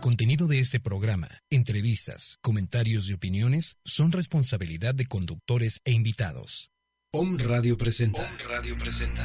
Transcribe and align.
El 0.00 0.04
contenido 0.04 0.46
de 0.46 0.60
este 0.60 0.80
programa, 0.80 1.28
entrevistas, 1.50 2.38
comentarios 2.40 3.10
y 3.10 3.12
opiniones 3.12 3.76
son 3.84 4.12
responsabilidad 4.12 4.94
de 4.94 5.04
conductores 5.04 5.82
e 5.84 5.92
invitados. 5.92 6.70
Om 7.12 7.36
Radio 7.36 7.76
presenta. 7.76 8.22
Om 8.22 8.48
Radio 8.48 8.78
presenta. 8.78 9.22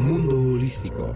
Mundo 0.00 0.40
holístico. 0.54 1.14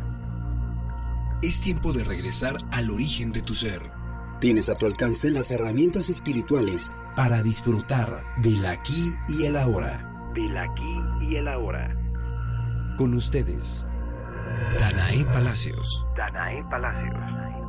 Es 1.43 1.63
tiempo 1.63 1.95
de 1.95 2.05
regresar 2.05 2.59
al 2.71 2.91
origen 2.91 3.33
de 3.33 3.41
tu 3.41 3.55
ser. 3.55 4.00
Tienes 4.41 4.71
a 4.71 4.75
tu 4.75 4.87
alcance 4.87 5.31
las 5.31 5.51
herramientas 5.51 6.09
espirituales 6.09 6.93
para 7.15 7.43
disfrutar 7.43 8.09
del 8.39 8.65
aquí 8.65 9.13
y 9.29 9.45
el 9.45 9.57
ahora. 9.57 10.31
Del 10.35 10.57
aquí 10.57 11.01
y 11.21 11.37
el 11.37 11.47
ahora. 11.47 11.95
Con 12.97 13.13
ustedes, 13.13 13.85
Danae 14.79 15.27
Palacios. 15.27 16.07
Danae 16.17 16.65
Palacios. 16.71 17.60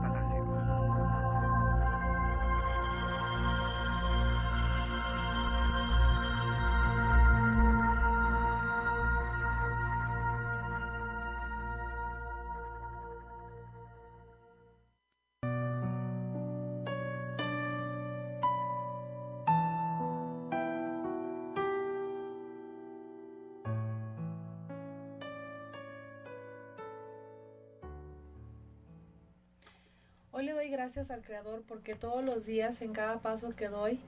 Al 31.10 31.22
Creador 31.22 31.64
porque 31.68 31.96
todos 31.96 32.24
los 32.24 32.46
días, 32.46 32.82
en 32.82 32.94
cada 32.94 33.20
paso 33.20 33.56
que 33.56 33.70
doy, 33.70 34.00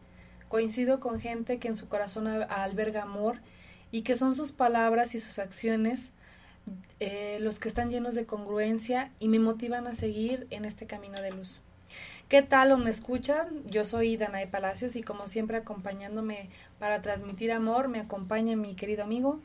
coincido 0.49 0.99
con 0.99 1.19
gente 1.19 1.57
que 1.57 1.67
en 1.67 1.75
su 1.75 1.87
corazón 1.87 2.27
alberga 2.27 3.01
amor 3.01 3.37
y 3.89 4.03
que 4.03 4.15
son 4.15 4.35
sus 4.35 4.51
palabras 4.51 5.15
y 5.15 5.19
sus 5.19 5.39
acciones 5.39 6.11
eh, 6.99 7.39
los 7.41 7.59
que 7.59 7.67
están 7.67 7.89
llenos 7.89 8.15
de 8.15 8.25
congruencia 8.25 9.11
y 9.19 9.27
me 9.27 9.39
motivan 9.39 9.87
a 9.87 9.95
seguir 9.95 10.47
en 10.51 10.65
este 10.65 10.85
camino 10.85 11.21
de 11.21 11.31
luz. 11.31 11.61
¿Qué 12.29 12.41
tal 12.41 12.71
o 12.71 12.77
me 12.77 12.89
escuchan? 12.89 13.63
Yo 13.65 13.83
soy 13.83 14.15
Danae 14.15 14.47
Palacios 14.47 14.95
y 14.95 15.03
como 15.03 15.27
siempre 15.27 15.57
acompañándome 15.57 16.49
para 16.79 17.01
transmitir 17.01 17.51
amor 17.51 17.89
me 17.89 17.99
acompaña 17.99 18.55
mi 18.55 18.75
querido 18.75 19.03
amigo. 19.03 19.39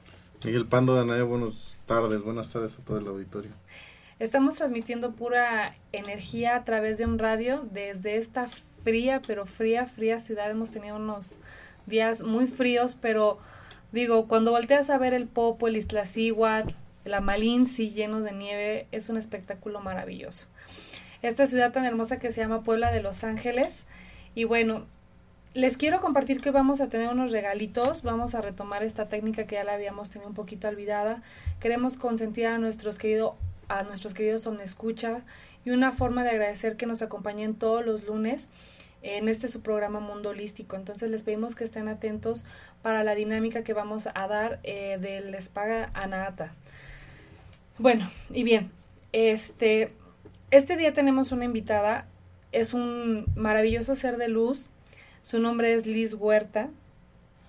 Miguel 0.44 0.66
Pando, 0.66 0.94
Danae, 0.94 1.22
buenas 1.22 1.80
tardes, 1.86 2.22
buenas 2.22 2.52
tardes 2.52 2.78
a 2.78 2.84
todo 2.84 2.98
el 2.98 3.06
auditorio. 3.08 3.50
Estamos 4.18 4.56
transmitiendo 4.56 5.12
pura 5.12 5.76
energía 5.92 6.56
a 6.56 6.64
través 6.64 6.98
de 6.98 7.06
un 7.06 7.20
radio 7.20 7.68
desde 7.70 8.16
esta 8.16 8.48
fría, 8.82 9.22
pero 9.24 9.46
fría, 9.46 9.86
fría 9.86 10.18
ciudad. 10.18 10.50
Hemos 10.50 10.72
tenido 10.72 10.96
unos 10.96 11.38
días 11.86 12.24
muy 12.24 12.48
fríos, 12.48 12.96
pero 13.00 13.38
digo, 13.92 14.26
cuando 14.26 14.50
volteas 14.50 14.90
a 14.90 14.98
ver 14.98 15.14
el 15.14 15.28
Popo, 15.28 15.68
el 15.68 15.76
Iztaccíhuatl, 15.76 16.74
el 17.04 17.14
Amalinci 17.14 17.90
llenos 17.90 18.24
de 18.24 18.32
nieve, 18.32 18.88
es 18.90 19.08
un 19.08 19.18
espectáculo 19.18 19.78
maravilloso. 19.80 20.48
Esta 21.22 21.46
ciudad 21.46 21.72
tan 21.72 21.84
hermosa 21.84 22.18
que 22.18 22.32
se 22.32 22.40
llama 22.40 22.64
Puebla 22.64 22.90
de 22.90 23.02
Los 23.02 23.22
Ángeles. 23.22 23.84
Y 24.34 24.44
bueno, 24.44 24.84
les 25.54 25.76
quiero 25.76 26.00
compartir 26.00 26.40
que 26.40 26.50
vamos 26.50 26.80
a 26.80 26.88
tener 26.88 27.08
unos 27.08 27.30
regalitos, 27.30 28.02
vamos 28.02 28.34
a 28.34 28.40
retomar 28.40 28.82
esta 28.82 29.06
técnica 29.06 29.44
que 29.44 29.54
ya 29.54 29.64
la 29.64 29.74
habíamos 29.74 30.10
tenido 30.10 30.28
un 30.28 30.34
poquito 30.34 30.66
olvidada. 30.66 31.22
Queremos 31.60 31.98
consentir 31.98 32.46
a 32.46 32.58
nuestros 32.58 32.98
queridos 32.98 33.34
a 33.68 33.82
nuestros 33.82 34.14
queridos 34.14 34.46
Escucha 34.62 35.22
y 35.64 35.70
una 35.70 35.92
forma 35.92 36.24
de 36.24 36.30
agradecer 36.30 36.76
que 36.76 36.86
nos 36.86 37.02
acompañen 37.02 37.54
todos 37.54 37.84
los 37.84 38.04
lunes 38.04 38.50
en 39.02 39.28
este 39.28 39.48
su 39.48 39.62
programa 39.62 40.00
Mundo 40.00 40.30
Holístico. 40.30 40.76
Entonces 40.76 41.10
les 41.10 41.22
pedimos 41.22 41.54
que 41.54 41.64
estén 41.64 41.88
atentos 41.88 42.46
para 42.82 43.04
la 43.04 43.14
dinámica 43.14 43.64
que 43.64 43.72
vamos 43.72 44.08
a 44.12 44.28
dar 44.28 44.60
eh, 44.62 44.98
del 45.00 45.34
Espaga 45.34 45.90
Anahata. 45.94 46.52
Bueno, 47.78 48.10
y 48.30 48.42
bien, 48.42 48.70
este, 49.12 49.92
este 50.50 50.76
día 50.76 50.92
tenemos 50.92 51.30
una 51.30 51.44
invitada, 51.44 52.06
es 52.50 52.74
un 52.74 53.26
maravilloso 53.36 53.94
ser 53.94 54.16
de 54.16 54.28
luz, 54.28 54.68
su 55.22 55.38
nombre 55.38 55.74
es 55.74 55.86
Liz 55.86 56.14
Huerta, 56.14 56.70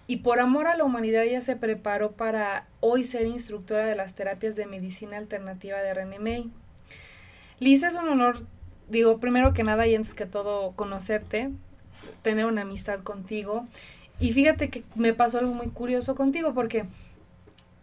y 0.10 0.18
por 0.18 0.40
amor 0.40 0.66
a 0.66 0.76
la 0.76 0.86
humanidad 0.86 1.22
ella 1.22 1.40
se 1.42 1.56
preparó 1.56 2.14
para 2.14 2.66
hoy 2.80 3.04
ser 3.04 3.28
instructora 3.28 3.86
de 3.86 3.94
las 3.94 4.16
terapias 4.16 4.56
de 4.56 4.66
medicina 4.66 5.18
alternativa 5.18 5.78
de 5.84 5.94
René 5.94 6.18
May. 6.18 6.50
Liz, 7.60 7.84
es 7.84 7.94
un 7.94 8.10
honor, 8.10 8.42
digo, 8.90 9.20
primero 9.20 9.54
que 9.54 9.64
nada 9.64 9.86
y 9.86 9.94
antes 9.94 10.16
que 10.16 10.26
todo, 10.26 10.72
conocerte, 10.72 11.52
tener 12.24 12.48
una 12.48 12.64
amistad 12.64 13.02
contigo. 13.02 13.68
Y 14.20 14.34
fíjate 14.34 14.72
que 14.72 14.84
me 14.96 15.14
pasó 15.14 15.38
algo 15.38 15.54
muy 15.54 15.68
curioso 15.68 16.16
contigo 16.16 16.56
porque 16.56 16.88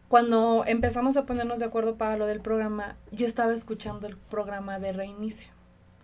cuando 0.09 0.65
empezamos 0.67 1.17
a 1.17 1.27
ponernos 1.27 1.61
de 1.61 1.67
acuerdo 1.67 1.95
para 1.95 2.17
lo 2.17 2.27
del 2.27 2.41
programa, 2.41 2.97
yo 3.13 3.25
estaba 3.25 3.55
escuchando 3.55 4.09
el 4.09 4.17
programa 4.17 4.81
de 4.81 4.93
reinicio. 4.93 5.53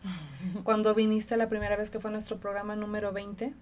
Cuando 0.62 0.94
viniste 0.94 1.36
la 1.36 1.48
primera 1.48 1.74
vez 1.74 1.90
que 1.90 1.98
fue 1.98 2.12
nuestro 2.12 2.36
programa 2.36 2.76
número 2.76 3.12
20 3.12 3.54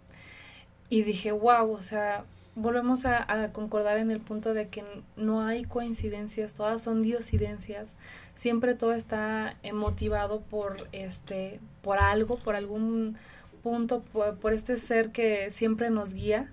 y 0.90 1.02
dije, 1.04 1.32
wow, 1.32 1.72
o 1.72 1.80
sea, 1.80 2.26
volvemos 2.54 3.06
a, 3.06 3.52
concordar 3.52 3.98
en 3.98 4.10
el 4.10 4.20
punto 4.20 4.54
de 4.54 4.68
que 4.68 4.84
no 5.16 5.42
hay 5.42 5.64
coincidencias, 5.64 6.54
todas 6.54 6.82
son 6.82 7.02
diosidencias, 7.02 7.94
siempre 8.34 8.74
todo 8.74 8.92
está 8.92 9.56
motivado 9.72 10.40
por 10.40 10.88
este, 10.92 11.60
por 11.82 11.98
algo, 11.98 12.38
por 12.38 12.56
algún 12.56 13.16
punto, 13.62 14.02
por, 14.02 14.52
este 14.52 14.78
ser 14.78 15.10
que 15.10 15.50
siempre 15.50 15.90
nos 15.90 16.14
guía. 16.14 16.52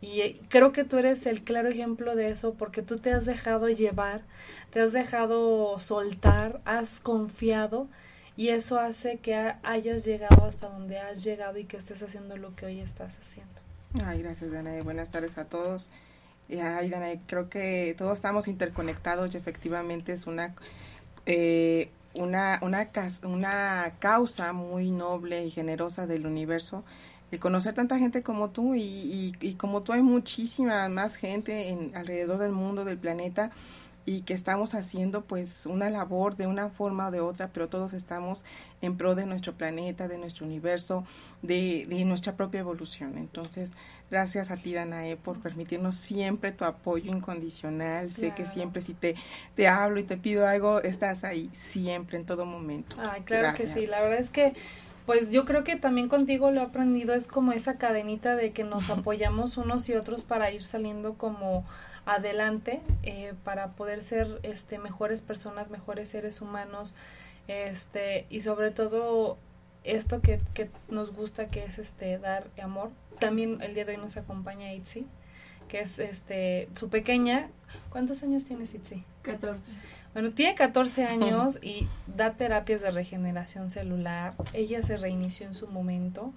Y 0.00 0.20
eh, 0.20 0.40
creo 0.48 0.72
que 0.72 0.84
tú 0.84 0.98
eres 0.98 1.26
el 1.26 1.42
claro 1.42 1.68
ejemplo 1.68 2.16
de 2.16 2.28
eso 2.30 2.54
porque 2.54 2.82
tú 2.82 2.98
te 2.98 3.12
has 3.12 3.24
dejado 3.26 3.68
llevar, 3.68 4.22
te 4.70 4.80
has 4.80 4.92
dejado 4.92 5.78
soltar, 5.78 6.60
has 6.64 7.00
confiado 7.00 7.88
y 8.36 8.48
eso 8.48 8.78
hace 8.78 9.18
que 9.18 9.34
hayas 9.62 10.04
llegado 10.04 10.44
hasta 10.44 10.68
donde 10.68 10.98
has 10.98 11.24
llegado 11.24 11.58
y 11.58 11.64
que 11.64 11.78
estés 11.78 12.02
haciendo 12.02 12.36
lo 12.36 12.54
que 12.54 12.66
hoy 12.66 12.80
estás 12.80 13.18
haciendo. 13.18 13.65
Ay, 14.04 14.22
gracias, 14.22 14.50
Danae. 14.50 14.82
Buenas 14.82 15.10
tardes 15.10 15.38
a 15.38 15.44
todos. 15.44 15.88
Ay, 16.50 16.90
Danae, 16.90 17.20
creo 17.26 17.48
que 17.48 17.94
todos 17.96 18.14
estamos 18.14 18.48
interconectados 18.48 19.34
y 19.34 19.36
efectivamente 19.36 20.12
es 20.12 20.26
una, 20.26 20.54
eh, 21.24 21.90
una, 22.14 22.58
una, 22.62 22.88
una 23.24 23.94
causa 23.98 24.52
muy 24.52 24.90
noble 24.90 25.44
y 25.44 25.50
generosa 25.50 26.06
del 26.06 26.26
universo 26.26 26.84
el 27.32 27.40
conocer 27.40 27.74
tanta 27.74 27.98
gente 27.98 28.22
como 28.22 28.50
tú 28.50 28.74
y, 28.74 29.34
y, 29.40 29.54
como 29.54 29.82
tú 29.82 29.92
hay 29.92 30.02
muchísima 30.02 30.88
más 30.88 31.16
gente 31.16 31.70
en, 31.70 31.94
alrededor 31.96 32.38
del 32.38 32.52
mundo, 32.52 32.84
del 32.84 32.98
planeta 32.98 33.50
y 34.06 34.20
que 34.22 34.34
estamos 34.34 34.74
haciendo 34.74 35.22
pues 35.22 35.66
una 35.66 35.90
labor 35.90 36.36
de 36.36 36.46
una 36.46 36.70
forma 36.70 37.08
o 37.08 37.10
de 37.10 37.20
otra, 37.20 37.50
pero 37.52 37.68
todos 37.68 37.92
estamos 37.92 38.44
en 38.80 38.96
pro 38.96 39.16
de 39.16 39.26
nuestro 39.26 39.54
planeta, 39.54 40.06
de 40.06 40.16
nuestro 40.16 40.46
universo, 40.46 41.04
de, 41.42 41.84
de 41.88 42.04
nuestra 42.04 42.36
propia 42.36 42.60
evolución. 42.60 43.18
Entonces, 43.18 43.72
gracias 44.08 44.52
a 44.52 44.56
ti, 44.56 44.72
Danae, 44.72 45.16
por 45.16 45.40
permitirnos 45.40 45.96
siempre 45.96 46.52
tu 46.52 46.64
apoyo 46.64 47.10
incondicional. 47.10 48.12
Sé 48.12 48.32
que 48.32 48.46
siempre 48.46 48.80
si 48.80 48.94
te, 48.94 49.16
te 49.56 49.66
hablo 49.66 49.98
y 49.98 50.04
te 50.04 50.16
pido 50.16 50.46
algo, 50.46 50.80
estás 50.80 51.24
ahí 51.24 51.50
siempre, 51.52 52.16
en 52.16 52.24
todo 52.24 52.46
momento. 52.46 52.96
Ay, 53.00 53.22
claro 53.22 53.56
que 53.56 53.66
sí, 53.66 53.86
la 53.86 54.00
verdad 54.00 54.20
es 54.20 54.30
que 54.30 54.54
pues 55.04 55.30
yo 55.30 55.44
creo 55.44 55.62
que 55.62 55.76
también 55.76 56.08
contigo 56.08 56.50
lo 56.50 56.60
he 56.60 56.64
aprendido, 56.64 57.14
es 57.14 57.28
como 57.28 57.52
esa 57.52 57.78
cadenita 57.78 58.34
de 58.34 58.50
que 58.50 58.64
nos 58.64 58.90
apoyamos 58.90 59.56
unos 59.56 59.88
y 59.88 59.94
otros 59.94 60.24
para 60.24 60.50
ir 60.50 60.64
saliendo 60.64 61.14
como 61.14 61.64
adelante 62.06 62.80
eh, 63.02 63.34
para 63.44 63.72
poder 63.72 64.02
ser 64.02 64.40
este 64.42 64.78
mejores 64.78 65.22
personas 65.22 65.70
mejores 65.70 66.08
seres 66.08 66.40
humanos 66.40 66.94
este 67.48 68.26
y 68.30 68.40
sobre 68.40 68.70
todo 68.70 69.36
esto 69.84 70.20
que, 70.20 70.40
que, 70.54 70.68
nos 70.88 71.14
gusta, 71.14 71.48
que 71.48 71.64
es 71.64 71.78
este 71.78 72.18
dar 72.18 72.48
amor. 72.60 72.90
También 73.20 73.62
el 73.62 73.74
día 73.74 73.84
de 73.84 73.92
hoy 73.92 73.98
nos 73.98 74.16
acompaña 74.16 74.72
Itzi, 74.72 75.06
que 75.68 75.80
es 75.80 75.98
este 75.98 76.68
su 76.74 76.88
pequeña. 76.88 77.48
¿Cuántos 77.90 78.22
años 78.22 78.44
tienes 78.44 78.74
Itzi? 78.74 79.04
14. 79.22 79.72
Bueno, 80.12 80.32
tiene 80.32 80.54
14 80.54 81.04
años 81.06 81.58
y 81.62 81.86
da 82.08 82.32
terapias 82.32 82.80
de 82.80 82.90
regeneración 82.90 83.70
celular. 83.70 84.34
Ella 84.52 84.82
se 84.82 84.96
reinició 84.96 85.46
en 85.46 85.54
su 85.54 85.68
momento. 85.68 86.32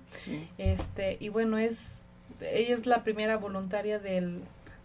Este, 0.58 1.18
y 1.20 1.30
bueno, 1.30 1.58
es 1.58 1.94
ella 2.42 2.76
es 2.76 2.86
la 2.86 3.04
primera 3.04 3.38
voluntaria 3.38 4.00
del 4.00 4.44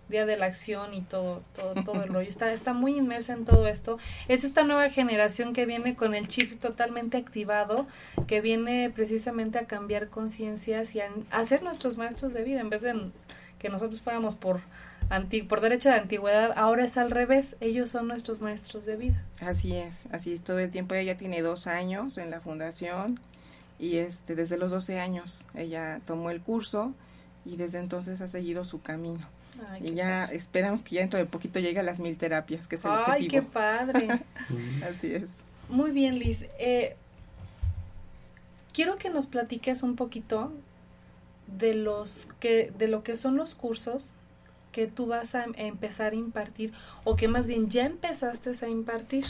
Día 0.08 0.26
de 0.26 0.36
la 0.36 0.46
Acción 0.46 0.94
y 0.94 1.00
todo, 1.02 1.42
todo, 1.54 1.74
todo 1.84 2.02
el 2.02 2.12
rollo. 2.12 2.28
Está, 2.28 2.52
está 2.52 2.72
muy 2.72 2.96
inmersa 2.96 3.32
en 3.32 3.44
todo 3.44 3.66
esto. 3.66 3.98
Es 4.28 4.44
esta 4.44 4.64
nueva 4.64 4.90
generación 4.90 5.52
que 5.52 5.66
viene 5.66 5.94
con 5.94 6.14
el 6.14 6.28
chip 6.28 6.60
totalmente 6.60 7.16
activado, 7.16 7.86
que 8.26 8.40
viene 8.40 8.90
precisamente 8.90 9.58
a 9.58 9.66
cambiar 9.66 10.08
conciencias 10.08 10.94
y 10.94 11.00
a, 11.00 11.10
a, 11.30 11.44
ser 11.44 11.62
nuestros 11.62 11.96
maestros 11.96 12.34
de 12.34 12.44
vida, 12.44 12.60
en 12.60 12.70
vez 12.70 12.82
de 12.82 13.10
que 13.58 13.68
nosotros 13.70 14.02
fuéramos 14.02 14.34
por, 14.34 14.60
anti, 15.08 15.42
por 15.42 15.60
derecho 15.60 15.88
de 15.88 15.96
antigüedad, 15.96 16.52
ahora 16.56 16.84
es 16.84 16.98
al 16.98 17.10
revés, 17.10 17.56
ellos 17.60 17.90
son 17.90 18.08
nuestros 18.08 18.40
maestros 18.40 18.84
de 18.84 18.96
vida. 18.96 19.24
Así 19.40 19.74
es, 19.74 20.06
así 20.12 20.32
es, 20.32 20.42
todo 20.42 20.58
el 20.58 20.70
tiempo 20.70 20.94
ella 20.94 21.16
tiene 21.16 21.42
dos 21.42 21.66
años 21.66 22.18
en 22.18 22.30
la 22.30 22.40
fundación 22.40 23.20
y 23.78 23.96
este, 23.96 24.34
desde 24.34 24.56
los 24.56 24.70
12 24.70 25.00
años 25.00 25.44
ella 25.54 26.00
tomó 26.06 26.30
el 26.30 26.40
curso 26.40 26.94
y 27.44 27.56
desde 27.56 27.78
entonces 27.78 28.20
ha 28.20 28.28
seguido 28.28 28.64
su 28.64 28.80
camino. 28.82 29.26
Ay, 29.70 29.88
y 29.88 29.94
ya 29.94 30.22
padre. 30.24 30.36
esperamos 30.36 30.82
que 30.82 30.96
ya 30.96 31.00
dentro 31.02 31.18
de 31.18 31.26
poquito 31.26 31.58
llegue 31.60 31.80
a 31.80 31.82
las 31.82 32.00
mil 32.00 32.16
terapias, 32.16 32.68
que 32.68 32.76
es 32.76 32.84
el 32.84 32.90
Ay, 32.92 32.98
objetivo. 33.00 33.30
qué 33.30 33.42
padre. 33.42 34.08
Así 34.90 35.14
es. 35.14 35.44
Muy 35.68 35.90
bien, 35.90 36.18
Liz. 36.18 36.46
Eh, 36.58 36.96
quiero 38.72 38.96
que 38.98 39.10
nos 39.10 39.26
platiques 39.26 39.82
un 39.82 39.96
poquito 39.96 40.52
de 41.46 41.74
los 41.74 42.28
que 42.40 42.72
de 42.78 42.88
lo 42.88 43.02
que 43.02 43.16
son 43.16 43.36
los 43.36 43.54
cursos 43.54 44.14
que 44.72 44.86
tú 44.88 45.06
vas 45.06 45.34
a 45.34 45.44
empezar 45.56 46.12
a 46.12 46.16
impartir 46.16 46.72
o 47.04 47.14
que 47.16 47.28
más 47.28 47.46
bien 47.46 47.70
ya 47.70 47.86
empezaste 47.86 48.52
a 48.60 48.68
impartir. 48.68 49.24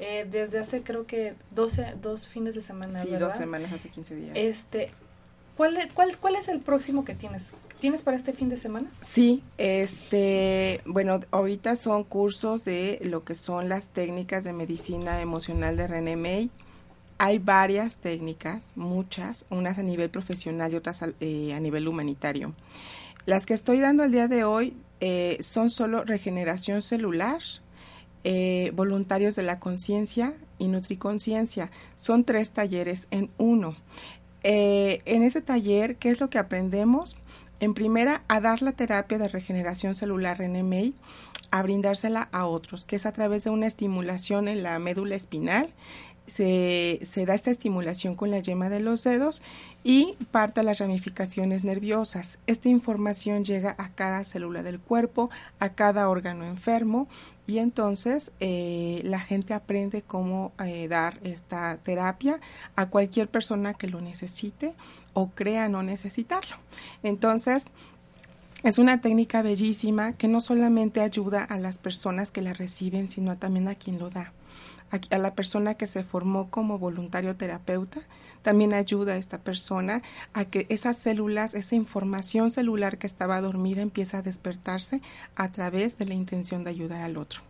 Eh, 0.00 0.26
desde 0.30 0.58
hace 0.60 0.82
creo 0.82 1.06
que 1.06 1.34
12, 1.52 1.94
dos 2.00 2.28
fines 2.28 2.54
de 2.54 2.62
semana. 2.62 3.00
Sí, 3.00 3.10
¿verdad? 3.10 3.28
dos 3.28 3.36
semanas, 3.36 3.72
hace 3.72 3.88
15 3.88 4.14
días. 4.16 4.32
Este, 4.34 4.90
¿cuál, 5.56 5.76
cuál, 5.92 6.16
¿Cuál 6.18 6.36
es 6.36 6.48
el 6.48 6.60
próximo 6.60 7.04
que 7.04 7.14
tienes? 7.14 7.52
¿Tienes 7.80 8.02
para 8.02 8.16
este 8.16 8.32
fin 8.32 8.48
de 8.48 8.56
semana? 8.56 8.90
Sí, 9.02 9.42
este, 9.56 10.80
bueno, 10.84 11.20
ahorita 11.30 11.76
son 11.76 12.02
cursos 12.02 12.64
de 12.64 12.98
lo 13.04 13.22
que 13.22 13.36
son 13.36 13.68
las 13.68 13.88
técnicas 13.88 14.42
de 14.42 14.52
medicina 14.52 15.20
emocional 15.20 15.76
de 15.76 15.86
René 15.86 16.16
May. 16.16 16.50
Hay 17.18 17.38
varias 17.38 17.98
técnicas, 17.98 18.70
muchas, 18.74 19.44
unas 19.50 19.78
a 19.78 19.84
nivel 19.84 20.10
profesional 20.10 20.72
y 20.72 20.76
otras 20.76 21.02
a, 21.04 21.10
eh, 21.20 21.54
a 21.54 21.60
nivel 21.60 21.86
humanitario. 21.86 22.52
Las 23.26 23.46
que 23.46 23.54
estoy 23.54 23.78
dando 23.78 24.02
el 24.02 24.10
día 24.10 24.26
de 24.26 24.42
hoy 24.42 24.74
eh, 24.98 25.36
son 25.40 25.70
solo 25.70 26.02
regeneración 26.02 26.82
celular, 26.82 27.40
eh, 28.24 28.72
voluntarios 28.74 29.36
de 29.36 29.44
la 29.44 29.60
conciencia 29.60 30.34
y 30.58 30.66
nutriconciencia. 30.66 31.70
Son 31.94 32.24
tres 32.24 32.50
talleres 32.50 33.06
en 33.12 33.30
uno. 33.38 33.76
En 34.42 35.22
ese 35.24 35.42
taller, 35.42 35.96
¿qué 35.96 36.08
es 36.08 36.20
lo 36.20 36.30
que 36.30 36.38
aprendemos? 36.38 37.16
En 37.60 37.74
primera, 37.74 38.22
a 38.28 38.40
dar 38.40 38.62
la 38.62 38.72
terapia 38.72 39.18
de 39.18 39.26
regeneración 39.26 39.96
celular 39.96 40.38
May, 40.62 40.94
a 41.50 41.62
brindársela 41.62 42.28
a 42.30 42.46
otros, 42.46 42.84
que 42.84 42.94
es 42.94 43.04
a 43.04 43.12
través 43.12 43.44
de 43.44 43.50
una 43.50 43.66
estimulación 43.66 44.46
en 44.46 44.62
la 44.62 44.78
médula 44.78 45.16
espinal. 45.16 45.72
Se, 46.26 47.00
da 47.26 47.34
esta 47.34 47.50
estimulación 47.50 48.14
con 48.14 48.30
la 48.30 48.38
yema 48.38 48.68
de 48.68 48.80
los 48.80 49.02
dedos 49.02 49.40
y 49.82 50.16
parte 50.30 50.62
las 50.62 50.78
ramificaciones 50.78 51.64
nerviosas. 51.64 52.38
Esta 52.46 52.68
información 52.68 53.44
llega 53.44 53.74
a 53.78 53.88
cada 53.88 54.22
célula 54.24 54.62
del 54.62 54.78
cuerpo, 54.78 55.30
a 55.58 55.70
cada 55.70 56.08
órgano 56.08 56.44
enfermo 56.44 57.08
y 57.46 57.58
entonces 57.58 58.30
eh, 58.40 59.00
la 59.04 59.20
gente 59.20 59.54
aprende 59.54 60.02
cómo 60.02 60.52
eh, 60.62 60.86
dar 60.86 61.18
esta 61.22 61.78
terapia 61.78 62.40
a 62.76 62.90
cualquier 62.90 63.28
persona 63.28 63.72
que 63.72 63.88
lo 63.88 64.02
necesite 64.02 64.74
o 65.14 65.30
crea 65.30 65.70
no 65.70 65.82
necesitarlo. 65.82 66.56
Entonces, 67.02 67.66
es 68.64 68.78
una 68.78 69.00
técnica 69.00 69.42
bellísima 69.42 70.14
que 70.14 70.28
no 70.28 70.40
solamente 70.40 71.00
ayuda 71.00 71.44
a 71.44 71.58
las 71.58 71.78
personas 71.78 72.30
que 72.30 72.42
la 72.42 72.54
reciben, 72.54 73.08
sino 73.08 73.38
también 73.38 73.68
a 73.68 73.74
quien 73.74 73.98
lo 73.98 74.10
da. 74.10 74.32
A, 74.90 75.14
a 75.14 75.18
la 75.18 75.34
persona 75.34 75.74
que 75.74 75.86
se 75.86 76.02
formó 76.02 76.50
como 76.50 76.78
voluntario 76.78 77.36
terapeuta, 77.36 78.00
también 78.42 78.72
ayuda 78.72 79.12
a 79.12 79.16
esta 79.16 79.38
persona 79.38 80.02
a 80.32 80.44
que 80.44 80.66
esas 80.70 80.96
células, 80.96 81.54
esa 81.54 81.74
información 81.74 82.50
celular 82.50 82.98
que 82.98 83.06
estaba 83.06 83.40
dormida 83.40 83.82
empieza 83.82 84.18
a 84.18 84.22
despertarse 84.22 85.02
a 85.36 85.52
través 85.52 85.98
de 85.98 86.06
la 86.06 86.14
intención 86.14 86.64
de 86.64 86.70
ayudar 86.70 87.02
al 87.02 87.16
otro. 87.16 87.42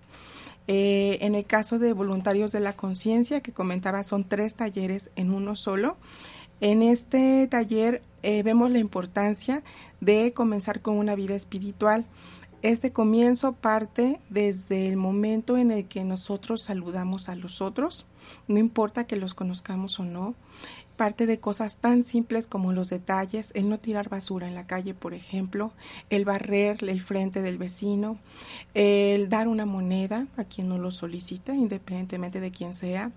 Eh, 0.70 1.16
en 1.22 1.34
el 1.34 1.46
caso 1.46 1.78
de 1.78 1.94
voluntarios 1.94 2.52
de 2.52 2.60
la 2.60 2.74
conciencia, 2.74 3.40
que 3.40 3.52
comentaba, 3.52 4.02
son 4.02 4.24
tres 4.24 4.54
talleres 4.54 5.10
en 5.16 5.32
uno 5.32 5.56
solo. 5.56 5.96
En 6.60 6.82
este 6.82 7.46
taller 7.46 8.02
eh, 8.22 8.42
vemos 8.42 8.70
la 8.70 8.78
importancia 8.78 9.62
de 10.00 10.32
comenzar 10.32 10.82
con 10.82 10.98
una 10.98 11.14
vida 11.14 11.34
espiritual. 11.34 12.04
Este 12.62 12.90
comienzo 12.90 13.52
parte 13.52 14.20
desde 14.28 14.88
el 14.88 14.96
momento 14.96 15.56
en 15.56 15.70
el 15.70 15.86
que 15.86 16.02
nosotros 16.02 16.62
saludamos 16.62 17.28
a 17.28 17.36
los 17.36 17.62
otros, 17.62 18.06
no 18.48 18.58
importa 18.58 19.06
que 19.06 19.14
los 19.14 19.34
conozcamos 19.34 20.00
o 20.00 20.04
no, 20.04 20.34
parte 20.96 21.26
de 21.26 21.38
cosas 21.38 21.76
tan 21.76 22.02
simples 22.02 22.48
como 22.48 22.72
los 22.72 22.90
detalles, 22.90 23.52
el 23.54 23.68
no 23.68 23.78
tirar 23.78 24.08
basura 24.08 24.48
en 24.48 24.56
la 24.56 24.66
calle, 24.66 24.92
por 24.92 25.14
ejemplo, 25.14 25.72
el 26.10 26.24
barrer 26.24 26.78
el 26.82 27.00
frente 27.00 27.42
del 27.42 27.58
vecino, 27.58 28.18
el 28.74 29.28
dar 29.28 29.46
una 29.46 29.64
moneda 29.64 30.26
a 30.36 30.42
quien 30.42 30.68
no 30.68 30.78
lo 30.78 30.90
solicita, 30.90 31.54
independientemente 31.54 32.40
de 32.40 32.50
quién 32.50 32.74
sea, 32.74 33.12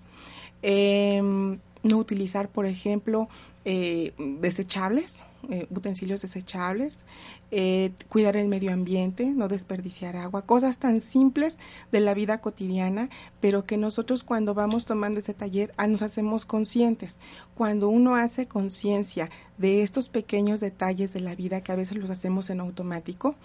eh, 0.61 1.57
no 1.83 1.97
utilizar, 1.97 2.49
por 2.49 2.65
ejemplo, 2.65 3.29
eh, 3.65 4.13
desechables, 4.17 5.23
eh, 5.49 5.67
utensilios 5.69 6.21
desechables, 6.21 7.05
eh, 7.51 7.91
cuidar 8.07 8.37
el 8.37 8.47
medio 8.47 8.71
ambiente, 8.71 9.31
no 9.31 9.49
desperdiciar 9.49 10.15
agua, 10.15 10.43
cosas 10.43 10.77
tan 10.77 11.01
simples 11.01 11.57
de 11.91 11.99
la 11.99 12.13
vida 12.13 12.39
cotidiana, 12.39 13.09
pero 13.41 13.65
que 13.65 13.75
nosotros 13.75 14.23
cuando 14.23 14.53
vamos 14.53 14.85
tomando 14.85 15.19
ese 15.19 15.33
taller 15.33 15.73
ah, 15.75 15.87
nos 15.87 16.01
hacemos 16.01 16.45
conscientes. 16.45 17.19
Cuando 17.55 17.89
uno 17.89 18.15
hace 18.15 18.47
conciencia 18.47 19.29
de 19.57 19.81
estos 19.81 20.07
pequeños 20.07 20.61
detalles 20.61 21.13
de 21.13 21.19
la 21.19 21.35
vida 21.35 21.61
que 21.61 21.71
a 21.73 21.75
veces 21.75 21.97
los 21.97 22.09
hacemos 22.09 22.49
en 22.49 22.61
automático, 22.61 23.35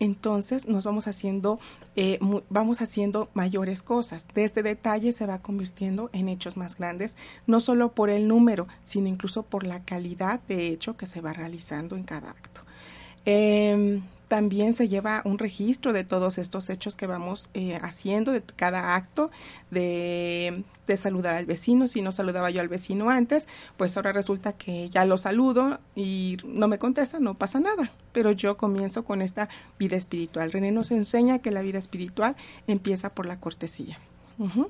entonces 0.00 0.66
nos 0.66 0.84
vamos 0.84 1.06
haciendo, 1.06 1.60
eh, 1.94 2.18
vamos 2.50 2.82
haciendo 2.82 3.30
mayores 3.32 3.82
cosas. 3.82 4.26
De 4.34 4.44
este 4.44 4.62
detalle 4.62 5.12
se 5.12 5.26
va 5.26 5.40
convirtiendo 5.40 6.10
en 6.12 6.28
hechos 6.28 6.56
más 6.56 6.76
grandes, 6.76 7.16
no 7.46 7.60
solo 7.60 7.92
por 7.92 8.10
el 8.10 8.26
número, 8.26 8.66
sino 8.82 9.08
incluso 9.08 9.44
por 9.44 9.64
la 9.64 9.84
calidad 9.84 10.40
de 10.48 10.66
hecho 10.66 10.96
que 10.96 11.06
se 11.06 11.20
va 11.20 11.32
realizando 11.32 11.96
en 11.96 12.02
cada 12.02 12.30
acto. 12.30 12.62
Eh, 13.26 14.00
también 14.32 14.72
se 14.72 14.88
lleva 14.88 15.20
un 15.26 15.38
registro 15.38 15.92
de 15.92 16.04
todos 16.04 16.38
estos 16.38 16.70
hechos 16.70 16.96
que 16.96 17.06
vamos 17.06 17.50
eh, 17.52 17.78
haciendo, 17.82 18.32
de 18.32 18.40
cada 18.40 18.94
acto, 18.94 19.30
de, 19.70 20.64
saludar 20.96 21.36
al 21.36 21.44
vecino. 21.44 21.86
Si 21.86 22.00
no 22.00 22.12
saludaba 22.12 22.48
yo 22.48 22.62
al 22.62 22.68
vecino 22.68 23.10
antes, 23.10 23.46
pues 23.76 23.94
ahora 23.94 24.10
resulta 24.10 24.54
que 24.54 24.88
ya 24.88 25.04
lo 25.04 25.18
saludo 25.18 25.80
y 25.94 26.38
no 26.46 26.66
me 26.66 26.78
contesta, 26.78 27.20
no 27.20 27.34
pasa 27.34 27.60
nada. 27.60 27.92
Pero 28.12 28.32
yo 28.32 28.56
comienzo 28.56 29.04
con 29.04 29.20
esta 29.20 29.50
vida 29.78 29.98
espiritual. 29.98 30.50
René 30.50 30.72
nos 30.72 30.92
enseña 30.92 31.40
que 31.40 31.50
la 31.50 31.60
vida 31.60 31.78
espiritual 31.78 32.34
empieza 32.66 33.14
por 33.14 33.26
la 33.26 33.38
cortesía. 33.38 33.98
Uh. 34.38 34.64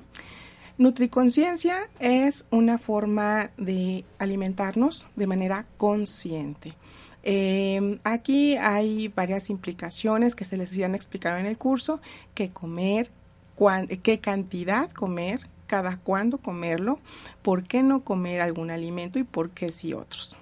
Nutriconciencia 0.77 1.89
es 2.01 2.47
una 2.49 2.79
forma 2.79 3.49
de 3.55 4.03
alimentarnos 4.19 5.07
de 5.15 5.27
manera 5.27 5.67
consciente. 5.77 6.75
Eh, 7.23 7.99
aquí 8.03 8.57
hay 8.57 9.07
varias 9.07 9.49
implicaciones 9.49 10.35
que 10.35 10.45
se 10.45 10.57
les 10.57 10.75
irán 10.75 10.93
a 10.93 10.97
explicar 10.97 11.39
en 11.39 11.45
el 11.45 11.57
curso, 11.57 12.01
qué 12.35 12.49
comer, 12.49 13.09
qué 14.03 14.19
cantidad 14.19 14.91
comer, 14.91 15.47
cada 15.67 15.97
cuándo 15.97 16.37
comerlo, 16.37 16.99
por 17.41 17.63
qué 17.63 17.81
no 17.81 18.03
comer 18.03 18.41
algún 18.41 18.69
alimento 18.69 19.19
y 19.19 19.23
por 19.23 19.51
qué 19.51 19.71
sí 19.71 19.93
otros. 19.93 20.37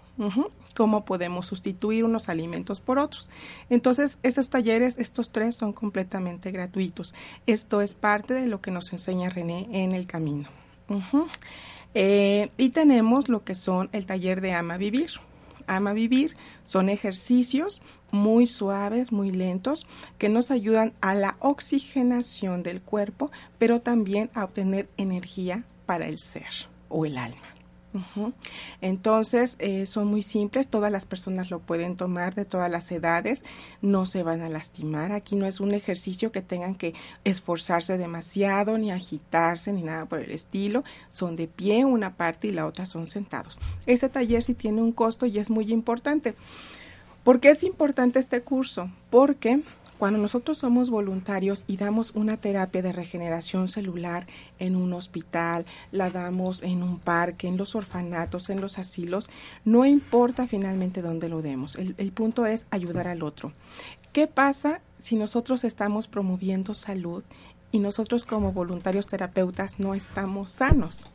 Cómo 0.76 1.06
podemos 1.06 1.48
sustituir 1.48 2.04
unos 2.04 2.30
alimentos 2.30 2.80
por 2.80 3.00
otros. 3.00 3.30
Entonces, 3.70 4.20
estos 4.24 4.50
talleres, 4.50 4.98
estos 4.98 5.32
tres 5.32 5.56
son 5.56 5.74
completamente 5.74 6.52
gratuitos. 6.52 7.14
Esto 7.48 7.82
es 7.82 7.96
parte 7.96 8.34
de 8.34 8.48
lo 8.48 8.62
que 8.62 8.72
nos 8.72 8.92
enseña 8.94 9.30
René 9.30 9.68
en 9.72 9.94
el 9.94 10.06
camino. 10.06 10.48
Eh, 11.94 12.50
y 12.58 12.70
tenemos 12.70 13.30
lo 13.30 13.44
que 13.44 13.56
son 13.56 13.90
el 13.92 14.06
taller 14.06 14.42
de 14.42 14.54
Ama 14.54 14.78
Vivir. 14.78 15.12
Ama 15.68 15.94
Vivir 15.94 16.36
son 16.64 16.90
ejercicios 16.90 17.82
muy 18.12 18.46
suaves, 18.46 19.12
muy 19.12 19.32
lentos, 19.32 19.88
que 20.18 20.30
nos 20.30 20.52
ayudan 20.52 20.94
a 21.02 21.16
la 21.16 21.38
oxigenación 21.40 22.64
del 22.64 22.82
cuerpo, 22.82 23.32
pero 23.58 23.82
también 23.82 24.30
a 24.34 24.44
obtener 24.44 24.90
energía 24.98 25.64
para 25.86 26.08
el 26.08 26.20
ser 26.20 26.68
o 26.90 27.06
el 27.06 27.18
alma. 27.18 27.51
Entonces, 28.82 29.56
eh, 29.60 29.86
son 29.86 30.08
muy 30.08 30.22
simples, 30.22 30.68
todas 30.68 30.92
las 30.92 31.06
personas 31.06 31.52
lo 31.52 31.60
pueden 31.60 31.96
tomar 31.96 32.36
de 32.36 32.46
todas 32.46 32.72
las 32.72 32.92
edades, 32.92 33.44
no 33.82 34.06
se 34.06 34.24
van 34.24 34.42
a 34.42 34.50
lastimar. 34.50 35.12
Aquí 35.12 35.36
no 35.36 35.46
es 35.46 35.60
un 35.60 35.74
ejercicio 35.74 36.32
que 36.32 36.42
tengan 36.42 36.76
que 36.76 36.94
esforzarse 37.24 37.98
demasiado, 37.98 38.78
ni 38.78 38.92
agitarse, 38.92 39.74
ni 39.74 39.84
nada 39.84 40.06
por 40.06 40.20
el 40.20 40.32
estilo. 40.32 40.84
Son 41.10 41.36
de 41.36 41.48
pie 41.48 41.86
una 41.86 42.16
parte 42.16 42.48
y 42.48 42.52
la 42.52 42.66
otra 42.66 42.86
son 42.86 43.08
sentados. 43.08 43.60
Este 43.86 44.10
taller 44.10 44.44
sí 44.44 44.54
tiene 44.54 44.82
un 44.82 44.92
costo 44.92 45.26
y 45.26 45.40
es 45.40 45.50
muy 45.50 45.72
importante. 45.72 46.36
¿Por 47.24 47.40
qué 47.40 47.50
es 47.50 47.64
importante 47.64 48.20
este 48.20 48.42
curso? 48.42 48.90
Porque 49.12 49.62
cuando 50.02 50.18
nosotros 50.18 50.58
somos 50.58 50.90
voluntarios 50.90 51.64
y 51.68 51.78
damos 51.78 52.14
una 52.16 52.36
terapia 52.36 52.82
de 52.82 52.92
regeneración 52.92 53.68
celular 53.68 54.26
en 54.58 54.76
un 54.76 54.94
hospital, 54.94 55.64
la 55.92 56.10
damos 56.10 56.64
en 56.64 56.82
un 56.82 56.98
parque, 56.98 57.48
en 57.48 57.56
los 57.56 57.76
orfanatos, 57.76 58.50
en 58.50 58.62
los 58.62 58.80
asilos, 58.80 59.30
no 59.64 59.86
importa 59.86 60.48
finalmente 60.48 61.04
dónde 61.04 61.30
lo 61.30 61.44
demos. 61.44 61.76
El, 61.76 62.12
punto 62.14 62.48
es 62.48 62.66
ayudar 62.72 63.08
al 63.08 63.22
otro. 63.22 63.54
¿Qué 64.12 64.26
pasa 64.26 64.82
si 64.98 65.18
nosotros 65.18 65.64
estamos 65.64 66.08
promoviendo 66.08 66.74
salud 66.74 67.24
y 67.72 67.78
nosotros 67.78 68.26
como 68.26 68.54
voluntarios 68.54 69.06
terapeutas 69.06 69.80
no 69.80 69.94
estamos 69.94 70.50
sanos? 70.50 71.06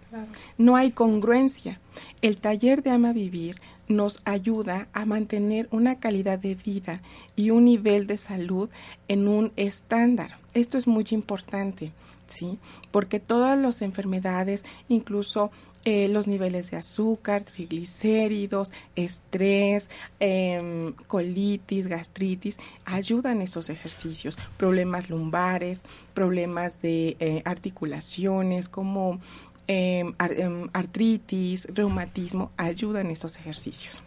No 0.58 0.76
hay 0.76 0.92
congruencia. 0.92 1.80
El 2.22 2.38
taller 2.38 2.84
de 2.84 2.90
Ama 2.90 3.12
Vivir 3.12 3.60
nos 3.88 4.20
ayuda 4.24 4.88
a 4.92 5.04
mantener 5.04 5.68
una 5.70 5.98
calidad 5.98 6.38
de 6.38 6.54
vida 6.54 7.02
y 7.34 7.50
un 7.50 7.64
nivel 7.64 8.06
de 8.06 8.18
salud 8.18 8.68
en 9.08 9.28
un 9.28 9.52
estándar. 9.56 10.38
Esto 10.54 10.78
es 10.78 10.86
muy 10.86 11.06
importante, 11.10 11.92
¿sí? 12.26 12.58
Porque 12.90 13.20
todas 13.20 13.58
las 13.58 13.82
enfermedades, 13.82 14.64
incluso 14.88 15.50
eh, 15.86 16.08
los 16.08 16.26
niveles 16.26 16.72
de 16.72 16.78
azúcar, 16.78 17.44
triglicéridos, 17.44 18.72
estrés, 18.96 19.88
em, 20.18 20.94
colitis, 21.06 21.86
gastritis, 21.86 22.58
ayudan 22.84 23.40
estos 23.40 23.70
ejercicios. 23.70 24.36
Problemas 24.56 25.10
lumbares, 25.10 25.84
problemas 26.12 26.82
de 26.82 27.16
eh, 27.20 27.40
articulaciones 27.44 28.68
como 28.68 29.20
Em, 29.68 30.14
em, 30.20 30.68
artritis, 30.72 31.66
reumatismo, 31.74 32.52
ayudan 32.56 33.10
estos 33.10 33.36
ejercicios. 33.36 34.00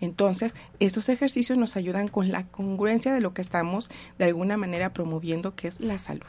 Entonces, 0.00 0.54
estos 0.80 1.08
ejercicios 1.08 1.56
nos 1.56 1.76
ayudan 1.76 2.08
con 2.08 2.30
la 2.30 2.46
congruencia 2.46 3.14
de 3.14 3.22
lo 3.22 3.32
que 3.32 3.40
estamos 3.40 3.88
de 4.18 4.26
alguna 4.26 4.58
manera 4.58 4.92
promoviendo, 4.92 5.54
que 5.54 5.68
es 5.68 5.80
la 5.80 5.96
salud. 5.96 6.26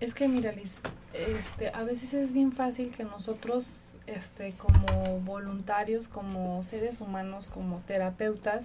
Es 0.00 0.14
que, 0.14 0.28
mira, 0.28 0.52
Liz, 0.52 0.76
este, 1.12 1.68
a 1.68 1.82
veces 1.82 2.14
es 2.14 2.32
bien 2.32 2.52
fácil 2.52 2.90
que 2.90 3.04
nosotros, 3.04 3.88
este, 4.06 4.54
como 4.54 5.20
voluntarios, 5.20 6.08
como 6.08 6.62
seres 6.62 7.02
humanos, 7.02 7.48
como 7.48 7.80
terapeutas, 7.80 8.64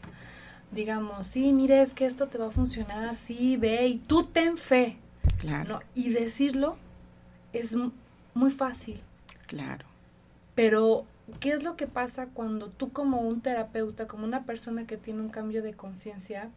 digamos, 0.72 1.28
sí, 1.28 1.52
mire, 1.52 1.82
es 1.82 1.94
que 1.94 2.06
esto 2.06 2.28
te 2.28 2.38
va 2.38 2.48
a 2.48 2.52
funcionar, 2.52 3.18
sí, 3.18 3.58
ve, 3.58 3.86
y 3.86 3.98
tú 3.98 4.24
ten 4.24 4.58
fe. 4.58 4.98
Claro. 5.40 5.82
Y 5.94 6.10
decirlo 6.10 6.78
es 7.52 7.76
muy 8.34 8.52
fácil. 8.52 9.02
Claro. 9.48 9.86
Pero, 10.56 11.06
¿qué 11.40 11.52
es 11.52 11.64
lo 11.64 11.76
que 11.76 11.88
pasa 11.88 12.28
cuando 12.28 12.68
tú 12.70 12.92
como 12.92 13.22
un 13.22 13.42
terapeuta, 13.42 14.08
como 14.08 14.26
una 14.26 14.44
persona 14.44 14.86
que 14.86 14.98
tiene 14.98 15.22
un 15.22 15.30
cambio 15.30 15.64
de 15.64 15.74
conciencia, 15.74 16.50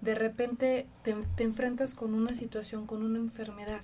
de 0.00 0.14
repente 0.14 0.86
te, 1.02 1.14
enfrentas 1.42 1.94
con 1.94 2.14
una 2.14 2.34
situación, 2.34 2.86
con 2.86 3.02
una 3.02 3.18
enfermedad? 3.18 3.80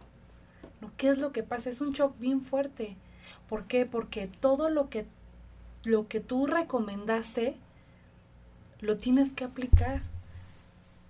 ¿No? 0.80 0.90
¿Qué 0.96 1.08
es 1.08 1.18
lo 1.18 1.32
que 1.32 1.42
pasa? 1.42 1.70
Es 1.70 1.80
un 1.80 1.92
shock 1.92 2.18
bien 2.18 2.42
fuerte. 2.42 2.96
¿Por 3.48 3.64
qué? 3.64 3.86
Porque 3.86 4.26
todo 4.26 4.68
lo 4.68 4.88
que, 4.88 5.06
lo 5.84 6.08
que 6.08 6.20
tú 6.20 6.46
recomendaste, 6.46 7.56
lo 8.80 8.96
tienes 8.96 9.32
que 9.32 9.44
aplicar. 9.44 10.02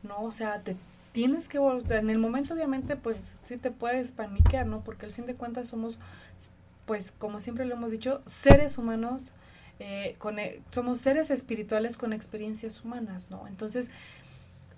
¿No? 0.03 0.23
O 0.23 0.33
sea, 0.33 0.61
te, 0.62 0.77
tienes 1.12 1.49
que 1.49 1.59
en 1.59 2.11
el 2.11 2.19
momento 2.19 2.54
obviamente 2.54 2.97
pues 2.97 3.38
sí 3.45 3.59
te 3.59 3.71
puedes 3.71 4.12
paniquear, 4.12 4.66
¿no? 4.66 4.81
Porque 4.81 5.07
al 5.07 5.12
fin 5.12 5.26
de 5.26 5.35
cuentas 5.35 5.69
somos 5.69 5.99
pues 6.87 7.12
como 7.12 7.40
siempre 7.40 7.64
lo 7.64 7.75
hemos 7.75 7.90
dicho, 7.90 8.23
seres 8.26 8.76
humanos, 8.78 9.33
eh, 9.78 10.16
con, 10.19 10.38
e, 10.38 10.62
somos 10.71 11.00
seres 11.00 11.31
espirituales 11.31 11.97
con 11.97 12.12
experiencias 12.12 12.85
humanas, 12.85 13.31
¿no? 13.31 13.47
Entonces, 13.47 13.90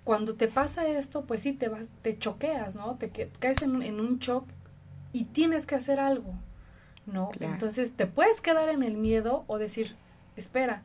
cuando 0.04 0.34
te 0.34 0.48
pasa 0.48 0.86
esto, 0.86 1.24
pues 1.24 1.40
sí, 1.40 1.52
te 1.52 1.68
vas, 1.68 1.88
te 2.02 2.18
choqueas, 2.18 2.76
¿no? 2.76 2.96
Te 2.96 3.10
caes 3.38 3.62
en, 3.62 3.82
en 3.82 4.00
un 4.00 4.18
shock 4.18 4.46
y 5.12 5.24
tienes 5.24 5.66
que 5.66 5.76
hacer 5.76 5.98
algo, 5.98 6.34
¿no? 7.06 7.30
Entonces, 7.40 7.92
te 7.92 8.06
puedes 8.06 8.40
quedar 8.40 8.68
en 8.68 8.82
el 8.82 8.96
miedo 8.96 9.44
o 9.46 9.58
decir, 9.58 9.96
espera, 10.36 10.82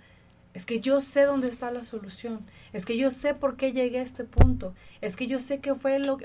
es 0.53 0.65
que 0.65 0.79
yo 0.79 0.99
sé 0.99 1.23
dónde 1.23 1.47
está 1.47 1.71
la 1.71 1.85
solución. 1.85 2.41
Es 2.73 2.85
que 2.85 2.97
yo 2.97 3.11
sé 3.11 3.35
por 3.35 3.55
qué 3.55 3.71
llegué 3.71 3.99
a 3.99 4.03
este 4.03 4.23
punto. 4.23 4.73
Es 4.99 5.15
que 5.15 5.27
yo 5.27 5.39
sé 5.39 5.59
que 5.59 5.75
fue 5.75 5.99
lo, 5.99 6.17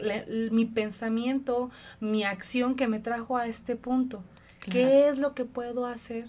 mi 0.50 0.64
pensamiento, 0.64 1.71
mi 2.00 2.25
acción 2.25 2.75
que 2.75 2.88
me 2.88 3.00
trajo 3.00 3.37
a 3.37 3.47
este 3.47 3.76
punto. 3.76 4.25
¿Qué 4.61 5.09
es 5.09 5.19
lo 5.19 5.35
que 5.35 5.45
puedo 5.45 5.87
hacer 5.87 6.28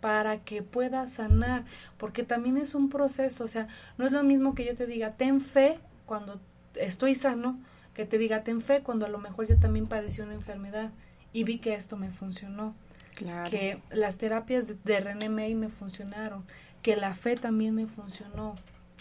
para 0.00 0.38
que 0.38 0.62
pueda 0.62 1.06
sanar? 1.06 1.64
Porque 1.96 2.24
también 2.24 2.56
es 2.56 2.74
un 2.74 2.90
proceso. 2.90 3.44
O 3.44 3.48
sea, 3.48 3.68
no 3.98 4.06
es 4.06 4.12
lo 4.12 4.24
mismo 4.24 4.56
que 4.56 4.66
yo 4.66 4.74
te 4.74 4.86
diga, 4.86 5.12
ten 5.12 5.40
fe 5.40 5.78
cuando 6.06 6.40
estoy 6.74 7.14
sano, 7.14 7.60
que 7.94 8.04
te 8.04 8.18
diga, 8.18 8.42
ten 8.42 8.60
fe 8.60 8.82
cuando 8.82 9.06
a 9.06 9.08
lo 9.08 9.18
mejor 9.18 9.46
yo 9.46 9.56
también 9.58 9.86
padecí 9.86 10.20
una 10.20 10.34
enfermedad 10.34 10.90
y 11.32 11.44
vi 11.44 11.58
que 11.58 11.74
esto 11.74 11.96
me 11.96 12.10
funcionó. 12.10 12.74
Claro. 13.14 13.50
Que 13.50 13.80
las 13.90 14.16
terapias 14.16 14.66
de, 14.66 14.76
de 14.84 15.00
René 15.00 15.28
May 15.28 15.54
me 15.54 15.68
funcionaron 15.68 16.44
que 16.82 16.96
la 16.96 17.14
fe 17.14 17.36
también 17.36 17.74
me 17.74 17.86
funcionó. 17.86 18.54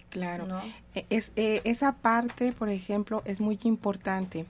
Claro, 0.10 0.48
e, 0.96 1.06
es, 1.10 1.32
eh, 1.36 1.62
esa 1.66 1.98
parte, 1.98 2.54
por 2.54 2.70
ejemplo, 2.70 3.22
es 3.26 3.42
muy 3.42 3.60
importante. 3.64 4.46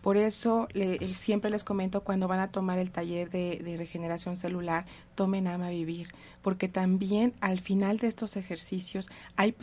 Por 0.00 0.16
eso 0.16 0.68
le, 0.72 0.94
eh, 0.94 1.14
siempre 1.14 1.50
les 1.50 1.64
comento 1.64 2.02
cuando 2.02 2.28
van 2.28 2.40
a 2.40 2.50
tomar 2.50 2.78
el 2.78 2.90
taller 2.90 3.28
de, 3.28 3.58
de 3.58 3.76
regeneración 3.76 4.36
celular, 4.36 4.86
tomen 5.14 5.46
Ama 5.48 5.68
Vivir, 5.68 6.08
porque 6.40 6.68
también 6.68 7.34
al 7.40 7.60
final 7.60 7.98
de 7.98 8.08
estos 8.08 8.36
ejercicios 8.36 9.10
hay, 9.36 9.54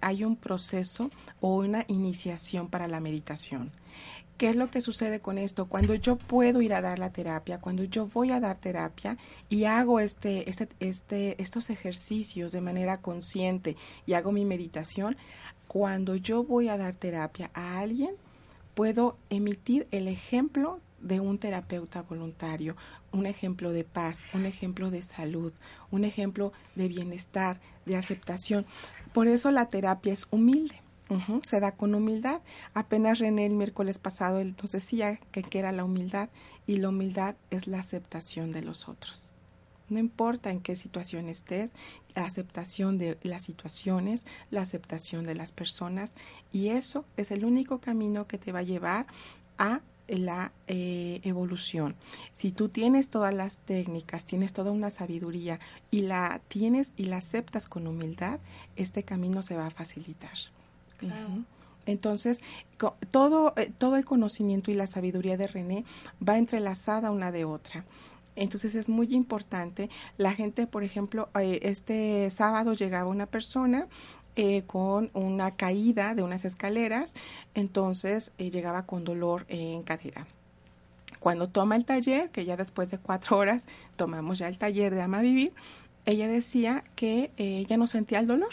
hay 0.00 0.24
un 0.24 0.36
proceso 0.36 1.10
o 1.40 1.58
una 1.58 1.84
iniciación 1.88 2.68
para 2.68 2.88
la 2.88 3.00
meditación. 3.00 3.72
¿Qué 4.36 4.48
es 4.48 4.56
lo 4.56 4.68
que 4.68 4.80
sucede 4.80 5.20
con 5.20 5.38
esto? 5.38 5.66
Cuando 5.66 5.94
yo 5.94 6.16
puedo 6.16 6.60
ir 6.60 6.74
a 6.74 6.80
dar 6.80 6.98
la 6.98 7.12
terapia, 7.12 7.60
cuando 7.60 7.84
yo 7.84 8.08
voy 8.08 8.32
a 8.32 8.40
dar 8.40 8.58
terapia 8.58 9.16
y 9.48 9.64
hago 9.64 10.00
este, 10.00 10.50
este, 10.50 10.68
este, 10.80 11.40
estos 11.40 11.70
ejercicios 11.70 12.50
de 12.50 12.60
manera 12.60 13.00
consciente 13.00 13.76
y 14.06 14.14
hago 14.14 14.32
mi 14.32 14.44
meditación, 14.44 15.16
cuando 15.68 16.16
yo 16.16 16.42
voy 16.42 16.68
a 16.68 16.76
dar 16.76 16.96
terapia 16.96 17.52
a 17.54 17.78
alguien, 17.78 18.16
puedo 18.74 19.18
emitir 19.30 19.86
el 19.92 20.08
ejemplo 20.08 20.80
de 21.00 21.20
un 21.20 21.38
terapeuta 21.38 22.02
voluntario, 22.02 22.76
un 23.12 23.26
ejemplo 23.26 23.72
de 23.72 23.84
paz, 23.84 24.24
un 24.34 24.46
ejemplo 24.46 24.90
de 24.90 25.04
salud, 25.04 25.52
un 25.92 26.04
ejemplo 26.04 26.52
de 26.74 26.88
bienestar, 26.88 27.60
de 27.86 27.96
aceptación. 27.96 28.66
Por 29.12 29.28
eso 29.28 29.52
la 29.52 29.68
terapia 29.68 30.12
es 30.12 30.26
humilde 30.30 30.83
se 31.44 31.60
da 31.60 31.72
con 31.72 31.94
humildad. 31.94 32.40
Apenas 32.72 33.18
René 33.18 33.46
el 33.46 33.54
miércoles 33.54 33.98
pasado 33.98 34.40
él 34.40 34.54
nos 34.60 34.72
decía 34.72 35.20
que, 35.32 35.44
era 35.58 35.72
la 35.72 35.84
humildad 35.84 36.30
y 36.66 36.76
la 36.76 36.88
humildad 36.88 37.36
es 37.50 37.66
la 37.66 37.78
aceptación 37.78 38.52
de 38.52 38.62
los 38.62 38.88
otros. 38.88 39.30
No 39.88 39.98
importa 39.98 40.50
en 40.50 40.60
qué 40.60 40.76
situación 40.76 41.28
estés, 41.28 41.74
la 42.14 42.24
aceptación 42.24 42.96
de 42.96 43.18
las 43.22 43.42
situaciones, 43.42 44.24
la 44.50 44.62
aceptación 44.62 45.24
de 45.24 45.34
las 45.34 45.52
personas 45.52 46.14
y 46.52 46.68
eso 46.68 47.04
es 47.16 47.30
el 47.30 47.44
único 47.44 47.80
camino 47.80 48.26
que 48.26 48.38
te 48.38 48.50
va 48.50 48.60
a 48.60 48.62
llevar 48.62 49.06
a 49.58 49.82
la 50.08 50.52
eh, 50.66 51.20
evolución. 51.22 51.96
Si 52.34 52.50
tú 52.50 52.68
tienes 52.68 53.10
todas 53.10 53.32
las 53.32 53.58
técnicas, 53.58 54.26
tienes 54.26 54.52
toda 54.52 54.70
una 54.70 54.90
sabiduría 54.90 55.60
y 55.90 56.02
la 56.02 56.40
tienes 56.48 56.92
y 56.96 57.04
la 57.04 57.18
aceptas 57.18 57.68
con 57.68 57.86
humildad, 57.86 58.40
este 58.76 59.02
camino 59.02 59.42
se 59.42 59.56
va 59.56 59.66
a 59.66 59.70
facilitar. 59.70 60.53
Entonces, 61.86 62.42
todo, 63.10 63.52
eh, 63.56 63.70
todo 63.76 63.96
el 63.96 64.04
conocimiento 64.04 64.70
y 64.70 64.74
la 64.74 64.86
sabiduría 64.86 65.36
de 65.36 65.46
René 65.46 65.84
va 66.26 66.38
entrelazada 66.38 67.10
una 67.10 67.32
de 67.32 67.44
otra. 67.44 67.84
Entonces 68.36 68.74
es 68.74 68.88
muy 68.88 69.14
importante. 69.14 69.90
La 70.16 70.32
gente, 70.32 70.66
por 70.66 70.82
ejemplo, 70.82 71.28
eh, 71.38 71.60
este 71.62 72.30
sábado 72.30 72.72
llegaba 72.72 73.08
una 73.08 73.26
persona 73.26 73.86
eh, 74.36 74.62
con 74.62 75.10
una 75.14 75.52
caída 75.52 76.14
de 76.14 76.22
unas 76.22 76.44
escaleras, 76.44 77.14
entonces 77.54 78.32
llegaba 78.38 78.84
con 78.86 79.04
dolor 79.04 79.44
en 79.48 79.84
cadera. 79.84 80.26
Cuando 81.20 81.48
toma 81.48 81.76
el 81.76 81.84
taller, 81.84 82.30
que 82.30 82.44
ya 82.44 82.56
después 82.56 82.90
de 82.90 82.98
cuatro 82.98 83.38
horas 83.38 83.66
tomamos 83.96 84.38
ya 84.38 84.48
el 84.48 84.58
taller 84.58 84.92
de 84.94 85.02
Ama 85.02 85.20
Vivir, 85.20 85.52
ella 86.04 86.26
decía 86.26 86.82
que 86.96 87.30
ya 87.68 87.76
no 87.76 87.86
sentía 87.86 88.18
el 88.18 88.26
dolor 88.26 88.52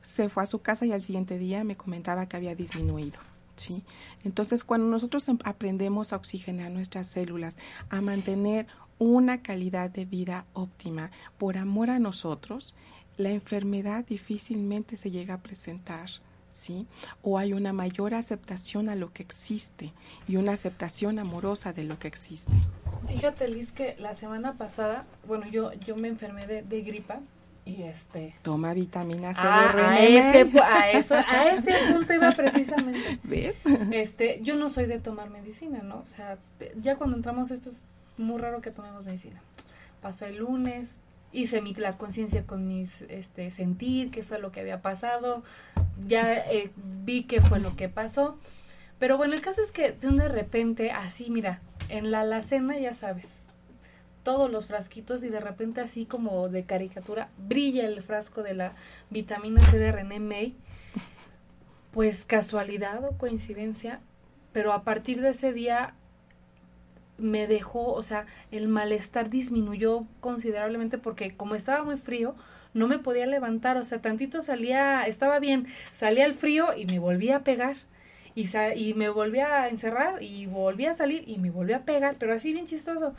se 0.00 0.28
fue 0.28 0.42
a 0.42 0.46
su 0.46 0.60
casa 0.60 0.86
y 0.86 0.92
al 0.92 1.02
siguiente 1.02 1.38
día 1.38 1.64
me 1.64 1.76
comentaba 1.76 2.26
que 2.26 2.36
había 2.36 2.54
disminuido. 2.54 3.18
¿sí? 3.56 3.84
Entonces, 4.24 4.64
cuando 4.64 4.88
nosotros 4.88 5.28
em, 5.28 5.38
aprendemos 5.44 6.12
a 6.12 6.16
oxigenar 6.16 6.70
nuestras 6.70 7.06
células, 7.06 7.58
a 7.90 8.00
mantener 8.00 8.66
una 8.98 9.42
calidad 9.42 9.90
de 9.90 10.04
vida 10.04 10.46
óptima 10.54 11.10
por 11.38 11.56
amor 11.56 11.90
a 11.90 11.98
nosotros, 11.98 12.74
la 13.16 13.30
enfermedad 13.30 14.04
difícilmente 14.06 14.96
se 14.96 15.10
llega 15.10 15.34
a 15.34 15.42
presentar. 15.42 16.08
¿Sí? 16.50 16.86
O 17.20 17.38
hay 17.38 17.52
una 17.52 17.74
mayor 17.74 18.14
aceptación 18.14 18.88
a 18.88 18.94
lo 18.94 19.12
que 19.12 19.22
existe 19.22 19.92
y 20.26 20.36
una 20.36 20.52
aceptación 20.52 21.18
amorosa 21.18 21.74
de 21.74 21.84
lo 21.84 21.98
que 21.98 22.08
existe. 22.08 22.54
Fíjate, 23.06 23.48
Liz, 23.48 23.70
que 23.70 23.96
la 23.98 24.14
semana 24.14 24.56
pasada, 24.56 25.06
bueno, 25.26 25.46
yo, 25.46 25.74
yo 25.74 25.94
me 25.94 26.08
enfermé 26.08 26.46
de, 26.46 26.62
de 26.62 26.80
gripa 26.80 27.20
y 27.68 27.82
este... 27.82 28.34
Toma 28.42 28.72
vitamina 28.72 29.34
C 29.34 29.40
Ah, 29.42 29.72
de 29.74 29.82
a, 29.82 29.88
René. 29.90 30.30
ese, 30.30 30.60
a, 30.60 30.90
eso, 30.90 31.14
a 31.14 31.48
ese 31.50 31.92
punto 31.92 32.14
iba 32.14 32.32
precisamente. 32.32 33.18
¿Ves? 33.24 33.62
Este, 33.92 34.40
yo 34.42 34.56
no 34.56 34.70
soy 34.70 34.86
de 34.86 34.98
tomar 34.98 35.28
medicina, 35.28 35.80
¿no? 35.82 35.98
O 35.98 36.06
sea, 36.06 36.38
ya 36.80 36.96
cuando 36.96 37.16
entramos 37.16 37.50
esto 37.50 37.68
es 37.68 37.84
muy 38.16 38.40
raro 38.40 38.62
que 38.62 38.70
tomemos 38.70 39.04
medicina. 39.04 39.40
Pasó 40.00 40.24
el 40.24 40.38
lunes, 40.38 40.94
hice 41.32 41.60
mi, 41.60 41.74
la 41.74 41.98
conciencia 41.98 42.44
con 42.46 42.66
mis 42.66 43.02
este, 43.02 43.50
sentir, 43.50 44.10
qué 44.10 44.22
fue 44.22 44.38
lo 44.38 44.50
que 44.50 44.60
había 44.60 44.80
pasado, 44.80 45.42
ya 46.06 46.34
eh, 46.34 46.70
vi 47.04 47.24
qué 47.24 47.40
fue 47.42 47.60
lo 47.60 47.76
que 47.76 47.88
pasó. 47.90 48.38
Pero 48.98 49.16
bueno, 49.16 49.34
el 49.34 49.42
caso 49.42 49.62
es 49.62 49.72
que 49.72 49.92
de 49.92 50.28
repente, 50.28 50.90
así, 50.90 51.30
mira, 51.30 51.60
en 51.88 52.10
la 52.10 52.20
alacena, 52.20 52.78
ya 52.78 52.94
sabes, 52.94 53.37
todos 54.28 54.50
los 54.50 54.66
frasquitos 54.66 55.24
y 55.24 55.30
de 55.30 55.40
repente 55.40 55.80
así 55.80 56.04
como 56.04 56.50
de 56.50 56.64
caricatura, 56.64 57.30
brilla 57.38 57.86
el 57.86 58.02
frasco 58.02 58.42
de 58.42 58.52
la 58.52 58.74
vitamina 59.08 59.64
C 59.64 59.78
de 59.78 59.90
René 59.90 60.20
May. 60.20 60.54
Pues 61.92 62.26
casualidad 62.26 63.02
o 63.06 63.16
coincidencia, 63.16 64.00
pero 64.52 64.74
a 64.74 64.84
partir 64.84 65.22
de 65.22 65.30
ese 65.30 65.54
día 65.54 65.94
me 67.16 67.46
dejó, 67.46 67.94
o 67.94 68.02
sea, 68.02 68.26
el 68.50 68.68
malestar 68.68 69.30
disminuyó 69.30 70.04
considerablemente 70.20 70.98
porque 70.98 71.34
como 71.34 71.54
estaba 71.54 71.82
muy 71.82 71.96
frío, 71.96 72.34
no 72.74 72.86
me 72.86 72.98
podía 72.98 73.24
levantar, 73.24 73.78
o 73.78 73.82
sea, 73.82 74.02
tantito 74.02 74.42
salía, 74.42 75.04
estaba 75.04 75.38
bien, 75.38 75.68
salía 75.90 76.26
el 76.26 76.34
frío 76.34 76.76
y 76.76 76.84
me 76.84 76.98
volvía 76.98 77.36
a 77.36 77.44
pegar. 77.44 77.78
Y, 78.34 78.46
y 78.76 78.92
me 78.92 79.08
volvía 79.08 79.62
a 79.62 79.68
encerrar 79.68 80.22
y 80.22 80.44
volvía 80.44 80.90
a 80.90 80.94
salir 80.94 81.24
y 81.26 81.38
me 81.38 81.50
volvía 81.50 81.78
a 81.78 81.84
pegar, 81.84 82.16
pero 82.18 82.34
así 82.34 82.52
bien 82.52 82.66
chistoso. 82.66 83.14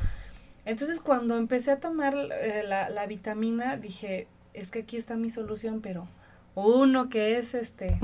Entonces 0.69 0.99
cuando 0.99 1.35
empecé 1.35 1.71
a 1.71 1.79
tomar 1.79 2.13
eh, 2.15 2.63
la, 2.63 2.89
la 2.89 3.07
vitamina, 3.07 3.75
dije, 3.75 4.27
es 4.53 4.69
que 4.69 4.79
aquí 4.79 4.97
está 4.97 5.15
mi 5.15 5.31
solución, 5.31 5.81
pero 5.81 6.07
uno 6.53 7.09
que 7.09 7.39
es 7.39 7.55
este, 7.55 7.97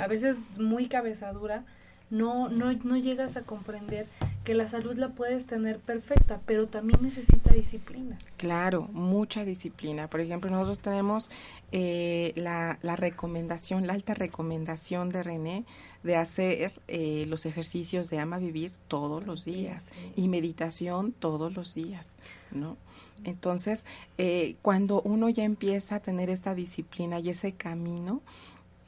a 0.00 0.06
veces 0.06 0.38
muy 0.56 0.86
cabezadura, 0.86 1.64
no, 2.12 2.50
no, 2.50 2.70
no 2.72 2.96
llegas 2.98 3.38
a 3.38 3.42
comprender 3.42 4.06
que 4.44 4.54
la 4.54 4.68
salud 4.68 4.98
la 4.98 5.08
puedes 5.08 5.46
tener 5.46 5.78
perfecta, 5.78 6.42
pero 6.44 6.68
también 6.68 7.00
necesita 7.00 7.54
disciplina. 7.54 8.18
Claro, 8.36 8.88
mucha 8.92 9.46
disciplina. 9.46 10.10
Por 10.10 10.20
ejemplo, 10.20 10.50
nosotros 10.50 10.80
tenemos 10.80 11.30
eh, 11.72 12.34
la, 12.36 12.78
la 12.82 12.96
recomendación, 12.96 13.86
la 13.86 13.94
alta 13.94 14.12
recomendación 14.12 15.08
de 15.08 15.22
René 15.22 15.64
de 16.02 16.16
hacer 16.16 16.72
eh, 16.86 17.24
los 17.28 17.46
ejercicios 17.46 18.10
de 18.10 18.18
ama 18.18 18.38
vivir 18.38 18.72
todos 18.88 19.26
los 19.26 19.46
días 19.46 19.88
y 20.14 20.28
meditación 20.28 21.12
todos 21.12 21.54
los 21.54 21.74
días, 21.74 22.12
¿no? 22.50 22.76
Entonces, 23.24 23.86
eh, 24.18 24.56
cuando 24.60 25.00
uno 25.00 25.30
ya 25.30 25.44
empieza 25.44 25.96
a 25.96 26.00
tener 26.00 26.28
esta 26.28 26.54
disciplina 26.54 27.20
y 27.20 27.30
ese 27.30 27.52
camino, 27.52 28.20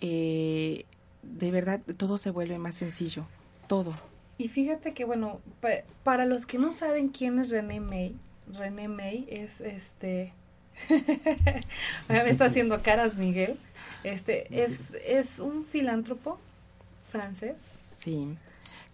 eh, 0.01 0.85
de 1.25 1.51
verdad 1.51 1.81
todo 1.97 2.19
se 2.19 2.31
vuelve 2.31 2.59
más 2.59 2.75
sencillo, 2.77 3.27
todo. 3.69 3.95
Y 4.39 4.49
fíjate 4.49 4.95
que, 4.95 5.05
bueno, 5.05 5.41
pa- 5.61 5.85
para 6.03 6.25
los 6.27 6.47
que 6.47 6.59
no 6.59 6.73
saben 6.73 7.09
quién 7.09 7.39
es 7.39 7.51
René 7.51 7.81
May, 7.81 8.17
René 8.53 8.89
May 8.89 9.27
es 9.31 9.61
este. 9.61 10.33
me 12.09 12.29
está 12.29 12.47
haciendo 12.47 12.83
caras, 12.83 13.17
Miguel. 13.17 13.59
Este 14.03 14.47
es, 14.63 14.95
es 15.07 15.39
un 15.39 15.65
filántropo 15.65 16.39
francés. 17.11 17.57
Sí, 17.99 18.37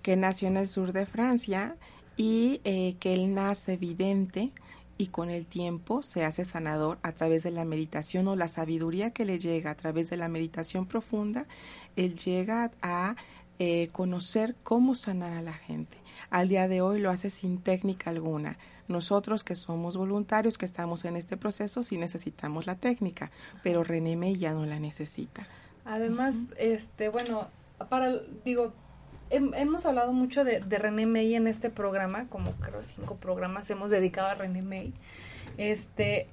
que 0.03 0.17
nació 0.17 0.49
en 0.49 0.57
el 0.57 0.69
sur 0.69 0.93
de 0.93 1.07
Francia 1.07 1.77
y 2.17 2.61
eh, 2.65 2.97
que 3.01 3.15
él 3.15 3.35
nace 3.35 3.77
vidente 3.77 4.53
y 5.01 5.07
con 5.07 5.31
el 5.31 5.47
tiempo 5.47 6.03
se 6.03 6.27
hace 6.27 6.45
sanador 6.45 6.99
a 7.03 7.13
través 7.13 7.43
de 7.43 7.51
la 7.51 7.65
meditación 7.65 8.29
o 8.29 8.37
la 8.37 8.49
sabiduría 8.49 9.13
que 9.13 9.25
le 9.25 9.39
llega 9.39 9.71
a 9.71 9.75
través 9.75 10.11
de 10.11 10.19
la 10.19 10.29
meditación 10.29 10.85
profunda, 10.85 11.47
él 11.97 12.17
llega 12.17 12.71
a 12.83 13.17
eh, 13.59 13.89
conocer 13.93 14.57
cómo 14.63 14.95
sanar 14.95 15.33
a 15.33 15.41
la 15.41 15.55
gente. 15.55 15.97
Al 16.29 16.49
día 16.49 16.69
de 16.69 16.83
hoy 16.83 17.01
lo 17.01 17.09
hace 17.09 17.31
sin 17.31 17.63
técnica 17.63 18.11
alguna. 18.11 18.59
Nosotros 18.89 19.43
que 19.43 19.57
somos 19.57 19.97
voluntarios, 19.97 20.59
que 20.59 20.67
estamos 20.67 21.07
en 21.07 21.17
este 21.17 21.39
proceso, 21.39 21.83
sí 21.83 21.97
necesitamos 21.97 22.67
la 22.67 22.75
técnica, 22.75 23.31
pero 23.63 23.85
René 23.85 24.37
ya 24.37 24.53
no 24.53 24.67
la 24.67 24.79
necesita. 24.81 25.49
Además, 25.87 26.35
este, 26.59 27.09
bueno, 27.09 27.49
para, 27.89 28.19
digo, 28.45 28.75
hem- 29.31 29.55
hemos 29.57 29.87
hablado 29.87 30.13
mucho 30.13 30.45
de, 30.45 30.61
de 30.61 30.79
René 30.79 31.07
May 31.07 31.35
en 31.35 31.47
este 31.47 31.71
programa, 31.71 32.27
como 32.29 32.51
creo 32.53 32.83
cinco 32.83 33.17
programas 33.17 33.71
hemos 33.71 33.91
dedicado 33.91 34.29
a 34.29 34.35
René 34.35 34.61
May. 34.63 34.93
Este, 35.57 36.27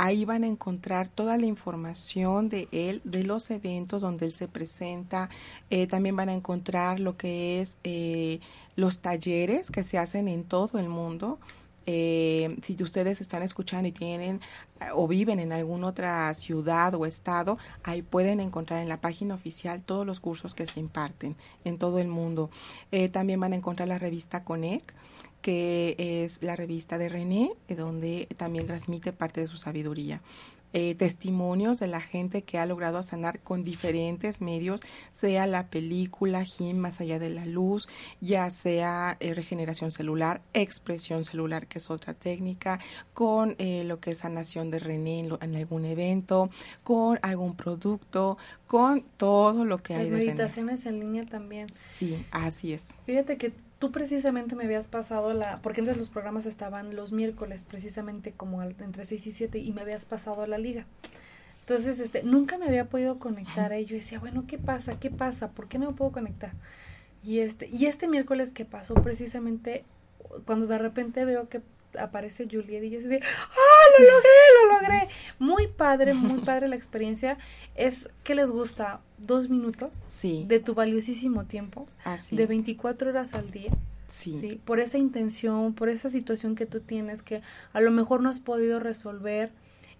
Ahí 0.00 0.24
van 0.24 0.44
a 0.44 0.46
encontrar 0.46 1.08
toda 1.08 1.36
la 1.38 1.46
información 1.46 2.48
de 2.48 2.68
él, 2.70 3.00
de 3.02 3.24
los 3.24 3.50
eventos 3.50 4.00
donde 4.00 4.26
él 4.26 4.32
se 4.32 4.46
presenta. 4.46 5.28
Eh, 5.70 5.88
también 5.88 6.14
van 6.14 6.28
a 6.28 6.34
encontrar 6.34 7.00
lo 7.00 7.16
que 7.16 7.60
es 7.60 7.78
eh, 7.82 8.38
los 8.76 9.00
talleres 9.00 9.72
que 9.72 9.82
se 9.82 9.98
hacen 9.98 10.28
en 10.28 10.44
todo 10.44 10.78
el 10.78 10.88
mundo. 10.88 11.40
Eh, 11.90 12.58
si 12.62 12.76
ustedes 12.82 13.22
están 13.22 13.42
escuchando 13.42 13.88
y 13.88 13.92
tienen 13.92 14.42
o 14.94 15.08
viven 15.08 15.40
en 15.40 15.52
alguna 15.52 15.86
otra 15.86 16.34
ciudad 16.34 16.94
o 16.94 17.06
estado, 17.06 17.56
ahí 17.82 18.02
pueden 18.02 18.40
encontrar 18.40 18.82
en 18.82 18.90
la 18.90 19.00
página 19.00 19.34
oficial 19.34 19.82
todos 19.82 20.06
los 20.06 20.20
cursos 20.20 20.54
que 20.54 20.66
se 20.66 20.80
imparten 20.80 21.34
en 21.64 21.78
todo 21.78 21.98
el 21.98 22.08
mundo. 22.08 22.50
Eh, 22.92 23.08
también 23.08 23.40
van 23.40 23.54
a 23.54 23.56
encontrar 23.56 23.88
la 23.88 23.98
revista 23.98 24.44
Conec, 24.44 24.94
que 25.48 25.96
es 26.24 26.42
la 26.42 26.56
revista 26.56 26.98
de 26.98 27.08
René, 27.08 27.50
eh, 27.68 27.74
donde 27.74 28.28
también 28.36 28.66
transmite 28.66 29.14
parte 29.14 29.40
de 29.40 29.48
su 29.48 29.56
sabiduría. 29.56 30.20
Eh, 30.74 30.94
testimonios 30.94 31.80
de 31.80 31.86
la 31.86 32.02
gente 32.02 32.42
que 32.42 32.58
ha 32.58 32.66
logrado 32.66 33.02
sanar 33.02 33.40
con 33.40 33.64
diferentes 33.64 34.42
medios, 34.42 34.82
sea 35.10 35.46
la 35.46 35.68
película 35.70 36.44
Jim 36.44 36.76
Más 36.76 37.00
allá 37.00 37.18
de 37.18 37.30
la 37.30 37.46
luz, 37.46 37.88
ya 38.20 38.50
sea 38.50 39.16
eh, 39.20 39.32
regeneración 39.32 39.90
celular, 39.90 40.42
expresión 40.52 41.24
celular, 41.24 41.66
que 41.66 41.78
es 41.78 41.88
otra 41.88 42.12
técnica, 42.12 42.78
con 43.14 43.54
eh, 43.58 43.84
lo 43.84 44.00
que 44.00 44.10
es 44.10 44.18
sanación 44.18 44.70
de 44.70 44.80
René 44.80 45.20
en, 45.20 45.28
lo- 45.30 45.38
en 45.40 45.56
algún 45.56 45.86
evento, 45.86 46.50
con 46.84 47.18
algún 47.22 47.56
producto, 47.56 48.36
con 48.66 49.00
todo 49.16 49.64
lo 49.64 49.78
que 49.78 49.94
hay 49.94 50.00
Las 50.00 50.10
de 50.10 50.16
René. 50.18 50.26
meditaciones 50.26 50.84
en 50.84 51.00
línea 51.00 51.22
también. 51.24 51.68
Sí, 51.72 52.26
así 52.30 52.74
es. 52.74 52.88
Fíjate 53.06 53.38
que 53.38 53.54
tú 53.78 53.92
precisamente 53.92 54.56
me 54.56 54.64
habías 54.64 54.88
pasado 54.88 55.32
la, 55.32 55.56
porque 55.62 55.80
antes 55.80 55.96
los 55.96 56.08
programas 56.08 56.46
estaban 56.46 56.96
los 56.96 57.12
miércoles, 57.12 57.64
precisamente 57.64 58.32
como 58.32 58.62
entre 58.62 59.04
6 59.04 59.26
y 59.26 59.30
7, 59.30 59.58
y 59.58 59.72
me 59.72 59.82
habías 59.82 60.04
pasado 60.04 60.42
a 60.42 60.46
la 60.46 60.58
liga. 60.58 60.86
Entonces, 61.60 62.00
este, 62.00 62.22
nunca 62.22 62.56
me 62.56 62.66
había 62.66 62.86
podido 62.86 63.18
conectar 63.18 63.72
ahí. 63.72 63.84
Yo 63.84 63.94
decía, 63.94 64.18
bueno, 64.18 64.44
¿qué 64.46 64.58
pasa? 64.58 64.98
¿Qué 64.98 65.10
pasa? 65.10 65.50
¿Por 65.50 65.68
qué 65.68 65.78
no 65.78 65.90
me 65.90 65.96
puedo 65.96 66.12
conectar? 66.12 66.52
Y 67.22 67.40
este, 67.40 67.68
y 67.68 67.86
este 67.86 68.08
miércoles 68.08 68.50
que 68.50 68.64
pasó 68.64 68.94
precisamente, 68.94 69.84
cuando 70.46 70.66
de 70.66 70.78
repente 70.78 71.24
veo 71.24 71.48
que 71.48 71.60
aparece 71.98 72.48
Juliet 72.50 72.82
y 72.84 72.90
yo 72.90 72.98
así 72.98 73.08
de, 73.08 73.20
¡ah, 73.22 73.84
lo 73.98 74.04
logré, 74.04 74.28
lo 74.62 74.72
logré! 74.80 75.08
Muy 75.38 75.66
padre, 75.68 76.14
muy 76.14 76.40
padre 76.40 76.68
la 76.68 76.76
experiencia. 76.76 77.38
Es, 77.74 78.08
¿qué 78.24 78.34
les 78.34 78.50
gusta? 78.50 79.00
Dos 79.18 79.48
minutos 79.48 79.94
Sí, 79.96 80.44
de 80.48 80.60
tu 80.60 80.74
valiosísimo 80.74 81.44
tiempo 81.44 81.86
así 82.04 82.36
de 82.36 82.42
es. 82.44 82.48
24 82.48 83.10
horas 83.10 83.34
al 83.34 83.50
día, 83.50 83.70
Sí, 84.06 84.38
sí. 84.40 84.60
por 84.64 84.80
esa 84.80 84.96
intención, 84.98 85.74
por 85.74 85.88
esa 85.88 86.08
situación 86.10 86.54
que 86.54 86.66
tú 86.66 86.80
tienes 86.80 87.22
que 87.22 87.42
a 87.72 87.80
lo 87.80 87.90
mejor 87.90 88.20
no 88.22 88.30
has 88.30 88.40
podido 88.40 88.80
resolver 88.80 89.50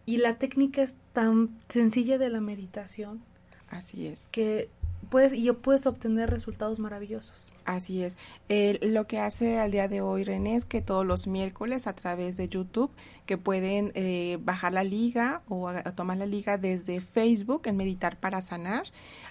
y 0.07 0.17
la 0.19 0.37
técnica 0.37 0.83
es 0.83 0.95
tan 1.13 1.51
sencilla 1.69 2.17
de 2.17 2.31
la 2.31 2.41
meditación 2.41 3.21
así 3.69 4.07
es. 4.07 4.29
que 4.33 4.71
puedes 5.11 5.33
y 5.33 5.51
puedes 5.53 5.87
obtener 5.87 6.31
resultados 6.31 6.79
maravillosos. 6.79 7.53
Así 7.65 8.03
es. 8.03 8.17
El- 8.49 8.95
lo 8.95 9.07
que 9.07 9.19
hace 9.19 9.59
al 9.59 9.71
día 9.71 9.89
de 9.89 10.01
hoy 10.01 10.25
René 10.25 10.57
es 10.57 10.65
que 10.65 10.81
todos 10.81 11.05
los 11.07 11.27
miércoles 11.27 11.87
a 11.87 11.93
través 11.95 12.37
de 12.37 12.49
YouTube, 12.49 12.91
que 13.27 13.37
pueden 13.37 13.93
eh, 13.95 14.39
bajar 14.43 14.73
la 14.73 14.85
liga 14.85 15.43
o 15.49 15.71
tomar 15.95 16.17
la 16.17 16.27
liga 16.27 16.57
desde 16.57 17.01
Facebook 17.01 17.63
en 17.67 17.77
Meditar 17.77 18.19
para 18.19 18.41
Sanar. 18.41 18.85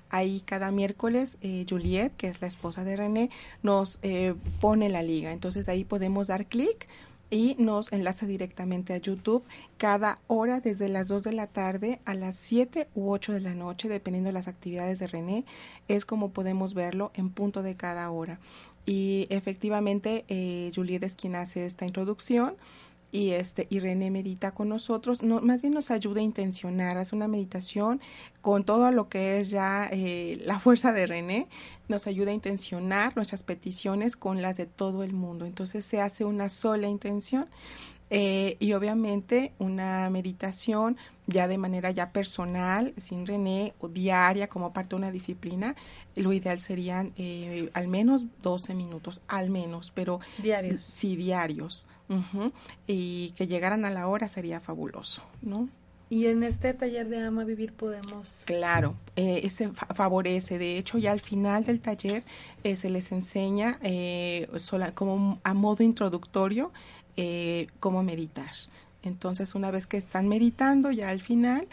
Ahí 0.09 0.41
cada 0.41 0.71
miércoles 0.71 1.37
eh, 1.41 1.65
Juliet, 1.67 2.11
que 2.15 2.27
es 2.27 2.41
la 2.41 2.47
esposa 2.47 2.83
de 2.83 2.95
René, 2.95 3.29
nos 3.63 3.99
eh, 4.03 4.35
pone 4.61 4.89
la 4.89 5.01
liga. 5.01 5.31
Entonces 5.31 5.67
ahí 5.67 5.83
podemos 5.83 6.27
dar 6.27 6.45
clic 6.45 6.87
y 7.29 7.55
nos 7.59 7.91
enlaza 7.91 8.25
directamente 8.25 8.93
a 8.93 8.97
YouTube 8.97 9.43
cada 9.77 10.19
hora 10.27 10.61
desde 10.61 10.89
las 10.89 11.07
2 11.07 11.23
de 11.23 11.33
la 11.33 11.47
tarde 11.47 11.99
a 12.05 12.13
las 12.13 12.35
7 12.37 12.87
u 12.95 13.11
8 13.11 13.33
de 13.33 13.41
la 13.41 13.55
noche, 13.55 13.89
dependiendo 13.89 14.29
de 14.29 14.33
las 14.33 14.47
actividades 14.47 14.99
de 14.99 15.07
René, 15.07 15.45
es 15.87 16.05
como 16.05 16.29
podemos 16.29 16.73
verlo 16.73 17.11
en 17.15 17.29
punto 17.29 17.63
de 17.63 17.75
cada 17.75 18.09
hora. 18.11 18.39
Y 18.85 19.27
efectivamente, 19.29 20.23
eh, 20.29 20.71
Juliet 20.73 21.03
es 21.03 21.15
quien 21.15 21.35
hace 21.35 21.65
esta 21.65 21.85
introducción 21.85 22.55
y 23.11 23.31
este 23.31 23.67
y 23.69 23.79
René 23.79 24.11
medita 24.11 24.51
con 24.51 24.69
nosotros, 24.69 25.23
no, 25.23 25.41
más 25.41 25.61
bien 25.61 25.73
nos 25.73 25.91
ayuda 25.91 26.21
a 26.21 26.23
intencionar, 26.23 26.97
hace 26.97 27.15
una 27.15 27.27
meditación 27.27 28.01
con 28.41 28.63
todo 28.63 28.91
lo 28.91 29.09
que 29.09 29.39
es 29.39 29.49
ya 29.49 29.87
eh, 29.91 30.41
la 30.45 30.59
fuerza 30.59 30.93
de 30.93 31.07
René, 31.07 31.47
nos 31.87 32.07
ayuda 32.07 32.31
a 32.31 32.33
intencionar 32.33 33.15
nuestras 33.15 33.43
peticiones 33.43 34.17
con 34.17 34.41
las 34.41 34.57
de 34.57 34.65
todo 34.65 35.03
el 35.03 35.13
mundo. 35.13 35.45
Entonces 35.45 35.85
se 35.85 36.01
hace 36.01 36.25
una 36.25 36.49
sola 36.49 36.87
intención 36.87 37.47
eh, 38.09 38.55
y 38.59 38.73
obviamente 38.73 39.53
una 39.59 40.09
meditación 40.09 40.97
ya 41.27 41.47
de 41.47 41.57
manera 41.57 41.91
ya 41.91 42.11
personal, 42.11 42.93
sin 42.97 43.25
René, 43.27 43.73
o 43.79 43.89
diaria 43.89 44.47
como 44.47 44.73
parte 44.73 44.89
de 44.89 44.95
una 44.95 45.11
disciplina, 45.11 45.75
lo 46.15 46.33
ideal 46.33 46.59
serían 46.59 47.13
eh, 47.17 47.69
al 47.73 47.87
menos 47.87 48.27
12 48.41 48.73
minutos, 48.73 49.21
al 49.27 49.49
menos, 49.49 49.91
pero 49.93 50.19
diarios. 50.41 50.89
Sí, 50.93 51.15
diarios. 51.15 51.85
Y 52.87 53.31
que 53.31 53.47
llegaran 53.47 53.83
a 53.83 53.89
la 53.89 54.07
hora 54.07 54.29
sería 54.29 54.61
fabuloso, 54.61 55.21
¿no? 55.41 55.67
Y 56.09 56.27
en 56.27 56.43
este 56.43 56.73
taller 56.73 57.09
de 57.09 57.21
Ama 57.21 57.43
Vivir 57.43 57.73
podemos... 57.73 58.43
Claro, 58.45 58.95
eh, 59.17 59.41
ese 59.43 59.71
favorece. 59.93 60.57
De 60.57 60.77
hecho, 60.77 60.97
ya 60.97 61.11
al 61.11 61.19
final 61.19 61.65
del 61.65 61.81
taller 61.81 62.23
eh, 62.63 62.77
se 62.77 62.89
les 62.89 63.11
enseña 63.11 63.77
eh, 63.81 64.47
sola, 64.55 64.93
como 64.95 65.39
a 65.43 65.53
modo 65.53 65.83
introductorio 65.83 66.71
eh, 67.17 67.67
cómo 67.79 68.03
meditar. 68.03 68.51
Entonces, 69.03 69.55
una 69.55 69.71
vez 69.71 69.87
que 69.87 69.97
están 69.97 70.27
meditando, 70.27 70.91
ya 70.91 71.09
al 71.09 71.21
final, 71.21 71.67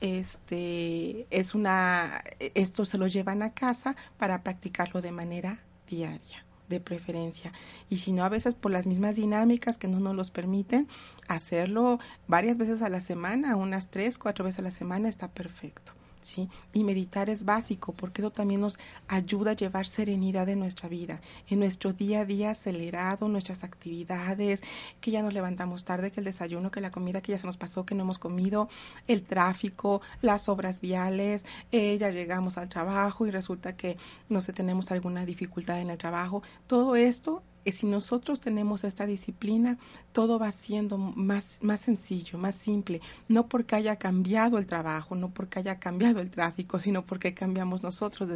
este 0.00 1.26
es 1.30 1.54
una, 1.54 2.22
esto 2.54 2.84
se 2.84 2.98
lo 2.98 3.06
llevan 3.06 3.42
a 3.42 3.52
casa 3.52 3.96
para 4.16 4.42
practicarlo 4.42 5.02
de 5.02 5.12
manera 5.12 5.64
diaria 5.88 6.44
de 6.68 6.80
preferencia. 6.80 7.52
Y 7.88 7.98
si 7.98 8.12
no, 8.12 8.24
a 8.24 8.28
veces 8.28 8.54
por 8.54 8.70
las 8.70 8.86
mismas 8.86 9.16
dinámicas 9.16 9.78
que 9.78 9.88
no 9.88 10.00
nos 10.00 10.14
los 10.14 10.30
permiten, 10.30 10.86
hacerlo 11.26 11.98
varias 12.26 12.58
veces 12.58 12.82
a 12.82 12.88
la 12.88 13.00
semana, 13.00 13.56
unas 13.56 13.90
tres, 13.90 14.18
cuatro 14.18 14.44
veces 14.44 14.60
a 14.60 14.62
la 14.62 14.70
semana, 14.70 15.08
está 15.08 15.28
perfecto. 15.28 15.97
¿Sí? 16.20 16.48
Y 16.72 16.84
meditar 16.84 17.30
es 17.30 17.44
básico 17.44 17.92
porque 17.92 18.22
eso 18.22 18.30
también 18.30 18.60
nos 18.60 18.78
ayuda 19.06 19.52
a 19.52 19.54
llevar 19.54 19.86
serenidad 19.86 20.48
en 20.48 20.58
nuestra 20.58 20.88
vida, 20.88 21.20
en 21.48 21.60
nuestro 21.60 21.92
día 21.92 22.20
a 22.20 22.24
día 22.24 22.50
acelerado, 22.50 23.28
nuestras 23.28 23.64
actividades, 23.64 24.62
que 25.00 25.10
ya 25.10 25.22
nos 25.22 25.34
levantamos 25.34 25.84
tarde, 25.84 26.10
que 26.10 26.20
el 26.20 26.24
desayuno, 26.24 26.70
que 26.70 26.80
la 26.80 26.90
comida 26.90 27.20
que 27.20 27.32
ya 27.32 27.38
se 27.38 27.46
nos 27.46 27.56
pasó, 27.56 27.84
que 27.84 27.94
no 27.94 28.02
hemos 28.02 28.18
comido, 28.18 28.68
el 29.06 29.22
tráfico, 29.22 30.00
las 30.20 30.48
obras 30.48 30.80
viales, 30.80 31.44
eh, 31.72 31.96
ya 31.98 32.10
llegamos 32.10 32.58
al 32.58 32.68
trabajo 32.68 33.26
y 33.26 33.30
resulta 33.30 33.76
que 33.76 33.96
no 34.28 34.40
sé, 34.40 34.52
tenemos 34.52 34.90
alguna 34.90 35.24
dificultad 35.24 35.80
en 35.80 35.90
el 35.90 35.98
trabajo. 35.98 36.42
Todo 36.66 36.96
esto 36.96 37.42
si 37.66 37.86
nosotros 37.86 38.40
tenemos 38.40 38.84
esta 38.84 39.06
disciplina, 39.06 39.78
todo 40.12 40.38
va 40.38 40.50
siendo 40.52 40.98
más, 40.98 41.58
más 41.62 41.80
sencillo, 41.80 42.38
más 42.38 42.54
simple, 42.54 43.00
no 43.28 43.48
porque 43.48 43.76
haya 43.76 43.96
cambiado 43.96 44.58
el 44.58 44.66
trabajo, 44.66 45.14
no 45.14 45.30
porque 45.30 45.58
haya 45.58 45.78
cambiado 45.78 46.20
el 46.20 46.30
tráfico, 46.30 46.80
sino 46.80 47.04
porque 47.04 47.34
cambiamos 47.34 47.82
nosotros 47.82 48.28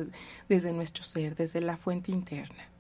desde 0.49 0.73
nuestro 0.73 1.05
ser, 1.05 1.35
desde 1.37 1.61
la 1.61 1.77
fuente 1.77 2.13
interna. 2.13 2.72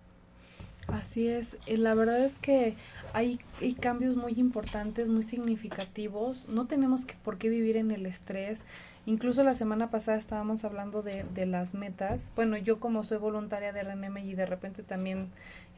Así 0.88 1.28
es, 1.28 1.56
eh, 1.66 1.78
la 1.78 1.94
verdad 1.94 2.24
es 2.24 2.38
que 2.38 2.74
hay, 3.12 3.38
cambios 3.80 4.16
muy 4.16 4.32
importantes, 4.32 5.08
muy 5.08 5.22
significativos, 5.22 6.48
no 6.48 6.66
tenemos 6.66 7.06
que, 7.06 7.14
por 7.22 7.38
qué 7.38 7.48
vivir 7.48 7.76
en 7.76 7.90
el 7.90 8.06
estrés, 8.06 8.64
incluso 9.06 9.42
la 9.42 9.54
semana 9.54 9.90
pasada 9.90 10.18
estábamos 10.18 10.64
hablando 10.64 11.02
de, 11.02 11.24
de 11.34 11.46
las 11.46 11.74
metas, 11.74 12.30
bueno, 12.34 12.56
yo 12.56 12.80
como 12.80 13.04
soy 13.04 13.18
voluntaria 13.18 13.72
de 13.72 13.82
RNM 13.82 14.18
y 14.18 14.34
de 14.34 14.46
repente 14.46 14.82
también 14.82 15.28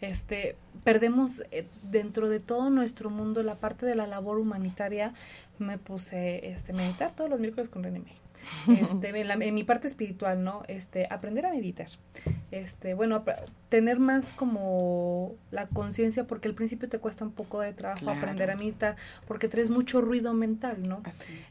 este, 0.01 0.57
perdemos 0.85 1.43
eh, 1.51 1.67
dentro 1.91 2.29
de 2.29 2.41
todo 2.41 2.71
nuestro 2.71 3.11
mundo 3.11 3.43
la 3.43 3.57
parte 3.57 3.87
de 3.87 3.95
la 3.95 4.07
labor 4.07 4.39
humanitaria, 4.39 5.13
me 5.59 5.79
puse 5.79 6.49
este, 6.49 6.73
meditar 6.73 7.13
todos 7.15 7.31
los 7.31 7.41
miércoles 7.41 7.69
con 7.69 7.83
René 7.83 8.24
este, 8.69 9.09
en, 9.09 9.55
mi 9.55 9.65
parte 9.65 9.87
espiritual, 9.89 10.43
¿no? 10.43 10.63
Este, 10.69 11.07
aprender 11.11 11.47
a 11.47 11.51
meditar. 11.51 11.89
Este, 12.51 12.95
bueno, 12.95 13.25
tener 13.69 13.99
más 13.99 14.33
como 14.33 15.35
la 15.51 15.67
conciencia, 15.67 16.25
porque 16.25 16.49
al 16.49 16.55
principio 16.55 16.89
te 16.89 16.99
cuesta 16.99 17.25
un 17.25 17.33
poco 17.33 17.61
de 17.61 17.73
trabajo 17.73 18.11
aprender 18.11 18.51
a 18.51 18.57
meditar, 18.57 18.97
porque 19.27 19.49
traes 19.49 19.71
mucho 19.71 20.01
ruido 20.01 20.33
mental, 20.35 20.89
¿no? 20.89 21.03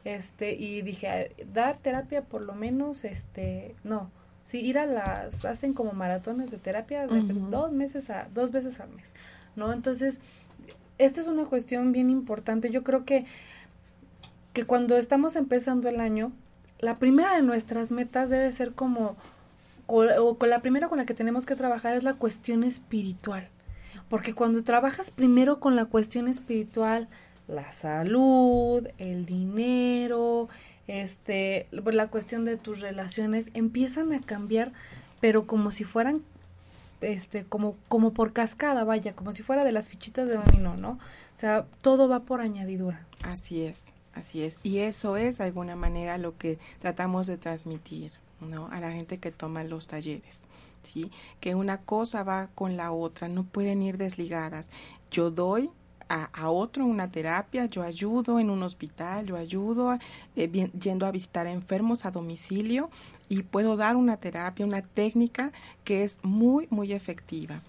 Este, 0.06 0.54
y 0.54 0.82
dije, 0.82 1.32
dar 1.54 1.78
terapia 1.78 2.24
por 2.24 2.42
lo 2.42 2.54
menos, 2.54 3.06
este, 3.06 3.76
no, 3.84 4.10
Sí, 4.44 4.60
ir 4.60 4.78
a 4.78 4.86
las, 4.86 5.46
hacen 5.46 5.74
como 5.74 5.94
maratones 5.94 6.52
de 6.52 6.58
terapia 6.58 7.08
de 7.08 7.22
dos 7.50 7.72
meses 7.72 8.10
a, 8.10 8.28
dos 8.34 8.52
veces 8.52 8.82
al 8.82 8.90
mes, 8.90 9.14
¿no? 9.56 9.72
Entonces, 9.72 10.20
esta 10.98 11.22
es 11.22 11.28
una 11.28 11.46
cuestión 11.46 11.94
bien 11.94 12.10
importante. 12.10 12.70
Yo 12.70 12.84
creo 12.84 13.06
que, 13.06 13.26
que 14.52 14.66
cuando 14.66 14.98
estamos 14.98 15.38
empezando 15.38 15.88
el 15.88 16.02
año, 16.02 16.34
la 16.84 17.00
primera 17.00 17.36
de 17.36 17.42
nuestras 17.42 17.92
metas 17.92 18.30
debe 18.30 18.52
ser 18.52 18.74
como, 18.74 19.16
o, 19.88 20.36
con 20.38 20.50
la 20.50 20.62
primera 20.62 20.90
con 20.90 20.98
la 20.98 21.06
que 21.06 21.14
tenemos 21.14 21.46
que 21.46 21.56
trabajar 21.56 21.96
es 21.96 22.04
la 22.04 22.16
cuestión 22.16 22.64
espiritual. 22.64 23.48
Porque 24.10 24.34
cuando 24.36 24.64
trabajas 24.64 25.10
primero 25.10 25.60
con 25.60 25.76
la 25.76 25.86
cuestión 25.86 26.28
espiritual, 26.28 27.08
la 27.48 27.72
salud, 27.72 28.88
el 28.98 29.26
dinero, 29.26 30.50
este, 30.88 31.68
pues, 31.84 31.96
la 31.96 32.08
cuestión 32.08 32.44
de 32.44 32.58
tus 32.58 32.82
relaciones 32.82 33.50
empiezan 33.54 34.14
a 34.14 34.22
cambiar, 34.22 34.74
pero 35.22 35.48
como 35.48 35.72
si 35.72 35.86
fueran 35.86 36.22
este 37.00 37.44
como 37.44 37.76
como 37.90 38.14
por 38.14 38.32
cascada, 38.32 38.84
vaya, 38.84 39.14
como 39.14 39.34
si 39.34 39.44
fuera 39.44 39.64
de 39.64 39.72
las 39.72 39.90
fichitas 39.90 40.30
de 40.30 40.36
dominó, 40.36 40.76
¿no? 40.76 40.92
O 40.92 41.38
sea, 41.38 41.66
todo 41.82 42.08
va 42.08 42.22
por 42.22 42.42
añadidura. 42.42 43.06
Así 43.24 43.64
es, 43.66 43.86
así 44.14 44.44
es. 44.44 44.58
Y 44.64 44.80
eso 44.80 45.18
es 45.18 45.38
de 45.38 45.46
alguna 45.46 45.76
manera 45.76 46.18
lo 46.18 46.38
que 46.38 46.60
tratamos 46.80 47.28
de 47.28 47.38
transmitir, 47.38 48.12
¿no? 48.42 48.68
A 48.72 48.80
la 48.80 48.92
gente 48.92 49.18
que 49.18 49.32
toma 49.32 49.64
los 49.64 49.88
talleres. 49.88 50.42
¿Sí? 50.84 51.12
Que 51.40 51.56
una 51.56 51.78
cosa 51.78 52.24
va 52.24 52.48
con 52.48 52.76
la 52.76 52.92
otra, 52.92 53.30
no 53.30 53.46
pueden 53.46 53.82
ir 53.82 53.98
desligadas. 53.98 54.68
Yo 55.10 55.32
doy 55.32 55.70
a, 56.10 56.50
otro 56.50 56.86
una 56.86 57.10
terapia, 57.10 57.66
yo 57.66 57.82
ayudo 57.82 58.40
en 58.40 58.50
un 58.50 58.62
hospital, 58.62 59.26
yo 59.26 59.36
ayudo 59.38 59.98
eh, 60.36 60.70
yendo 60.80 61.06
a 61.06 61.12
visitar 61.12 61.48
a 61.48 61.52
enfermos 61.52 62.06
a 62.06 62.12
domicilio 62.12 62.90
y 63.30 63.44
puedo 63.44 63.78
dar 63.78 63.96
una 63.96 64.18
terapia, 64.18 64.66
una 64.66 64.82
técnica 64.82 65.52
que 65.84 66.04
es 66.04 66.20
muy, 66.22 66.68
muy 66.70 66.94
efectiva 66.94 67.62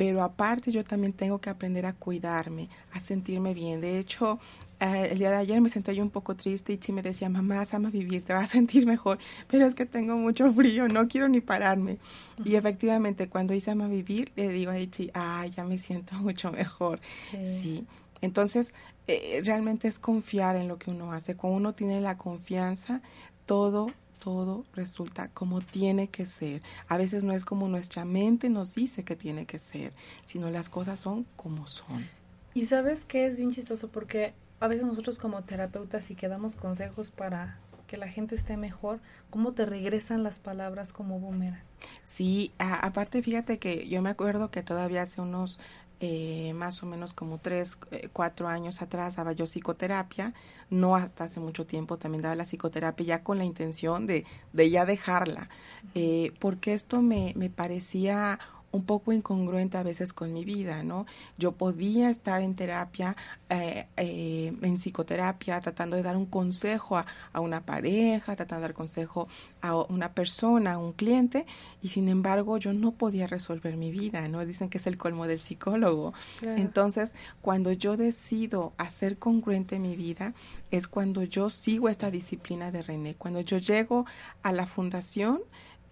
pero 0.00 0.22
aparte 0.22 0.72
yo 0.72 0.82
también 0.82 1.12
tengo 1.12 1.42
que 1.42 1.50
aprender 1.50 1.84
a 1.84 1.92
cuidarme, 1.92 2.70
a 2.94 3.00
sentirme 3.00 3.52
bien. 3.52 3.82
De 3.82 3.98
hecho, 3.98 4.38
eh, 4.80 5.08
el 5.12 5.18
día 5.18 5.30
de 5.30 5.36
ayer 5.36 5.60
me 5.60 5.68
senté 5.68 5.94
yo 5.94 6.02
un 6.02 6.10
poco 6.10 6.34
triste 6.34 6.72
y 6.72 6.78
sí 6.80 6.92
me 6.92 7.02
decía, 7.02 7.28
mamá, 7.28 7.62
ama 7.72 7.90
vivir, 7.90 8.24
te 8.24 8.32
vas 8.32 8.44
a 8.44 8.52
sentir 8.52 8.86
mejor, 8.86 9.18
pero 9.46 9.66
es 9.66 9.74
que 9.74 9.86
tengo 9.86 10.16
mucho 10.16 10.52
frío, 10.52 10.88
no 10.88 11.06
quiero 11.06 11.28
ni 11.28 11.40
pararme. 11.40 11.98
Y 12.44 12.54
efectivamente, 12.54 13.28
cuando 13.28 13.54
hice 13.54 13.70
ama 13.70 13.88
vivir, 13.88 14.32
le 14.36 14.48
digo 14.48 14.70
a 14.70 14.78
Itzi, 14.78 15.10
ah, 15.14 15.46
ya 15.46 15.64
me 15.64 15.78
siento 15.78 16.14
mucho 16.20 16.50
mejor. 16.50 17.00
Sí. 17.30 17.86
Entonces, 18.22 18.74
eh, 19.06 19.42
realmente 19.44 19.88
es 19.88 19.98
confiar 19.98 20.56
en 20.56 20.68
lo 20.68 20.78
que 20.78 20.90
uno 20.90 21.12
hace. 21.12 21.36
Cuando 21.36 21.56
uno 21.56 21.74
tiene 21.74 22.00
la 22.00 22.16
confianza, 22.16 23.02
todo 23.46 23.92
todo 24.20 24.64
resulta 24.74 25.28
como 25.28 25.62
tiene 25.62 26.08
que 26.08 26.26
ser. 26.26 26.62
A 26.88 26.96
veces 26.96 27.24
no 27.24 27.32
es 27.32 27.44
como 27.44 27.68
nuestra 27.68 28.04
mente 28.04 28.50
nos 28.50 28.74
dice 28.74 29.02
que 29.02 29.16
tiene 29.16 29.46
que 29.46 29.58
ser, 29.58 29.92
sino 30.26 30.50
las 30.50 30.68
cosas 30.68 31.00
son 31.00 31.26
como 31.36 31.66
son. 31.66 32.06
Y 32.54 32.66
sabes 32.66 33.04
qué 33.06 33.26
es 33.26 33.36
bien 33.36 33.50
chistoso 33.50 33.88
porque 33.88 34.34
a 34.60 34.68
veces 34.68 34.86
nosotros 34.86 35.18
como 35.18 35.42
terapeutas 35.42 36.04
si 36.04 36.14
que 36.14 36.28
damos 36.28 36.56
consejos 36.56 37.10
para 37.10 37.58
que 37.86 37.96
la 37.96 38.08
gente 38.08 38.36
esté 38.36 38.56
mejor, 38.56 39.00
¿cómo 39.30 39.52
te 39.52 39.66
regresan 39.66 40.22
las 40.22 40.38
palabras 40.38 40.92
como 40.92 41.18
boomerang? 41.18 41.64
Sí, 42.04 42.52
aparte 42.58 43.22
fíjate 43.22 43.58
que 43.58 43.88
yo 43.88 44.00
me 44.00 44.10
acuerdo 44.10 44.50
que 44.50 44.62
todavía 44.62 45.02
hace 45.02 45.20
unos 45.20 45.58
eh, 46.02 46.52
más 46.54 46.82
o 46.82 46.86
menos 46.86 47.12
como 47.12 47.38
tres, 47.38 47.78
eh, 47.90 48.08
cuatro 48.12 48.48
años 48.48 48.80
atrás 48.80 49.16
daba 49.16 49.32
yo 49.32 49.44
psicoterapia, 49.44 50.32
no 50.70 50.96
hasta 50.96 51.24
hace 51.24 51.40
mucho 51.40 51.66
tiempo 51.66 51.98
también 51.98 52.22
daba 52.22 52.34
la 52.36 52.44
psicoterapia 52.44 53.06
ya 53.06 53.22
con 53.22 53.36
la 53.36 53.44
intención 53.44 54.06
de, 54.06 54.24
de 54.52 54.70
ya 54.70 54.86
dejarla, 54.86 55.50
eh, 55.94 56.32
porque 56.38 56.72
esto 56.72 57.02
me, 57.02 57.34
me 57.36 57.50
parecía 57.50 58.38
un 58.72 58.84
poco 58.84 59.12
incongruente 59.12 59.76
a 59.76 59.82
veces 59.82 60.12
con 60.12 60.32
mi 60.32 60.44
vida, 60.44 60.82
¿no? 60.84 61.06
Yo 61.38 61.52
podía 61.52 62.10
estar 62.10 62.40
en 62.40 62.54
terapia, 62.54 63.16
eh, 63.48 63.86
eh, 63.96 64.54
en 64.62 64.76
psicoterapia, 64.76 65.60
tratando 65.60 65.96
de 65.96 66.02
dar 66.02 66.16
un 66.16 66.26
consejo 66.26 66.96
a, 66.96 67.06
una 67.40 67.64
pareja, 67.64 68.36
tratando 68.36 68.62
de 68.62 68.68
dar 68.68 68.74
consejo 68.74 69.28
a 69.60 69.74
una 69.74 70.12
persona, 70.12 70.74
a 70.74 70.78
un 70.78 70.92
cliente, 70.92 71.46
y 71.82 71.88
sin 71.88 72.08
embargo 72.08 72.58
yo 72.58 72.72
no 72.72 72.92
podía 72.92 73.26
resolver 73.26 73.76
mi 73.76 73.90
vida, 73.90 74.28
¿no? 74.28 74.44
Dicen 74.44 74.68
que 74.68 74.78
es 74.78 74.86
el 74.86 74.96
colmo 74.96 75.26
del 75.26 75.40
psicólogo. 75.40 76.12
Entonces, 76.42 77.14
cuando 77.40 77.72
yo 77.72 77.96
decido 77.96 78.72
hacer 78.76 79.18
congruente 79.18 79.78
mi 79.78 79.96
vida, 79.96 80.34
es 80.70 80.86
cuando 80.86 81.24
yo 81.24 81.50
sigo 81.50 81.88
esta 81.88 82.10
disciplina 82.10 82.70
de 82.70 82.82
René. 82.82 83.14
Cuando 83.16 83.40
yo 83.40 83.58
llego 83.58 84.06
a 84.42 84.52
la 84.52 84.66
fundación, 84.66 85.40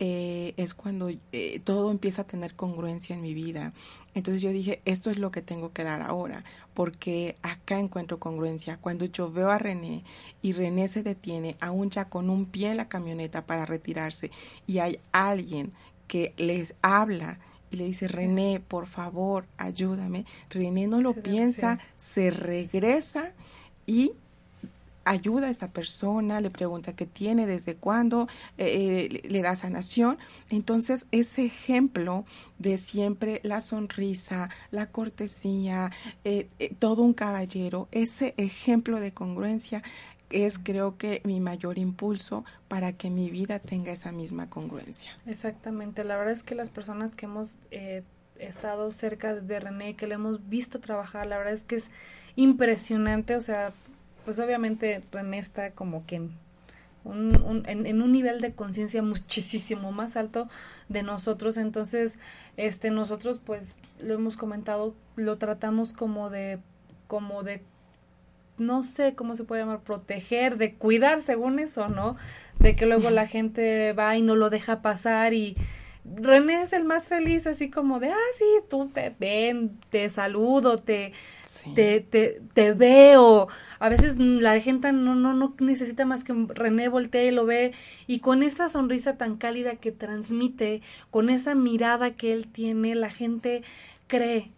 eh, 0.00 0.54
es 0.56 0.74
cuando 0.74 1.10
eh, 1.32 1.60
todo 1.64 1.90
empieza 1.90 2.22
a 2.22 2.26
tener 2.26 2.54
congruencia 2.54 3.16
en 3.16 3.22
mi 3.22 3.34
vida. 3.34 3.72
Entonces 4.14 4.42
yo 4.42 4.50
dije, 4.50 4.80
esto 4.84 5.10
es 5.10 5.18
lo 5.18 5.30
que 5.30 5.42
tengo 5.42 5.72
que 5.72 5.82
dar 5.82 6.02
ahora, 6.02 6.44
porque 6.74 7.36
acá 7.42 7.78
encuentro 7.78 8.20
congruencia. 8.20 8.76
Cuando 8.76 9.06
yo 9.06 9.30
veo 9.30 9.50
a 9.50 9.58
René 9.58 10.04
y 10.40 10.52
René 10.52 10.86
se 10.88 11.02
detiene, 11.02 11.56
aún 11.60 11.90
ya 11.90 12.08
con 12.08 12.30
un 12.30 12.46
pie 12.46 12.70
en 12.70 12.76
la 12.76 12.88
camioneta 12.88 13.44
para 13.44 13.66
retirarse, 13.66 14.30
y 14.66 14.78
hay 14.78 15.00
alguien 15.12 15.72
que 16.06 16.32
les 16.36 16.74
habla 16.80 17.40
y 17.70 17.76
le 17.76 17.84
dice, 17.84 18.08
René, 18.08 18.60
por 18.66 18.86
favor, 18.86 19.46
ayúdame. 19.56 20.24
René 20.48 20.86
no 20.86 21.02
lo 21.02 21.14
piensa, 21.14 21.78
se 21.96 22.30
regresa 22.30 23.32
y 23.84 24.12
ayuda 25.08 25.46
a 25.46 25.50
esta 25.50 25.72
persona, 25.72 26.40
le 26.40 26.50
pregunta 26.50 26.94
qué 26.94 27.06
tiene, 27.06 27.46
desde 27.46 27.76
cuándo, 27.76 28.28
eh, 28.58 29.08
eh, 29.10 29.28
le 29.28 29.42
da 29.42 29.56
sanación. 29.56 30.18
Entonces, 30.50 31.06
ese 31.10 31.46
ejemplo 31.46 32.24
de 32.58 32.76
siempre 32.76 33.40
la 33.42 33.60
sonrisa, 33.60 34.50
la 34.70 34.86
cortesía, 34.86 35.90
eh, 36.24 36.48
todo 36.78 37.02
un 37.02 37.14
caballero, 37.14 37.88
ese 37.90 38.34
ejemplo 38.36 39.00
de 39.00 39.12
congruencia 39.12 39.82
es 40.30 40.58
creo 40.58 40.98
que 40.98 41.22
mi 41.24 41.40
mayor 41.40 41.78
impulso 41.78 42.44
para 42.68 42.92
que 42.92 43.08
mi 43.08 43.30
vida 43.30 43.60
tenga 43.60 43.92
esa 43.92 44.12
misma 44.12 44.50
congruencia. 44.50 45.10
Exactamente, 45.24 46.04
la 46.04 46.18
verdad 46.18 46.34
es 46.34 46.42
que 46.42 46.54
las 46.54 46.68
personas 46.68 47.14
que 47.14 47.24
hemos 47.24 47.56
estado 48.38 48.90
cerca 48.90 49.34
de 49.34 49.58
René, 49.58 49.96
que 49.96 50.06
le 50.06 50.14
hemos 50.14 50.46
visto 50.50 50.80
trabajar, 50.80 51.26
la 51.26 51.38
verdad 51.38 51.54
es 51.54 51.64
que 51.64 51.76
es 51.76 51.90
impresionante, 52.36 53.36
o 53.36 53.40
sea, 53.40 53.72
pues 54.28 54.40
obviamente 54.40 55.02
René 55.10 55.38
está 55.38 55.70
como 55.70 56.04
que 56.04 56.16
en 56.16 56.32
un, 57.02 57.62
en, 57.66 58.02
un 58.02 58.12
nivel 58.12 58.42
de 58.42 58.52
conciencia 58.52 59.00
muchísimo 59.00 59.90
más 59.90 60.18
alto 60.18 60.50
de 60.90 61.02
nosotros. 61.02 61.56
Entonces, 61.56 62.18
este, 62.58 62.90
nosotros, 62.90 63.40
pues, 63.42 63.74
lo 63.98 64.12
hemos 64.12 64.36
comentado, 64.36 64.94
lo 65.16 65.38
tratamos 65.38 65.94
como 65.94 66.28
de, 66.28 66.58
como 67.06 67.42
de, 67.42 67.62
no 68.58 68.82
sé 68.82 69.14
cómo 69.14 69.34
se 69.34 69.44
puede 69.44 69.62
llamar, 69.62 69.80
proteger, 69.80 70.58
de 70.58 70.74
cuidar 70.74 71.22
según 71.22 71.58
eso, 71.58 71.88
¿no? 71.88 72.18
De 72.58 72.76
que 72.76 72.84
luego 72.84 73.08
la 73.08 73.26
gente 73.26 73.94
va 73.94 74.14
y 74.14 74.20
no 74.20 74.36
lo 74.36 74.50
deja 74.50 74.82
pasar 74.82 75.32
y, 75.32 75.56
René 76.16 76.62
es 76.62 76.72
el 76.72 76.84
más 76.84 77.08
feliz, 77.08 77.46
así 77.46 77.70
como 77.70 78.00
de, 78.00 78.08
ah, 78.10 78.30
sí, 78.36 78.44
tú 78.68 78.88
te 78.88 79.14
ven, 79.18 79.78
te 79.90 80.08
saludo, 80.10 80.78
te, 80.78 81.12
te, 81.74 82.00
te, 82.00 82.40
te, 82.54 82.72
veo. 82.72 83.48
A 83.78 83.88
veces 83.88 84.16
la 84.18 84.58
gente 84.60 84.92
no, 84.92 85.14
no, 85.14 85.34
no 85.34 85.54
necesita 85.60 86.04
más 86.04 86.24
que 86.24 86.34
René 86.48 86.88
voltee 86.88 87.28
y 87.28 87.30
lo 87.30 87.46
ve, 87.46 87.72
y 88.06 88.20
con 88.20 88.42
esa 88.42 88.68
sonrisa 88.68 89.16
tan 89.16 89.36
cálida 89.36 89.76
que 89.76 89.92
transmite, 89.92 90.82
con 91.10 91.30
esa 91.30 91.54
mirada 91.54 92.12
que 92.12 92.32
él 92.32 92.48
tiene, 92.48 92.94
la 92.94 93.10
gente 93.10 93.62
cree, 94.06 94.50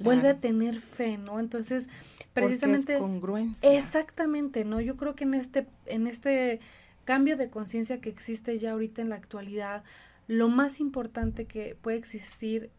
vuelve 0.00 0.28
a 0.28 0.38
tener 0.38 0.80
fe, 0.80 1.18
¿no? 1.18 1.40
Entonces, 1.40 1.88
precisamente... 2.32 2.94
es 2.94 3.00
congruencia. 3.00 3.76
Exactamente, 3.76 4.64
¿no? 4.64 4.80
Yo 4.80 4.96
creo 4.96 5.14
que 5.14 5.24
en 5.24 5.34
este, 5.34 5.66
en 5.86 6.06
este 6.06 6.60
cambio 7.04 7.36
de 7.36 7.48
conciencia 7.48 8.00
que 8.00 8.10
existe 8.10 8.58
ya 8.58 8.72
ahorita 8.72 9.00
en 9.00 9.08
la 9.08 9.16
actualidad, 9.16 9.84
lo 10.26 10.48
más 10.48 10.80
importante 10.80 11.46
que 11.46 11.74
puede 11.74 11.96
existir 11.96 12.70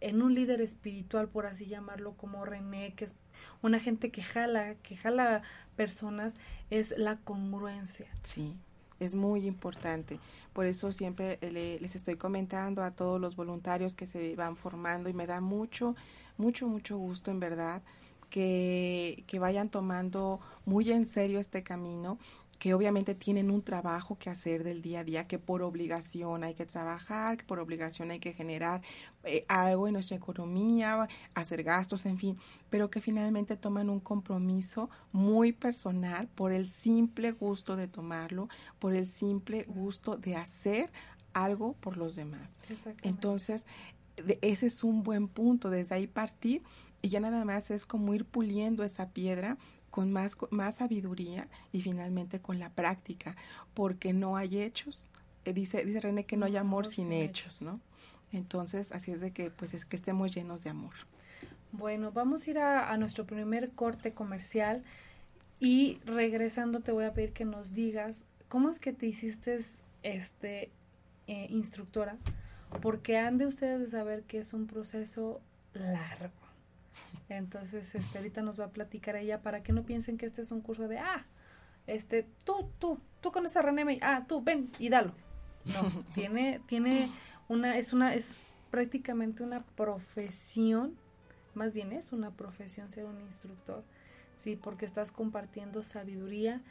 en 0.00 0.20
un 0.20 0.34
líder 0.34 0.60
espiritual, 0.60 1.28
por 1.28 1.46
así 1.46 1.66
llamarlo, 1.66 2.14
como 2.16 2.44
René, 2.44 2.94
que 2.94 3.04
es 3.04 3.16
una 3.62 3.78
gente 3.78 4.10
que 4.10 4.22
jala, 4.22 4.74
que 4.76 4.96
jala 4.96 5.42
personas, 5.76 6.38
es 6.70 6.92
la 6.98 7.18
congruencia. 7.18 8.08
Sí, 8.22 8.56
es 8.98 9.14
muy 9.14 9.46
importante. 9.46 10.18
Por 10.52 10.66
eso 10.66 10.90
siempre 10.90 11.38
les 11.40 11.94
estoy 11.94 12.16
comentando 12.16 12.82
a 12.82 12.90
todos 12.90 13.20
los 13.20 13.36
voluntarios 13.36 13.94
que 13.94 14.06
se 14.06 14.34
van 14.34 14.56
formando 14.56 15.08
y 15.08 15.12
me 15.12 15.26
da 15.26 15.40
mucho, 15.40 15.94
mucho, 16.36 16.66
mucho 16.66 16.98
gusto 16.98 17.30
en 17.30 17.38
verdad 17.38 17.82
que, 18.28 19.24
que 19.26 19.38
vayan 19.38 19.68
tomando 19.68 20.40
muy 20.64 20.90
en 20.90 21.06
serio 21.06 21.38
este 21.38 21.62
camino 21.62 22.18
que 22.62 22.74
obviamente 22.74 23.16
tienen 23.16 23.50
un 23.50 23.62
trabajo 23.62 24.16
que 24.16 24.30
hacer 24.30 24.62
del 24.62 24.82
día 24.82 25.00
a 25.00 25.04
día, 25.04 25.26
que 25.26 25.40
por 25.40 25.62
obligación 25.62 26.44
hay 26.44 26.54
que 26.54 26.64
trabajar, 26.64 27.38
que 27.38 27.42
por 27.42 27.58
obligación 27.58 28.12
hay 28.12 28.20
que 28.20 28.34
generar 28.34 28.82
eh, 29.24 29.44
algo 29.48 29.88
en 29.88 29.94
nuestra 29.94 30.16
economía, 30.16 31.08
hacer 31.34 31.64
gastos, 31.64 32.06
en 32.06 32.18
fin, 32.18 32.38
pero 32.70 32.88
que 32.88 33.00
finalmente 33.00 33.56
toman 33.56 33.90
un 33.90 33.98
compromiso 33.98 34.90
muy 35.10 35.50
personal 35.50 36.28
por 36.28 36.52
el 36.52 36.68
simple 36.68 37.32
gusto 37.32 37.74
de 37.74 37.88
tomarlo, 37.88 38.48
por 38.78 38.94
el 38.94 39.06
simple 39.06 39.64
gusto 39.64 40.16
de 40.16 40.36
hacer 40.36 40.92
algo 41.32 41.72
por 41.80 41.96
los 41.96 42.14
demás. 42.14 42.60
Entonces, 43.02 43.66
ese 44.40 44.66
es 44.66 44.84
un 44.84 45.02
buen 45.02 45.26
punto, 45.26 45.68
desde 45.68 45.96
ahí 45.96 46.06
partir 46.06 46.62
y 47.02 47.08
ya 47.08 47.18
nada 47.18 47.44
más 47.44 47.72
es 47.72 47.84
como 47.84 48.14
ir 48.14 48.24
puliendo 48.24 48.84
esa 48.84 49.10
piedra 49.10 49.58
con 49.92 50.10
más, 50.10 50.38
más 50.50 50.76
sabiduría 50.76 51.48
y 51.70 51.82
finalmente 51.82 52.40
con 52.40 52.58
la 52.58 52.70
práctica, 52.70 53.36
porque 53.74 54.14
no 54.14 54.38
hay 54.38 54.62
hechos. 54.62 55.06
Eh, 55.44 55.52
dice, 55.52 55.84
dice 55.84 56.00
René 56.00 56.24
que 56.24 56.38
no 56.38 56.46
hay 56.46 56.56
amor 56.56 56.86
sin, 56.86 57.12
hechos, 57.12 57.60
¿no? 57.60 57.78
Entonces, 58.32 58.90
así 58.92 59.12
es 59.12 59.20
de 59.20 59.32
que, 59.32 59.50
pues, 59.50 59.74
es 59.74 59.84
que 59.84 59.96
estemos 59.96 60.34
llenos 60.34 60.64
de 60.64 60.70
amor. 60.70 60.94
Bueno, 61.72 62.10
vamos 62.10 62.46
a 62.46 62.50
ir 62.50 62.58
a, 62.58 62.96
nuestro 62.96 63.26
primer 63.26 63.70
corte 63.72 64.14
comercial 64.14 64.82
y 65.60 66.00
regresando 66.06 66.80
te 66.80 66.90
voy 66.90 67.04
a 67.04 67.12
pedir 67.12 67.34
que 67.34 67.44
nos 67.44 67.74
digas 67.74 68.22
cómo 68.48 68.70
es 68.70 68.78
que 68.78 68.94
te 68.94 69.06
hiciste 69.06 69.60
este 70.02 70.70
eh, 71.26 71.46
instructora, 71.50 72.16
porque 72.80 73.18
han 73.18 73.36
de 73.36 73.46
ustedes 73.46 73.78
de 73.78 73.88
saber 73.88 74.22
que 74.22 74.38
es 74.38 74.54
un 74.54 74.66
proceso 74.66 75.42
largo 75.74 76.41
entonces, 77.36 77.94
este, 77.94 78.18
ahorita 78.18 78.42
nos 78.42 78.60
va 78.60 78.66
a 78.66 78.70
platicar 78.70 79.16
ella 79.16 79.42
para 79.42 79.62
que 79.62 79.72
no 79.72 79.84
piensen 79.84 80.18
que 80.18 80.26
este 80.26 80.42
es 80.42 80.52
un 80.52 80.60
curso 80.60 80.88
de, 80.88 80.98
ah, 80.98 81.26
este, 81.86 82.26
tú, 82.44 82.70
tú, 82.78 83.00
tú 83.20 83.32
conoces 83.32 83.56
a 83.56 83.62
René 83.62 83.98
ah, 84.02 84.24
tú, 84.26 84.42
ven 84.42 84.70
y 84.78 84.88
dalo. 84.88 85.12
No, 85.64 86.04
tiene, 86.14 86.60
tiene 86.66 87.10
una, 87.48 87.76
es 87.76 87.92
una, 87.92 88.14
es 88.14 88.52
prácticamente 88.70 89.42
una 89.42 89.62
profesión, 89.62 90.96
más 91.54 91.74
bien 91.74 91.92
es 91.92 92.12
una 92.12 92.30
profesión 92.30 92.90
ser 92.90 93.04
un 93.04 93.20
instructor, 93.20 93.84
sí, 94.36 94.56
porque 94.56 94.86
estás 94.86 95.12
compartiendo 95.12 95.84
sabiduría, 95.84 96.62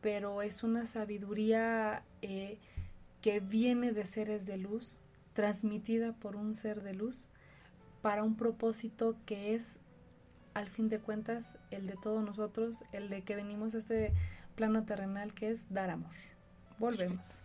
pero 0.00 0.42
es 0.42 0.62
una 0.62 0.86
sabiduría 0.86 2.02
eh, 2.22 2.58
que 3.22 3.40
viene 3.40 3.92
de 3.92 4.06
seres 4.06 4.46
de 4.46 4.56
luz, 4.56 5.00
transmitida 5.32 6.12
por 6.12 6.36
un 6.36 6.54
ser 6.54 6.82
de 6.82 6.94
luz, 6.94 7.28
para 8.02 8.22
un 8.22 8.36
propósito 8.36 9.16
que 9.26 9.54
es 9.54 9.78
al 10.56 10.70
fin 10.70 10.88
de 10.88 10.98
cuentas 10.98 11.58
el 11.70 11.86
de 11.86 11.96
todos 12.02 12.24
nosotros, 12.24 12.82
el 12.92 13.10
de 13.10 13.20
que 13.20 13.36
venimos 13.36 13.74
a 13.74 13.78
este 13.78 14.14
plano 14.54 14.84
terrenal 14.84 15.34
que 15.34 15.50
es 15.50 15.70
dar 15.70 15.90
amor. 15.90 16.14
Volvemos. 16.78 17.42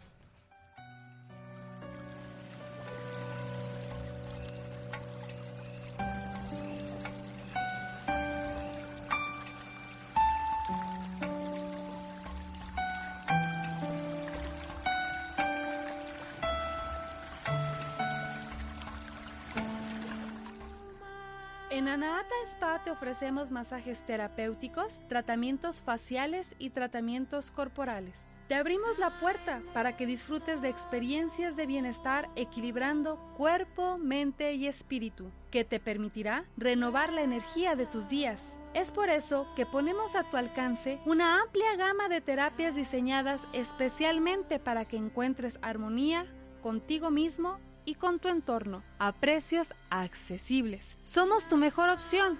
En 21.81 21.87
Anahata 21.87 22.35
Spa 22.45 22.83
te 22.83 22.91
ofrecemos 22.91 23.49
masajes 23.49 24.05
terapéuticos, 24.05 25.01
tratamientos 25.09 25.81
faciales 25.81 26.53
y 26.59 26.69
tratamientos 26.69 27.49
corporales. 27.49 28.27
Te 28.47 28.53
abrimos 28.53 28.99
la 28.99 29.19
puerta 29.19 29.63
para 29.73 29.97
que 29.97 30.05
disfrutes 30.05 30.61
de 30.61 30.69
experiencias 30.69 31.55
de 31.55 31.65
bienestar 31.65 32.29
equilibrando 32.35 33.17
cuerpo, 33.35 33.97
mente 33.97 34.53
y 34.53 34.67
espíritu, 34.67 35.31
que 35.49 35.63
te 35.63 35.79
permitirá 35.79 36.45
renovar 36.55 37.11
la 37.11 37.23
energía 37.23 37.75
de 37.75 37.87
tus 37.87 38.07
días. 38.07 38.59
Es 38.75 38.91
por 38.91 39.09
eso 39.09 39.47
que 39.55 39.65
ponemos 39.65 40.15
a 40.15 40.29
tu 40.29 40.37
alcance 40.37 40.99
una 41.07 41.41
amplia 41.41 41.75
gama 41.77 42.09
de 42.09 42.21
terapias 42.21 42.75
diseñadas 42.75 43.41
especialmente 43.53 44.59
para 44.59 44.85
que 44.85 44.97
encuentres 44.97 45.57
armonía 45.63 46.27
contigo 46.61 47.09
mismo 47.09 47.57
y 47.85 47.95
con 47.95 48.19
tu 48.19 48.27
entorno 48.27 48.83
a 48.99 49.11
precios 49.11 49.73
accesibles. 49.89 50.97
Somos 51.03 51.47
tu 51.47 51.57
mejor 51.57 51.89
opción. 51.89 52.37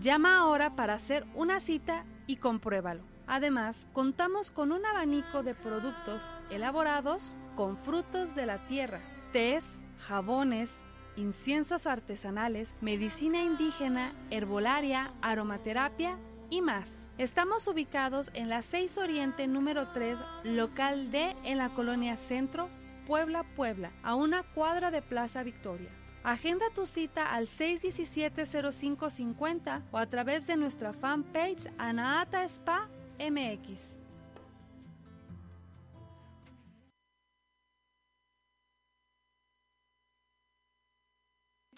Llama 0.00 0.38
ahora 0.38 0.76
para 0.76 0.94
hacer 0.94 1.26
una 1.34 1.60
cita 1.60 2.04
y 2.26 2.36
compruébalo. 2.36 3.02
Además, 3.26 3.86
contamos 3.92 4.50
con 4.50 4.72
un 4.72 4.86
abanico 4.86 5.42
de 5.42 5.54
productos 5.54 6.24
elaborados 6.50 7.36
con 7.56 7.76
frutos 7.76 8.34
de 8.34 8.46
la 8.46 8.66
tierra, 8.66 9.00
tés, 9.32 9.82
jabones, 9.98 10.72
inciensos 11.16 11.86
artesanales, 11.86 12.74
medicina 12.80 13.42
indígena, 13.42 14.14
herbolaria, 14.30 15.12
aromaterapia 15.20 16.16
y 16.50 16.62
más. 16.62 17.08
Estamos 17.18 17.66
ubicados 17.66 18.30
en 18.32 18.48
la 18.48 18.62
6 18.62 18.96
Oriente 18.98 19.46
número 19.48 19.88
3, 19.88 20.22
local 20.44 21.10
D, 21.10 21.36
en 21.42 21.58
la 21.58 21.70
colonia 21.70 22.16
Centro, 22.16 22.70
Puebla, 23.08 23.42
Puebla, 23.56 23.90
a 24.02 24.14
una 24.14 24.42
cuadra 24.42 24.90
de 24.90 25.00
Plaza 25.00 25.42
Victoria. 25.42 25.88
Agenda 26.22 26.66
tu 26.74 26.86
cita 26.86 27.32
al 27.32 27.46
617-0550 27.46 29.84
o 29.90 29.96
a 29.96 30.04
través 30.04 30.46
de 30.46 30.58
nuestra 30.58 30.92
fanpage 30.92 31.72
Anaata 31.78 32.46
Spa 32.46 32.86
MX. 33.18 33.97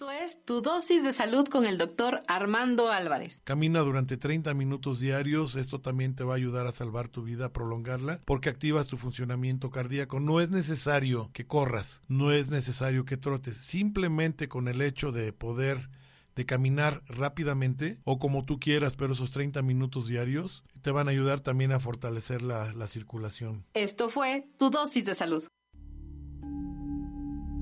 Esto 0.00 0.12
es 0.12 0.42
Tu 0.46 0.62
dosis 0.62 1.04
de 1.04 1.12
salud 1.12 1.46
con 1.46 1.66
el 1.66 1.76
doctor 1.76 2.22
Armando 2.26 2.90
Álvarez. 2.90 3.42
Camina 3.44 3.80
durante 3.80 4.16
30 4.16 4.54
minutos 4.54 4.98
diarios, 4.98 5.56
esto 5.56 5.82
también 5.82 6.14
te 6.14 6.24
va 6.24 6.32
a 6.32 6.36
ayudar 6.38 6.66
a 6.66 6.72
salvar 6.72 7.08
tu 7.08 7.22
vida, 7.22 7.44
a 7.44 7.52
prolongarla, 7.52 8.18
porque 8.24 8.48
activas 8.48 8.86
tu 8.86 8.96
funcionamiento 8.96 9.70
cardíaco. 9.70 10.18
No 10.18 10.40
es 10.40 10.48
necesario 10.48 11.28
que 11.34 11.46
corras, 11.46 12.00
no 12.08 12.32
es 12.32 12.48
necesario 12.48 13.04
que 13.04 13.18
trotes, 13.18 13.58
simplemente 13.58 14.48
con 14.48 14.68
el 14.68 14.80
hecho 14.80 15.12
de 15.12 15.34
poder 15.34 15.90
de 16.34 16.46
caminar 16.46 17.02
rápidamente 17.06 18.00
o 18.04 18.18
como 18.18 18.46
tú 18.46 18.58
quieras, 18.58 18.94
pero 18.96 19.12
esos 19.12 19.32
30 19.32 19.60
minutos 19.60 20.06
diarios 20.06 20.64
te 20.80 20.92
van 20.92 21.08
a 21.08 21.10
ayudar 21.10 21.40
también 21.40 21.72
a 21.72 21.80
fortalecer 21.80 22.40
la, 22.40 22.72
la 22.72 22.86
circulación. 22.86 23.66
Esto 23.74 24.08
fue 24.08 24.48
Tu 24.56 24.70
dosis 24.70 25.04
de 25.04 25.14
salud. 25.14 25.44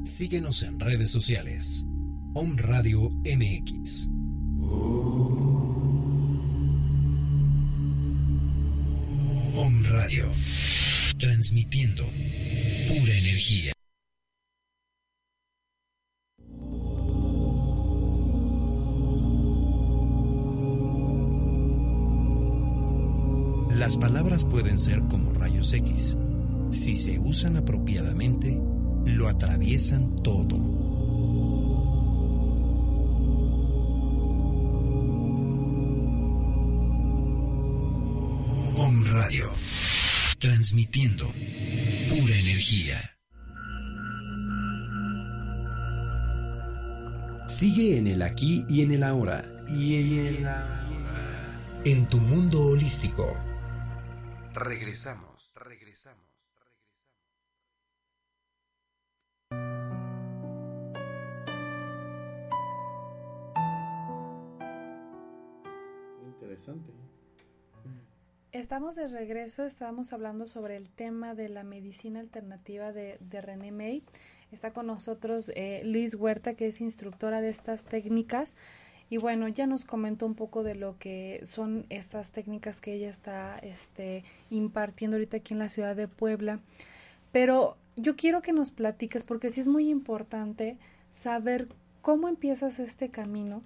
Síguenos 0.05 0.63
en 0.63 0.79
redes 0.79 1.11
sociales. 1.11 1.85
Om 2.35 2.57
Radio 2.59 3.11
MX. 3.25 4.09
Om 9.57 9.85
Radio. 9.89 10.27
Transmitiendo 11.19 12.05
pura 12.87 13.13
energía. 13.15 13.73
Las 23.79 23.97
palabras 23.97 24.45
pueden 24.45 24.79
ser 24.79 25.01
como 25.09 25.33
rayos 25.33 25.73
X. 25.73 26.17
Si 26.71 26.95
se 26.95 27.19
usan 27.19 27.57
apropiadamente, 27.57 28.61
lo 29.07 29.29
atraviesan 29.29 30.15
todo. 30.17 30.98
Transmitiendo 40.39 41.27
pura 41.27 42.35
energía. 42.35 42.99
Sigue 47.49 47.99
en 47.99 48.07
el 48.07 48.23
aquí 48.23 48.65
y 48.69 48.83
en 48.83 48.93
el 48.93 49.03
ahora. 49.03 49.45
Y 49.69 49.97
en 49.97 50.37
el 50.37 50.47
ahora. 50.47 51.61
En 51.85 52.07
tu 52.09 52.19
mundo 52.19 52.63
holístico. 52.63 53.37
Regresamos, 54.55 55.28
Estamos 68.69 68.97
de 68.97 69.09
regreso, 69.09 69.65
estábamos 69.65 70.13
hablando 70.13 70.47
sobre 70.47 70.77
el 70.77 70.91
tema 70.91 71.35
de 71.35 71.49
la 71.49 71.65
medicina 71.65 72.21
alternativa 72.21 72.93
de, 72.93 73.17
de 73.19 73.41
René 73.41 73.73
May. 73.73 74.03
Está 74.53 74.75
con 74.75 74.87
nosotros 74.89 75.51
eh, 75.57 75.81
Liz 75.87 76.15
Huerta, 76.15 76.53
que 76.53 76.67
es 76.67 76.83
instructora 76.83 77.41
de 77.41 77.49
estas 77.49 77.85
técnicas. 77.85 78.59
Y 79.09 79.17
bueno, 79.17 79.49
ya 79.49 79.67
nos 79.67 79.87
comentó 79.87 80.27
un 80.27 80.35
poco 80.35 80.65
de 80.65 80.75
lo 80.75 80.99
que 80.99 81.41
son 81.45 81.87
estas 81.89 82.31
técnicas 82.31 82.83
que 82.83 82.93
ella 82.93 83.09
está 83.09 83.59
este, 83.61 84.23
impartiendo 84.51 85.17
ahorita 85.17 85.39
aquí 85.39 85.55
en 85.55 85.61
la 85.61 85.71
ciudad 85.71 85.97
de 85.97 86.07
Puebla. 86.07 86.61
Pero 87.33 87.79
yo 87.97 88.17
quiero 88.17 88.43
que 88.43 88.53
nos 88.53 88.71
platiques, 88.71 89.25
porque 89.25 89.49
sí 89.49 89.63
es 89.63 89.69
muy 89.69 89.89
importante 89.89 90.77
saber 91.11 91.69
cómo 92.03 92.29
empiezas 92.29 92.81
este 92.81 93.09
camino 93.09 93.63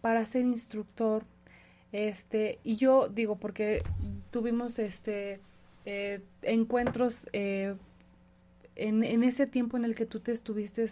para 0.00 0.24
ser 0.24 0.42
instructor, 0.42 1.24
este, 1.92 2.58
y 2.64 2.76
yo 2.76 3.08
digo, 3.08 3.36
porque 3.36 3.82
tuvimos 4.30 4.78
este 4.78 5.40
eh, 5.84 6.22
encuentros 6.42 7.28
eh, 7.32 7.74
en, 8.76 9.02
en, 9.02 9.22
ese 9.22 9.46
tiempo 9.46 9.76
en 9.76 9.84
el 9.84 9.94
que 9.94 10.06
tú 10.06 10.20
te 10.20 10.32
estuviste 10.32 10.86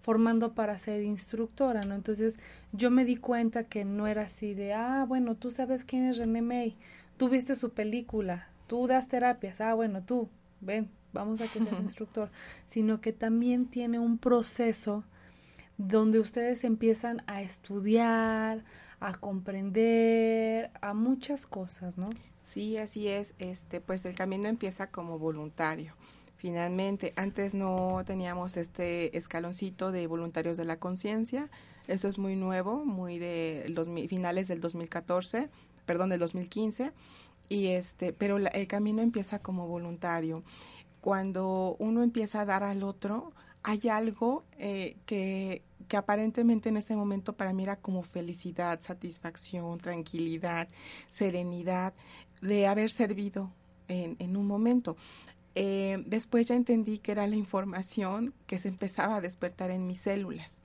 formando 0.00 0.54
para 0.54 0.78
ser 0.78 1.02
instructora, 1.02 1.80
¿no? 1.82 1.96
Entonces 1.96 2.38
yo 2.70 2.92
me 2.92 3.04
di 3.04 3.16
cuenta 3.16 3.64
que 3.64 3.84
no 3.84 4.06
era 4.06 4.22
así 4.22 4.54
de, 4.54 4.72
ah, 4.72 5.04
bueno, 5.06 5.34
tú 5.34 5.50
sabes 5.50 5.84
quién 5.84 6.04
es 6.04 6.18
René 6.18 6.42
May, 6.42 6.76
tú 7.16 7.28
viste 7.28 7.56
su 7.56 7.70
película, 7.70 8.48
tú 8.68 8.86
das 8.86 9.08
terapias, 9.08 9.60
ah, 9.60 9.74
bueno, 9.74 10.04
tú, 10.04 10.28
ven, 10.60 10.88
vamos 11.12 11.40
a 11.40 11.48
que 11.48 11.60
seas 11.60 11.80
instructor, 11.80 12.30
sino 12.66 13.00
que 13.00 13.12
también 13.12 13.66
tiene 13.66 13.98
un 13.98 14.18
proceso 14.18 15.02
donde 15.76 16.20
ustedes 16.20 16.62
empiezan 16.62 17.22
a 17.26 17.42
estudiar, 17.42 18.62
a 19.00 19.14
comprender, 19.14 20.70
a 20.80 20.94
muchas 20.94 21.46
cosas, 21.46 21.98
¿no? 21.98 22.08
Sí, 22.42 22.76
así 22.78 23.08
es. 23.08 23.34
Este, 23.38 23.80
pues 23.80 24.04
el 24.04 24.14
camino 24.14 24.48
empieza 24.48 24.90
como 24.90 25.18
voluntario. 25.18 25.94
Finalmente, 26.36 27.12
antes 27.16 27.54
no 27.54 28.02
teníamos 28.06 28.56
este 28.56 29.16
escaloncito 29.16 29.90
de 29.90 30.06
voluntarios 30.06 30.56
de 30.56 30.64
la 30.64 30.78
conciencia. 30.78 31.50
Eso 31.88 32.08
es 32.08 32.18
muy 32.18 32.36
nuevo, 32.36 32.84
muy 32.84 33.18
de 33.18 33.66
los 33.68 33.88
finales 34.08 34.48
del 34.48 34.60
2014, 34.60 35.48
perdón, 35.86 36.10
del 36.10 36.20
2015. 36.20 36.92
Y 37.48 37.68
este, 37.68 38.12
pero 38.12 38.38
la, 38.38 38.50
el 38.50 38.66
camino 38.66 39.02
empieza 39.02 39.38
como 39.38 39.66
voluntario. 39.66 40.42
Cuando 41.00 41.76
uno 41.78 42.02
empieza 42.02 42.42
a 42.42 42.44
dar 42.44 42.62
al 42.64 42.82
otro, 42.82 43.28
hay 43.62 43.88
algo 43.88 44.44
eh, 44.58 44.96
que, 45.06 45.62
que 45.88 45.96
aparentemente 45.96 46.68
en 46.68 46.76
ese 46.76 46.96
momento 46.96 47.36
para 47.36 47.52
mí 47.52 47.62
era 47.62 47.76
como 47.76 48.02
felicidad, 48.02 48.80
satisfacción, 48.80 49.78
tranquilidad, 49.78 50.68
serenidad 51.08 51.94
de 52.40 52.66
haber 52.66 52.90
servido 52.90 53.52
en, 53.88 54.36
un 54.36 54.46
momento. 54.46 54.96
Eh, 55.54 56.02
después 56.06 56.48
ya 56.48 56.54
entendí 56.54 56.98
que 56.98 57.12
era 57.12 57.26
la 57.26 57.36
información 57.36 58.34
que 58.46 58.58
se 58.58 58.68
empezaba 58.68 59.16
a 59.16 59.20
despertar 59.20 59.70
en 59.70 59.86
mis 59.86 60.00
células. 60.00 60.60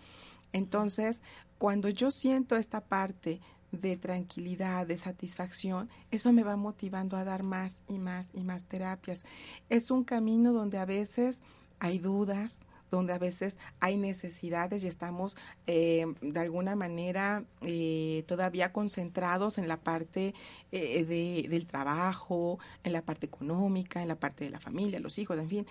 Entonces, 0.53 1.23
cuando 1.57 1.89
yo 1.89 2.11
siento 2.11 2.55
esta 2.55 2.81
parte 2.81 3.39
de 3.71 3.95
tranquilidad, 3.95 4.85
de 4.85 4.97
satisfacción, 4.97 5.89
eso 6.09 6.33
me 6.33 6.43
va 6.43 6.57
motivando 6.57 7.15
a 7.15 7.23
dar 7.23 7.43
más 7.43 7.83
y 7.87 7.99
más 7.99 8.31
y 8.33 8.43
más 8.43 8.65
terapias. 8.65 9.23
Es 9.69 9.91
un 9.91 10.03
camino 10.03 10.51
donde 10.51 10.77
a 10.77 10.85
veces 10.85 11.41
hay 11.79 11.99
dudas, 11.99 12.59
donde 12.91 13.13
a 13.13 13.17
veces 13.17 13.57
hay 13.79 13.97
necesidades 13.97 14.83
y 14.83 14.87
estamos 14.87 15.35
eh, 15.65 16.05
de 16.21 16.39
alguna 16.39 16.75
manera 16.75 17.43
eh, 17.61 18.23
todavía 18.27 18.71
concentrados 18.71 19.57
en 19.57 19.67
la 19.67 19.77
parte 19.77 20.35
eh, 20.71 21.05
de, 21.05 21.47
del 21.49 21.65
trabajo, 21.65 22.59
en 22.83 22.93
la 22.93 23.01
parte 23.01 23.25
económica, 23.25 24.01
en 24.01 24.09
la 24.09 24.19
parte 24.19 24.43
de 24.43 24.51
la 24.51 24.59
familia, 24.59 24.99
los 24.99 25.17
hijos, 25.17 25.39
en 25.39 25.49
fin. 25.49 25.67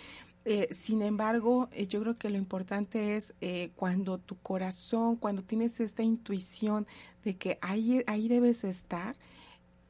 Eh, 0.46 0.68
sin 0.72 1.02
embargo, 1.02 1.68
yo 1.88 2.00
creo 2.00 2.16
que 2.16 2.30
lo 2.30 2.38
importante 2.38 3.16
es 3.16 3.34
eh, 3.42 3.70
cuando 3.76 4.18
tu 4.18 4.38
corazón, 4.38 5.16
cuando 5.16 5.42
tienes 5.42 5.80
esta 5.80 6.02
intuición 6.02 6.86
de 7.24 7.36
que 7.36 7.58
ahí, 7.60 8.02
ahí 8.06 8.26
debes 8.26 8.64
estar, 8.64 9.16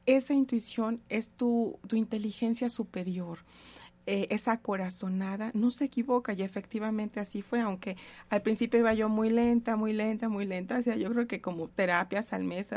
esa 0.05 0.33
intuición 0.33 1.01
es 1.07 1.29
tu, 1.29 1.79
tu 1.87 1.95
inteligencia 1.95 2.67
superior 2.67 3.39
eh, 4.13 4.27
esa 4.29 4.57
corazonada 4.57 5.51
no 5.53 5.71
se 5.71 5.85
equivoca 5.85 6.33
y 6.33 6.41
efectivamente 6.41 7.21
así 7.21 7.41
fue, 7.41 7.61
aunque 7.61 7.95
al 8.29 8.41
principio 8.41 8.77
iba 8.77 8.93
yo 8.93 9.07
muy 9.07 9.29
lenta, 9.29 9.77
muy 9.77 9.93
lenta, 9.93 10.27
muy 10.27 10.45
lenta, 10.45 10.79
o 10.79 10.83
sea, 10.83 10.97
yo 10.97 11.09
creo 11.11 11.27
que 11.27 11.39
como 11.39 11.69
terapias 11.69 12.33
al 12.33 12.43
mes, 12.43 12.71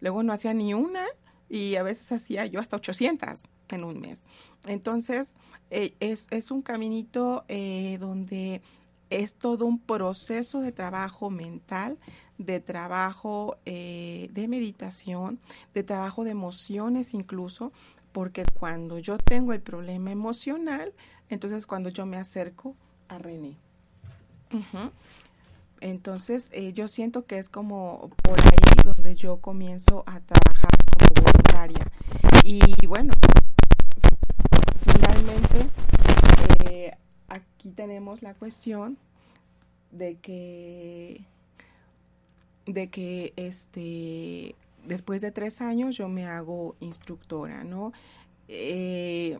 luego 0.00 0.22
no 0.22 0.34
hacía 0.34 0.52
ni 0.52 0.74
una 0.74 1.02
y 1.48 1.76
a 1.76 1.82
veces 1.82 2.12
hacía 2.12 2.44
yo 2.44 2.60
hasta 2.60 2.76
800 2.76 3.44
en 3.68 3.82
un 3.82 3.98
mes. 3.98 4.26
Entonces, 4.66 5.36
eh, 5.70 5.94
es, 6.00 6.26
es, 6.30 6.50
un 6.50 6.60
caminito 6.60 7.46
eh, 7.48 7.96
donde 7.98 8.60
es 9.08 9.36
todo 9.36 9.64
un 9.64 9.78
proceso 9.78 10.60
de 10.60 10.72
trabajo 10.72 11.30
mental, 11.30 11.96
de 12.36 12.60
trabajo 12.60 13.56
de 13.64 14.46
meditación, 14.48 15.40
de 15.72 15.82
trabajo 15.82 16.24
de 16.24 16.32
emociones 16.32 17.14
incluso, 17.14 17.72
porque 18.14 18.44
cuando 18.44 19.00
yo 19.00 19.18
tengo 19.18 19.52
el 19.52 19.60
problema 19.60 20.12
emocional, 20.12 20.92
entonces 21.30 21.66
cuando 21.66 21.88
yo 21.88 22.06
me 22.06 22.16
acerco 22.16 22.76
a 23.08 23.18
René. 23.18 23.56
Entonces 25.80 26.48
eh, 26.52 26.72
yo 26.72 26.86
siento 26.86 27.26
que 27.26 27.38
es 27.38 27.48
como 27.48 28.12
por 28.22 28.40
ahí 28.40 28.84
donde 28.84 29.16
yo 29.16 29.38
comienzo 29.38 30.04
a 30.06 30.20
trabajar 30.20 30.70
como 30.96 31.26
voluntaria. 31.26 31.90
Y 32.44 32.86
bueno, 32.86 33.12
finalmente 34.86 35.68
eh, 36.70 36.96
aquí 37.26 37.72
tenemos 37.72 38.22
la 38.22 38.34
cuestión 38.34 38.96
de 39.90 40.14
que 40.20 41.20
de 42.66 42.90
que 42.90 43.32
este 43.34 44.54
después 44.86 45.20
de 45.20 45.30
tres 45.30 45.60
años 45.60 45.96
yo 45.96 46.08
me 46.08 46.26
hago 46.26 46.76
instructora, 46.80 47.64
¿no? 47.64 47.92
Eh, 48.48 49.38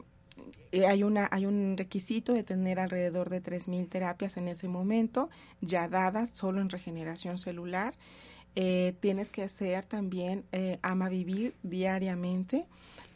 eh, 0.73 0.87
hay, 0.87 1.03
una, 1.03 1.29
hay 1.31 1.47
un 1.47 1.77
requisito 1.77 2.33
de 2.33 2.43
tener 2.43 2.81
alrededor 2.81 3.31
de 3.31 3.43
3.000 3.43 3.89
terapias 3.89 4.37
en 4.37 4.49
ese 4.49 4.69
momento, 4.69 5.31
ya 5.61 5.89
dadas 5.89 6.31
solo 6.31 6.61
en 6.61 6.71
regeneración 6.71 7.39
celular. 7.39 7.95
Eh, 8.57 8.95
tienes 9.01 9.33
que 9.33 9.43
hacer 9.43 9.85
también 9.85 10.45
ama 10.83 11.09
vivir 11.09 11.55
diariamente 11.65 12.67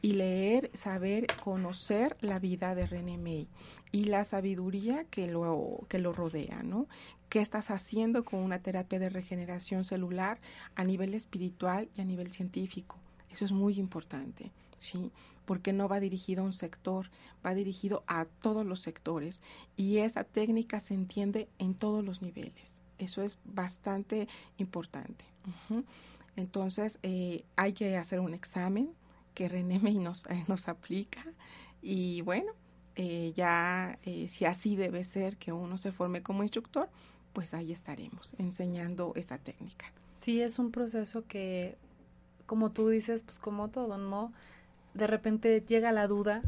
y 0.03 0.13
leer, 0.13 0.71
saber, 0.75 1.27
conocer 1.43 2.17
la 2.21 2.39
vida 2.39 2.75
de 2.75 2.87
René 2.87 3.19
May 3.19 3.49
y 3.93 4.05
la 4.05 4.25
sabiduría 4.25 5.05
que 5.05 5.27
lo, 5.27 5.87
que 5.89 5.99
lo 5.99 6.13
rodea, 6.13 6.63
¿no? 6.63 6.89
¿Qué 7.29 7.41
estás 7.41 7.71
haciendo 7.71 8.25
con 8.25 8.41
una 8.41 8.61
terapia 8.61 8.99
de 8.99 9.11
regeneración 9.11 9.85
celular 9.85 10.41
a 10.77 10.85
nivel 10.85 11.13
espiritual 11.13 11.91
y 11.95 12.01
a 12.01 12.05
nivel 12.05 12.33
científico? 12.33 12.97
Eso 13.31 13.45
es 13.45 13.53
muy 13.53 13.79
importante, 13.79 14.51
¿sí? 14.79 15.13
Porque 15.45 15.75
no 15.75 15.89
va 15.89 16.01
dirigido 16.01 16.43
a 16.43 16.47
un 16.47 16.55
sector, 16.55 17.11
va 17.45 17.55
dirigido 17.55 18.03
a 18.07 18.25
todos 18.25 18.65
los 18.65 18.81
sectores 18.81 19.43
y 19.77 19.99
esa 19.99 20.25
técnica 20.25 20.81
se 20.81 20.95
entiende 20.95 21.49
en 21.59 21.75
todos 21.75 22.03
los 22.03 22.23
niveles. 22.23 22.81
Eso 22.99 23.23
es 23.23 23.39
bastante 23.45 24.27
importante. 24.57 25.25
Entonces, 26.37 26.99
eh, 27.03 27.45
hay 27.57 27.75
que 27.75 27.97
hacer 27.99 28.21
un 28.21 28.33
examen 28.33 28.95
que 29.35 29.49
René 29.49 29.79
nos, 30.01 30.25
eh, 30.27 30.45
nos 30.49 30.69
aplica 30.69 31.23
y 31.83 32.23
bueno, 32.23 32.53
eh, 32.97 33.33
ya 33.37 33.99
si 34.29 34.45
así 34.45 34.77
debe 34.77 35.05
ser 35.05 35.37
que 35.37 35.53
uno 35.53 35.79
se 35.79 35.93
forme 35.93 36.23
como 36.23 36.43
instructor, 36.43 36.89
pues 37.39 37.55
ahí 37.55 37.71
estaremos 37.71 38.35
enseñando 38.39 39.13
esta 39.15 39.39
técnica. 39.39 39.87
Sí, 40.17 40.43
es 40.43 40.59
un 40.59 40.73
proceso 40.73 41.25
que, 41.29 41.79
como 42.47 42.73
tú 42.73 42.89
dices, 42.89 43.23
pues 43.23 43.39
como 43.39 43.69
todo, 43.69 43.97
¿no? 43.97 44.33
De 44.93 45.07
repente 45.07 45.61
llega 45.65 45.93
la 45.93 46.09
duda, 46.09 46.43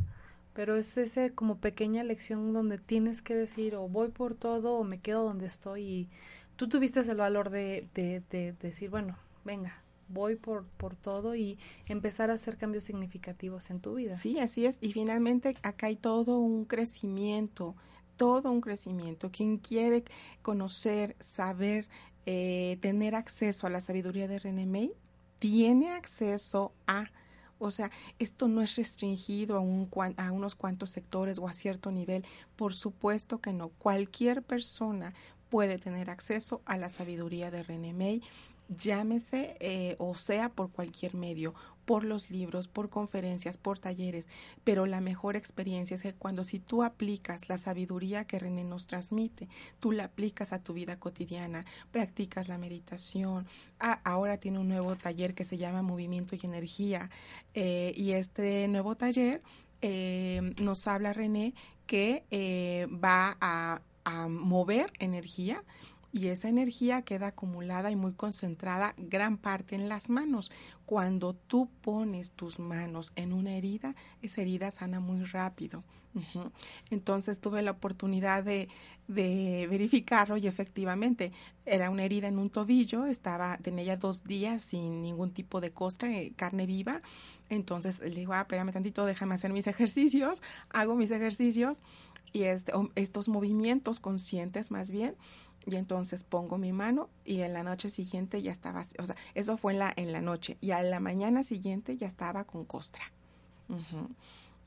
pero 0.52 0.74
es 0.74 0.98
ese 0.98 1.30
como 1.32 1.58
pequeña 1.58 2.02
lección 2.02 2.52
donde 2.52 2.78
tienes 2.78 3.22
que 3.22 3.36
decir 3.36 3.76
o 3.76 3.86
voy 3.86 4.08
por 4.08 4.34
todo 4.34 4.72
o 4.72 4.82
me 4.82 4.98
quedo 4.98 5.22
donde 5.22 5.46
estoy 5.46 5.82
y 5.84 6.08
tú 6.56 6.68
tuviste 6.68 6.98
el 6.98 7.16
valor 7.16 7.50
de, 7.50 7.86
de, 7.94 8.24
de 8.28 8.52
decir, 8.54 8.90
bueno, 8.90 9.16
venga, 9.44 9.84
voy 10.08 10.34
por, 10.34 10.64
por 10.76 10.96
todo 10.96 11.36
y 11.36 11.56
empezar 11.86 12.32
a 12.32 12.34
hacer 12.34 12.56
cambios 12.56 12.82
significativos 12.82 13.70
en 13.70 13.78
tu 13.78 13.94
vida. 13.94 14.16
Sí, 14.16 14.40
así 14.40 14.66
es. 14.66 14.78
Y 14.80 14.92
finalmente 14.92 15.54
acá 15.62 15.86
hay 15.86 15.94
todo 15.94 16.40
un 16.40 16.64
crecimiento 16.64 17.76
todo 18.20 18.52
un 18.52 18.60
crecimiento. 18.60 19.30
Quien 19.30 19.56
quiere 19.56 20.04
conocer, 20.42 21.16
saber, 21.20 21.88
eh, 22.26 22.76
tener 22.82 23.14
acceso 23.14 23.66
a 23.66 23.70
la 23.70 23.80
sabiduría 23.80 24.28
de 24.28 24.38
René 24.38 24.66
May, 24.66 24.92
tiene 25.38 25.92
acceso 25.92 26.74
a 26.86 27.10
o 27.58 27.70
sea, 27.70 27.90
esto 28.18 28.48
no 28.48 28.62
es 28.62 28.76
restringido 28.76 29.56
a, 29.56 29.60
un, 29.60 29.88
a, 30.16 30.32
unos 30.32 30.54
cuantos 30.54 30.90
sectores 30.90 31.38
o 31.38 31.46
a 31.46 31.52
cierto 31.52 31.90
nivel. 31.90 32.24
Por 32.56 32.72
supuesto 32.74 33.38
que 33.38 33.52
no. 33.52 33.68
Cualquier 33.68 34.42
persona 34.42 35.12
puede 35.50 35.78
tener 35.78 36.08
acceso 36.08 36.62
a 36.64 36.78
la 36.78 36.88
sabiduría 36.88 37.50
de 37.50 37.62
René 37.62 37.92
May 37.92 38.22
llámese 38.70 39.56
eh, 39.60 39.96
o 39.98 40.14
sea 40.14 40.48
por 40.48 40.70
cualquier 40.70 41.14
medio, 41.14 41.54
por 41.84 42.04
los 42.04 42.30
libros, 42.30 42.68
por 42.68 42.88
conferencias, 42.88 43.58
por 43.58 43.78
talleres, 43.78 44.28
pero 44.62 44.86
la 44.86 45.00
mejor 45.00 45.34
experiencia 45.34 45.96
es 45.96 46.02
que 46.02 46.14
cuando 46.14 46.44
si 46.44 46.60
tú 46.60 46.84
aplicas 46.84 47.48
la 47.48 47.58
sabiduría 47.58 48.24
que 48.24 48.38
René 48.38 48.62
nos 48.62 48.86
transmite, 48.86 49.48
tú 49.80 49.90
la 49.90 50.04
aplicas 50.04 50.52
a 50.52 50.62
tu 50.62 50.72
vida 50.72 50.96
cotidiana, 50.96 51.64
practicas 51.90 52.46
la 52.46 52.58
meditación, 52.58 53.48
ah, 53.80 54.00
ahora 54.04 54.36
tiene 54.36 54.60
un 54.60 54.68
nuevo 54.68 54.94
taller 54.94 55.34
que 55.34 55.44
se 55.44 55.58
llama 55.58 55.82
Movimiento 55.82 56.36
y 56.36 56.46
Energía 56.46 57.10
eh, 57.54 57.92
y 57.96 58.12
este 58.12 58.68
nuevo 58.68 58.96
taller 58.96 59.42
eh, 59.82 60.54
nos 60.60 60.86
habla 60.86 61.12
René 61.12 61.54
que 61.86 62.24
va 63.02 63.36
a, 63.40 63.82
a 64.04 64.28
mover 64.28 64.92
energía, 64.98 65.64
y 66.12 66.28
esa 66.28 66.48
energía 66.48 67.02
queda 67.02 67.28
acumulada 67.28 67.90
y 67.90 67.96
muy 67.96 68.12
concentrada 68.14 68.94
gran 68.96 69.36
parte 69.36 69.74
en 69.76 69.88
las 69.88 70.10
manos. 70.10 70.50
Cuando 70.86 71.34
tú 71.34 71.70
pones 71.80 72.32
tus 72.32 72.58
manos 72.58 73.12
en 73.16 73.32
una 73.32 73.54
herida, 73.54 73.94
esa 74.22 74.42
herida 74.42 74.70
sana 74.70 75.00
muy 75.00 75.24
rápido. 75.24 75.84
Entonces 76.90 77.40
tuve 77.40 77.62
la 77.62 77.70
oportunidad 77.70 78.42
de, 78.42 78.68
verificarlo 79.06 80.36
y 80.36 80.46
efectivamente 80.46 81.32
era 81.66 81.90
una 81.90 82.04
herida 82.04 82.28
en 82.28 82.38
un 82.38 82.48
tobillo, 82.48 83.06
estaba, 83.06 83.58
tenía 83.58 83.84
ya 83.84 83.96
dos 83.96 84.22
días 84.22 84.62
sin 84.62 85.02
ningún 85.02 85.32
tipo 85.32 85.60
de 85.60 85.72
costra, 85.72 86.12
eh, 86.12 86.32
carne 86.36 86.66
viva. 86.66 87.02
Entonces 87.48 87.98
le 88.00 88.10
digo, 88.10 88.32
ah, 88.34 88.42
espérame 88.42 88.72
tantito, 88.72 89.04
déjame 89.04 89.34
hacer 89.34 89.52
mis 89.52 89.66
ejercicios, 89.66 90.42
hago 90.70 90.94
mis 90.94 91.10
ejercicios 91.10 91.82
y 92.32 92.44
este, 92.44 92.72
estos 92.94 93.28
movimientos 93.28 93.98
conscientes 93.98 94.70
más 94.70 94.90
bien 94.92 95.16
y 95.66 95.76
entonces 95.76 96.24
pongo 96.24 96.58
mi 96.58 96.72
mano 96.72 97.08
y 97.24 97.40
en 97.40 97.52
la 97.52 97.62
noche 97.62 97.88
siguiente 97.88 98.42
ya 98.42 98.52
estaba, 98.52 98.84
o 98.98 99.06
sea, 99.06 99.16
eso 99.34 99.56
fue 99.56 99.72
en 99.72 99.78
la, 99.78 99.92
en 99.96 100.12
la 100.12 100.20
noche 100.20 100.56
y 100.60 100.70
a 100.70 100.82
la 100.82 101.00
mañana 101.00 101.42
siguiente 101.42 101.96
ya 101.96 102.06
estaba 102.06 102.44
con 102.44 102.64
costra. 102.64 103.02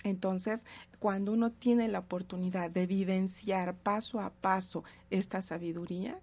Entonces, 0.03 0.65
cuando 0.99 1.33
uno 1.33 1.51
tiene 1.51 1.87
la 1.87 1.99
oportunidad 1.99 2.69
de 2.69 2.87
vivenciar 2.87 3.75
paso 3.75 4.19
a 4.19 4.29
paso 4.29 4.83
esta 5.09 5.41
sabiduría, 5.41 6.19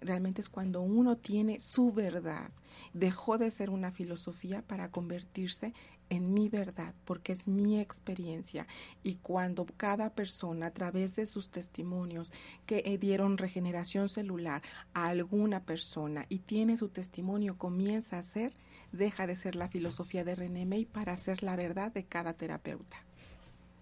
realmente 0.00 0.40
es 0.40 0.48
cuando 0.48 0.80
uno 0.80 1.16
tiene 1.16 1.60
su 1.60 1.92
verdad. 1.92 2.50
Dejó 2.92 3.38
de 3.38 3.50
ser 3.50 3.70
una 3.70 3.92
filosofía 3.92 4.62
para 4.62 4.90
convertirse 4.90 5.72
en 6.10 6.32
mi 6.32 6.48
verdad, 6.48 6.94
porque 7.04 7.32
es 7.32 7.46
mi 7.46 7.80
experiencia. 7.80 8.66
Y 9.02 9.16
cuando 9.16 9.66
cada 9.76 10.10
persona, 10.10 10.66
a 10.66 10.70
través 10.70 11.16
de 11.16 11.26
sus 11.26 11.50
testimonios 11.50 12.32
que 12.66 12.96
dieron 12.98 13.38
regeneración 13.38 14.08
celular 14.08 14.62
a 14.94 15.08
alguna 15.08 15.64
persona 15.64 16.24
y 16.28 16.40
tiene 16.40 16.76
su 16.76 16.88
testimonio, 16.88 17.58
comienza 17.58 18.18
a 18.18 18.22
ser, 18.22 18.52
deja 18.92 19.26
de 19.26 19.36
ser 19.36 19.54
la 19.54 19.68
filosofía 19.68 20.24
de 20.24 20.34
René 20.34 20.66
May 20.66 20.86
para 20.86 21.16
ser 21.16 21.42
la 21.42 21.56
verdad 21.56 21.92
de 21.92 22.04
cada 22.04 22.32
terapeuta. 22.32 23.04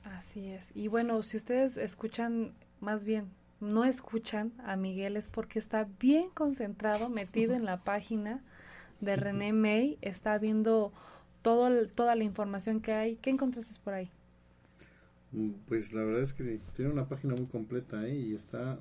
Así 0.04 0.48
es. 0.48 0.72
Y 0.74 0.88
bueno, 0.88 1.22
si 1.22 1.36
ustedes 1.36 1.76
escuchan, 1.76 2.54
más 2.80 3.04
bien, 3.04 3.30
no 3.60 3.84
escuchan 3.84 4.52
a 4.64 4.76
Miguel 4.76 5.16
es 5.16 5.28
porque 5.28 5.58
está 5.58 5.88
bien 6.00 6.24
concentrado, 6.34 7.08
metido 7.10 7.54
en 7.54 7.64
la 7.64 7.82
página 7.82 8.42
de 9.00 9.16
René 9.16 9.52
May, 9.52 9.98
está 10.00 10.38
viendo 10.38 10.92
todo, 11.42 11.86
toda 11.88 12.14
la 12.14 12.24
información 12.24 12.80
que 12.80 12.92
hay. 12.92 13.16
¿Qué 13.16 13.30
encontraste 13.30 13.78
por 13.84 13.94
ahí? 13.94 14.10
Mm, 15.32 15.50
pues 15.68 15.92
la 15.92 16.02
verdad 16.02 16.22
es 16.22 16.32
que 16.32 16.60
tiene 16.74 16.90
una 16.90 17.08
página 17.08 17.34
muy 17.34 17.46
completa 17.46 18.06
¿eh? 18.06 18.14
y 18.14 18.34
está 18.34 18.78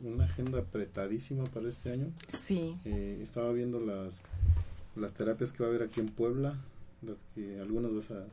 una 0.00 0.24
agenda 0.24 0.58
apretadísima 0.58 1.44
para 1.44 1.68
este 1.68 1.92
año. 1.92 2.12
Sí. 2.28 2.76
Eh, 2.84 3.20
estaba 3.22 3.52
viendo 3.52 3.80
las, 3.80 4.20
las 4.96 5.14
terapias 5.14 5.52
que 5.52 5.62
va 5.62 5.68
a 5.68 5.70
haber 5.70 5.82
aquí 5.82 6.00
en 6.00 6.08
Puebla, 6.08 6.60
las 7.06 7.24
que 7.34 7.60
algunas 7.60 7.94
vas 7.94 8.10
a 8.10 8.26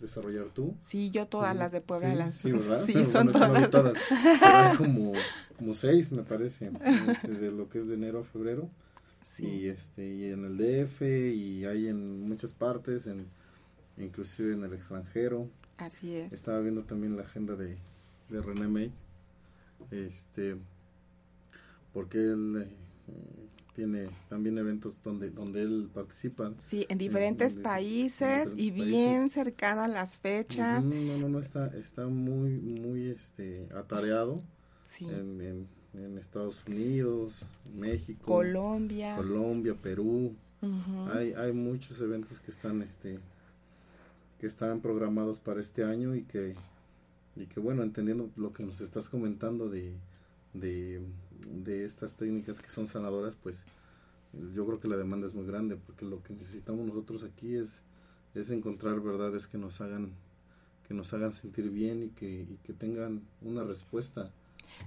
desarrollar 0.00 0.48
tú. 0.48 0.74
Sí, 0.80 1.10
yo 1.10 1.26
todas 1.26 1.56
las 1.56 1.72
de 1.72 1.80
Puebla 1.80 2.14
las 2.14 2.36
sí, 2.36 2.52
¿verdad? 2.52 2.84
sí 2.84 3.04
son 3.04 3.30
todas. 3.32 3.96
hay 4.42 4.76
como, 4.76 5.12
como 5.58 5.74
seis, 5.74 6.12
me 6.12 6.22
parece, 6.22 6.70
este, 7.08 7.28
de 7.28 7.50
lo 7.50 7.68
que 7.68 7.78
es 7.78 7.88
de 7.88 7.94
enero 7.94 8.20
a 8.20 8.24
febrero. 8.24 8.68
Sí. 9.22 9.46
Y, 9.46 9.68
este, 9.68 10.06
y 10.06 10.24
en 10.26 10.44
el 10.44 10.56
DF 10.58 11.02
y 11.02 11.64
hay 11.64 11.88
en 11.88 12.28
muchas 12.28 12.52
partes, 12.52 13.06
en, 13.06 13.26
inclusive 13.96 14.52
en 14.52 14.64
el 14.64 14.72
extranjero. 14.72 15.48
Así 15.78 16.14
es. 16.14 16.32
Estaba 16.32 16.60
viendo 16.60 16.84
también 16.84 17.16
la 17.16 17.22
agenda 17.22 17.56
de, 17.56 17.78
de 18.28 18.42
René 18.42 18.68
May. 18.68 18.92
Este, 19.90 20.56
porque 21.92 22.18
él 22.18 22.66
eh, 22.66 22.83
tiene 23.74 24.08
también 24.28 24.56
eventos 24.58 25.02
donde 25.02 25.30
donde 25.30 25.62
él 25.62 25.90
participa. 25.92 26.52
Sí, 26.58 26.86
en 26.88 26.98
diferentes 26.98 27.56
países 27.56 28.54
y 28.56 28.70
bien 28.70 29.30
cercanas 29.30 29.90
las 29.90 30.18
fechas. 30.18 30.84
No, 30.84 31.18
no, 31.18 31.28
no, 31.28 31.38
está 31.40 31.66
está 31.76 32.06
muy 32.06 32.50
muy 32.50 33.08
este 33.10 33.68
atareado. 33.74 34.42
Sí. 34.82 35.06
En, 35.06 35.66
en 35.94 36.18
Estados 36.18 36.60
Unidos, 36.68 37.44
México, 37.74 38.24
Colombia, 38.24 39.16
Colombia, 39.16 39.74
Perú. 39.74 40.34
hay, 41.12 41.32
hay 41.34 41.52
muchos 41.52 42.00
eventos 42.00 42.40
que 42.40 42.50
están 42.50 42.82
este 42.82 43.18
que 44.40 44.46
están 44.46 44.80
programados 44.80 45.38
para 45.38 45.60
este 45.60 45.84
año 45.84 46.14
y 46.14 46.22
que 46.22 46.54
y 47.36 47.46
que 47.46 47.60
bueno, 47.60 47.82
entendiendo 47.82 48.30
lo 48.36 48.52
que 48.52 48.62
nos 48.62 48.80
estás 48.80 49.08
comentando 49.08 49.68
de, 49.68 49.92
de, 50.52 51.00
de 51.48 51.84
estas 51.84 52.14
técnicas 52.16 52.62
que 52.62 52.70
son 52.70 52.86
sanadoras, 52.86 53.36
pues 53.36 53.64
yo 54.54 54.66
creo 54.66 54.80
que 54.80 54.88
la 54.88 54.96
demanda 54.96 55.26
es 55.26 55.34
muy 55.34 55.46
grande 55.46 55.76
porque 55.76 56.04
lo 56.04 56.22
que 56.22 56.34
necesitamos 56.34 56.86
nosotros 56.86 57.24
aquí 57.24 57.56
es, 57.56 57.82
es 58.34 58.50
encontrar 58.50 59.00
verdades 59.00 59.46
que 59.46 59.58
nos 59.58 59.80
hagan 59.80 60.12
que 60.86 60.94
nos 60.94 61.14
hagan 61.14 61.32
sentir 61.32 61.70
bien 61.70 62.02
y 62.02 62.08
que, 62.10 62.26
y 62.42 62.58
que 62.62 62.74
tengan 62.74 63.22
una 63.40 63.64
respuesta. 63.64 64.30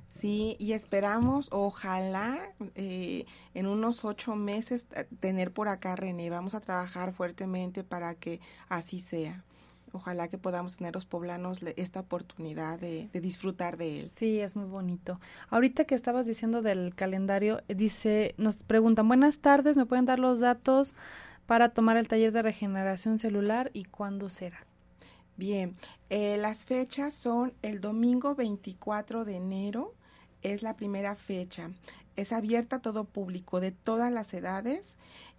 Sí, 0.08 0.55
y 0.60 0.74
esperamos, 0.74 1.49
ojalá, 1.51 2.39
eh, 2.76 3.26
en 3.53 3.68
unos 3.68 4.05
ocho 4.05 4.36
meses 4.36 4.88
eh, 4.95 5.05
tener 5.20 5.51
por 5.51 5.70
acá 5.70 5.95
René. 5.95 6.30
Vamos 6.30 6.53
a 6.53 6.62
trabajar 6.62 7.14
fuertemente 7.14 7.84
para 7.84 8.16
que 8.16 8.39
así 8.70 8.99
sea. 8.99 9.43
Ojalá 9.92 10.28
que 10.28 10.38
podamos 10.38 10.78
tener 10.78 10.94
los 10.94 11.06
poblanos 11.06 11.60
esta 11.76 12.02
oportunidad 12.02 12.80
de, 12.80 13.10
de, 13.14 13.22
disfrutar 13.22 13.78
de 13.78 14.02
él. 14.02 14.12
Sí, 14.12 14.40
es 14.40 14.56
muy 14.56 14.66
bonito. 14.66 15.20
Ahorita 15.50 15.86
que 15.86 15.96
estabas 15.96 16.26
diciendo 16.26 16.62
del 16.62 16.94
calendario, 16.94 17.62
dice, 17.68 18.36
nos 18.38 18.58
preguntan, 18.58 19.08
buenas 19.08 19.40
tardes, 19.40 19.78
¿me 19.78 19.86
pueden 19.86 20.06
dar 20.06 20.20
los 20.20 20.40
datos 20.40 20.94
para 21.46 21.70
tomar 21.70 21.98
el 21.98 22.08
taller 22.08 22.32
de 22.32 22.42
regeneración 22.42 23.18
celular 23.18 23.72
y 23.74 23.86
cuándo 23.86 24.30
será? 24.30 24.68
Bien, 25.38 25.76
eh, 26.10 26.36
las 26.38 26.66
fechas 26.66 27.14
son 27.14 27.54
el 27.62 27.80
domingo 27.80 28.34
24 28.34 29.24
de 29.24 29.36
enero, 29.36 29.94
es 30.42 30.64
la 30.64 30.76
primera 30.76 31.16
fecha. 31.16 31.70
Es 32.16 32.32
abierta 32.32 32.78
a 32.78 32.82
todo 32.82 33.06
público 33.06 33.60
de 33.60 33.72
todas 33.72 34.12
las 34.12 34.34
edades 34.34 34.96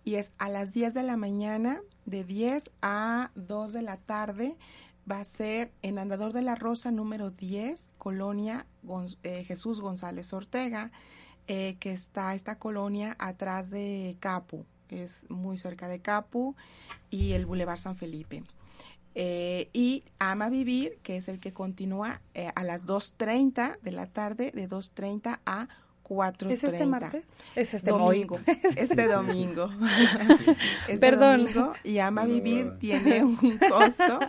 y 0.08 0.16
es 0.16 0.32
a 0.38 0.48
las 0.48 0.72
10 0.72 0.94
de 0.94 1.02
la 1.02 1.18
mañana, 1.18 1.82
de 2.06 2.24
10 2.24 2.70
a 2.80 3.30
2 3.34 3.74
de 3.74 3.82
la 3.82 3.98
tarde. 3.98 4.56
Va 5.10 5.20
a 5.20 5.24
ser 5.24 5.70
en 5.82 5.98
Andador 5.98 6.32
de 6.32 6.40
la 6.40 6.54
Rosa 6.54 6.90
número 6.90 7.30
10, 7.30 7.92
Colonia 7.98 8.64
eh, 9.22 9.44
Jesús 9.44 9.82
González 9.82 10.32
Ortega, 10.32 10.92
eh, 11.46 11.76
que 11.78 11.90
está 11.90 12.34
esta 12.34 12.58
colonia 12.58 13.16
atrás 13.18 13.68
de 13.68 14.16
Capu, 14.18 14.64
es 14.88 15.26
muy 15.28 15.58
cerca 15.58 15.88
de 15.88 16.00
Capu 16.00 16.56
y 17.10 17.32
el 17.32 17.44
Boulevard 17.44 17.78
San 17.78 17.98
Felipe. 17.98 18.44
Eh, 19.14 19.68
y 19.74 20.04
Ama 20.18 20.48
Vivir, 20.48 20.98
que 21.02 21.18
es 21.18 21.28
el 21.28 21.38
que 21.38 21.52
continúa 21.52 22.22
a 22.54 22.64
las 22.64 22.86
2.30 22.86 23.78
de 23.82 23.92
la 23.92 24.06
tarde, 24.06 24.52
de 24.54 24.70
2.30 24.70 25.40
a 25.44 25.68
4.30. 26.08 26.50
¿Es 26.50 26.64
este 26.64 26.86
martes? 26.86 27.24
Es 27.54 27.74
este 27.74 27.90
domingo. 27.90 28.38
este 28.76 29.08
domingo. 29.08 29.70
este 30.88 30.98
Perdón. 30.98 31.46
Domingo, 31.46 31.72
y 31.84 31.98
Ama 31.98 32.24
Vivir 32.24 32.78
tiene 32.78 33.24
un 33.24 33.36
costo. 33.68 34.20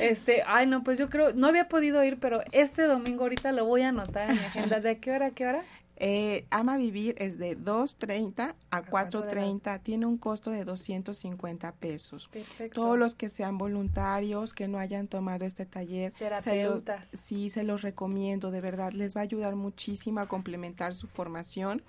este, 0.00 0.42
ay, 0.46 0.66
no, 0.66 0.82
pues 0.82 0.98
yo 0.98 1.08
creo, 1.10 1.32
no 1.34 1.46
había 1.46 1.68
podido 1.68 2.02
ir, 2.04 2.18
pero 2.18 2.40
este 2.52 2.82
domingo 2.82 3.24
ahorita 3.24 3.52
lo 3.52 3.64
voy 3.64 3.82
a 3.82 3.88
anotar 3.90 4.30
en 4.30 4.36
mi 4.36 4.44
agenda. 4.44 4.80
¿De 4.80 4.98
qué 4.98 5.12
hora 5.12 5.26
a 5.26 5.30
qué 5.30 5.46
hora? 5.46 5.62
Eh, 5.96 6.46
Ama 6.50 6.76
Vivir 6.76 7.14
es 7.18 7.38
de 7.38 7.56
2.30 7.56 8.54
a 8.70 8.82
4.30, 8.82 9.80
tiene 9.82 10.06
un 10.06 10.18
costo 10.18 10.50
de 10.50 10.64
250 10.64 11.72
pesos. 11.76 12.28
Perfecto. 12.28 12.80
Todos 12.80 12.98
los 12.98 13.14
que 13.14 13.28
sean 13.28 13.58
voluntarios, 13.58 14.54
que 14.54 14.66
no 14.66 14.78
hayan 14.78 15.06
tomado 15.06 15.44
este 15.44 15.66
taller, 15.66 16.12
terapeutas. 16.18 17.08
Se 17.08 17.16
lo, 17.16 17.22
sí, 17.22 17.50
se 17.50 17.62
los 17.62 17.82
recomiendo, 17.82 18.50
de 18.50 18.60
verdad, 18.60 18.92
les 18.92 19.16
va 19.16 19.20
a 19.20 19.24
ayudar 19.24 19.54
muchísimo 19.54 20.20
a 20.20 20.26
complementar 20.26 20.94
su 20.94 21.06
formación 21.06 21.82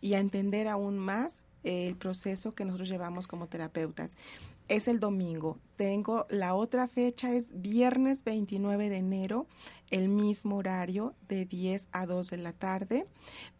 y 0.00 0.14
a 0.14 0.18
entender 0.18 0.68
aún 0.68 0.98
más 0.98 1.42
el 1.64 1.96
proceso 1.96 2.52
que 2.52 2.64
nosotros 2.64 2.88
llevamos 2.88 3.26
como 3.26 3.48
terapeutas 3.48 4.12
es 4.68 4.88
el 4.88 5.00
domingo. 5.00 5.58
Tengo 5.76 6.26
la 6.30 6.54
otra 6.54 6.88
fecha 6.88 7.32
es 7.32 7.50
viernes 7.60 8.24
29 8.24 8.88
de 8.88 8.96
enero, 8.96 9.46
el 9.90 10.08
mismo 10.08 10.56
horario 10.56 11.14
de 11.28 11.44
10 11.44 11.88
a 11.92 12.06
2 12.06 12.30
de 12.30 12.36
la 12.38 12.52
tarde, 12.52 13.06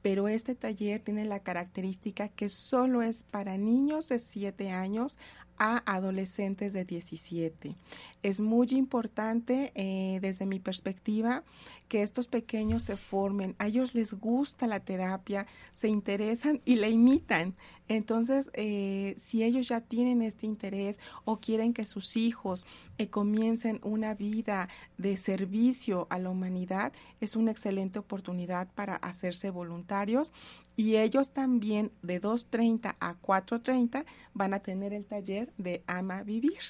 pero 0.03 0.29
este 0.29 0.55
taller 0.55 1.01
tiene 1.01 1.25
la 1.25 1.41
característica 1.41 2.29
que 2.29 2.49
solo 2.49 3.03
es 3.03 3.25
para 3.25 3.59
niños 3.59 4.09
de 4.09 4.19
7 4.19 4.71
años 4.71 5.19
a 5.59 5.83
adolescentes 5.87 6.73
de 6.73 6.85
17. 6.85 7.77
Es 8.23 8.41
muy 8.41 8.69
importante 8.71 9.73
eh, 9.75 10.19
desde 10.21 10.47
mi 10.47 10.59
perspectiva 10.59 11.45
que 11.89 12.03
estos 12.03 12.29
pequeños 12.29 12.83
se 12.85 12.97
formen. 12.97 13.55
A 13.59 13.69
ellos 13.69 13.95
les 13.95 14.15
gusta 14.15 14.67
la 14.67 14.81
terapia, 14.81 15.47
se 15.73 15.89
interesan 15.89 16.61
y 16.65 16.77
la 16.77 16.89
imitan. 16.89 17.55
Entonces, 17.89 18.51
eh, 18.55 19.15
si 19.17 19.45
ellos 19.45 19.69
ya 19.69 19.81
tienen 19.81 20.21
este 20.23 20.47
interés 20.47 20.99
o 21.25 21.37
quieren 21.37 21.73
que 21.73 21.85
sus 21.85 22.17
hijos 22.17 22.67
eh, 22.99 23.09
comiencen 23.09 23.79
una 23.85 24.15
vida 24.15 24.69
de 24.99 25.17
servicio 25.17 26.09
a 26.11 26.19
la 26.19 26.31
humanidad, 26.31 26.93
es 27.21 27.37
una 27.37 27.53
excelente 27.53 28.01
oportunidad 28.01 28.69
para 28.75 28.97
hacerse 28.97 29.51
voluntarios 29.51 30.33
y 30.77 30.97
ellos 30.97 31.31
también 31.31 31.91
de 32.03 32.20
2.30 32.20 32.97
a 33.01 33.20
4.30 33.20 34.05
van 34.35 34.55
a 34.55 34.61
tener 34.61 34.93
el 34.93 35.05
taller 35.05 35.53
de 35.57 35.83
Ama 35.87 36.22
Vivir 36.22 36.61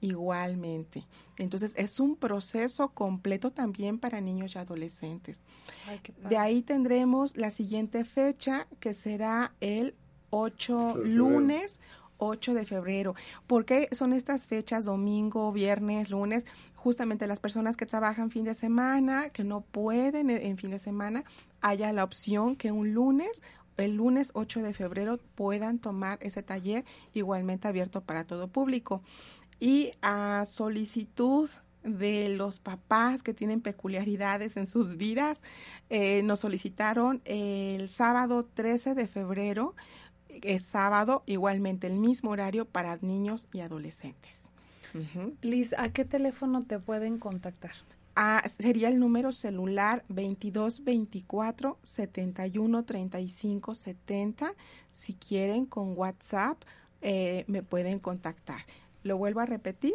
igualmente. 0.00 1.06
Entonces 1.38 1.72
es 1.76 1.98
un 1.98 2.16
proceso 2.16 2.88
completo 2.88 3.52
también 3.52 3.98
para 3.98 4.20
niños 4.20 4.54
y 4.54 4.58
adolescentes. 4.58 5.44
Ay, 5.88 6.00
de 6.28 6.36
ahí 6.36 6.62
tendremos 6.62 7.36
la 7.36 7.50
siguiente 7.50 8.04
fecha 8.04 8.66
que 8.80 8.92
será 8.92 9.54
el 9.60 9.94
8 10.30 10.96
lunes 11.04 11.80
8 12.18 12.54
de 12.54 12.66
febrero. 12.66 13.14
¿Por 13.46 13.64
qué 13.64 13.88
son 13.92 14.12
estas 14.12 14.46
fechas 14.46 14.84
domingo, 14.84 15.52
viernes, 15.52 16.10
lunes? 16.10 16.46
Justamente 16.74 17.26
las 17.26 17.40
personas 17.40 17.76
que 17.76 17.86
trabajan 17.86 18.30
fin 18.30 18.44
de 18.44 18.54
semana, 18.54 19.30
que 19.30 19.44
no 19.44 19.62
pueden 19.62 20.30
en 20.30 20.58
fin 20.58 20.70
de 20.70 20.78
semana, 20.78 21.24
haya 21.64 21.92
la 21.92 22.04
opción 22.04 22.54
que 22.56 22.70
un 22.70 22.94
lunes 22.94 23.42
el 23.76 23.96
lunes 23.96 24.30
8 24.34 24.62
de 24.62 24.72
febrero 24.72 25.18
puedan 25.34 25.80
tomar 25.80 26.18
ese 26.22 26.44
taller 26.44 26.84
igualmente 27.12 27.66
abierto 27.66 28.02
para 28.02 28.22
todo 28.22 28.46
público. 28.46 29.02
Y 29.58 29.92
a 30.00 30.44
solicitud 30.46 31.50
de 31.82 32.28
los 32.28 32.60
papás 32.60 33.24
que 33.24 33.34
tienen 33.34 33.60
peculiaridades 33.60 34.56
en 34.56 34.68
sus 34.68 34.96
vidas, 34.96 35.42
eh, 35.90 36.22
nos 36.22 36.40
solicitaron 36.40 37.20
el 37.24 37.88
sábado 37.88 38.44
13 38.54 38.94
de 38.94 39.08
febrero 39.08 39.74
es 40.42 40.64
sábado, 40.66 41.22
igualmente 41.26 41.86
el 41.86 41.98
mismo 41.98 42.30
horario 42.30 42.64
para 42.64 42.98
niños 43.00 43.46
y 43.52 43.60
adolescentes. 43.60 44.48
Liz, 45.42 45.74
¿a 45.76 45.88
qué 45.92 46.04
teléfono 46.04 46.62
te 46.62 46.78
pueden 46.78 47.18
contactar? 47.18 47.72
Ah, 48.16 48.42
sería 48.46 48.88
el 48.88 49.00
número 49.00 49.32
celular 49.32 50.04
2224 50.08 51.78
71 51.82 52.84
35 52.84 53.74
70. 53.74 54.54
Si 54.90 55.14
quieren 55.14 55.66
con 55.66 55.98
WhatsApp, 55.98 56.62
eh, 57.00 57.44
me 57.48 57.62
pueden 57.62 57.98
contactar. 57.98 58.60
Lo 59.02 59.18
vuelvo 59.18 59.40
a 59.40 59.46
repetir, 59.46 59.94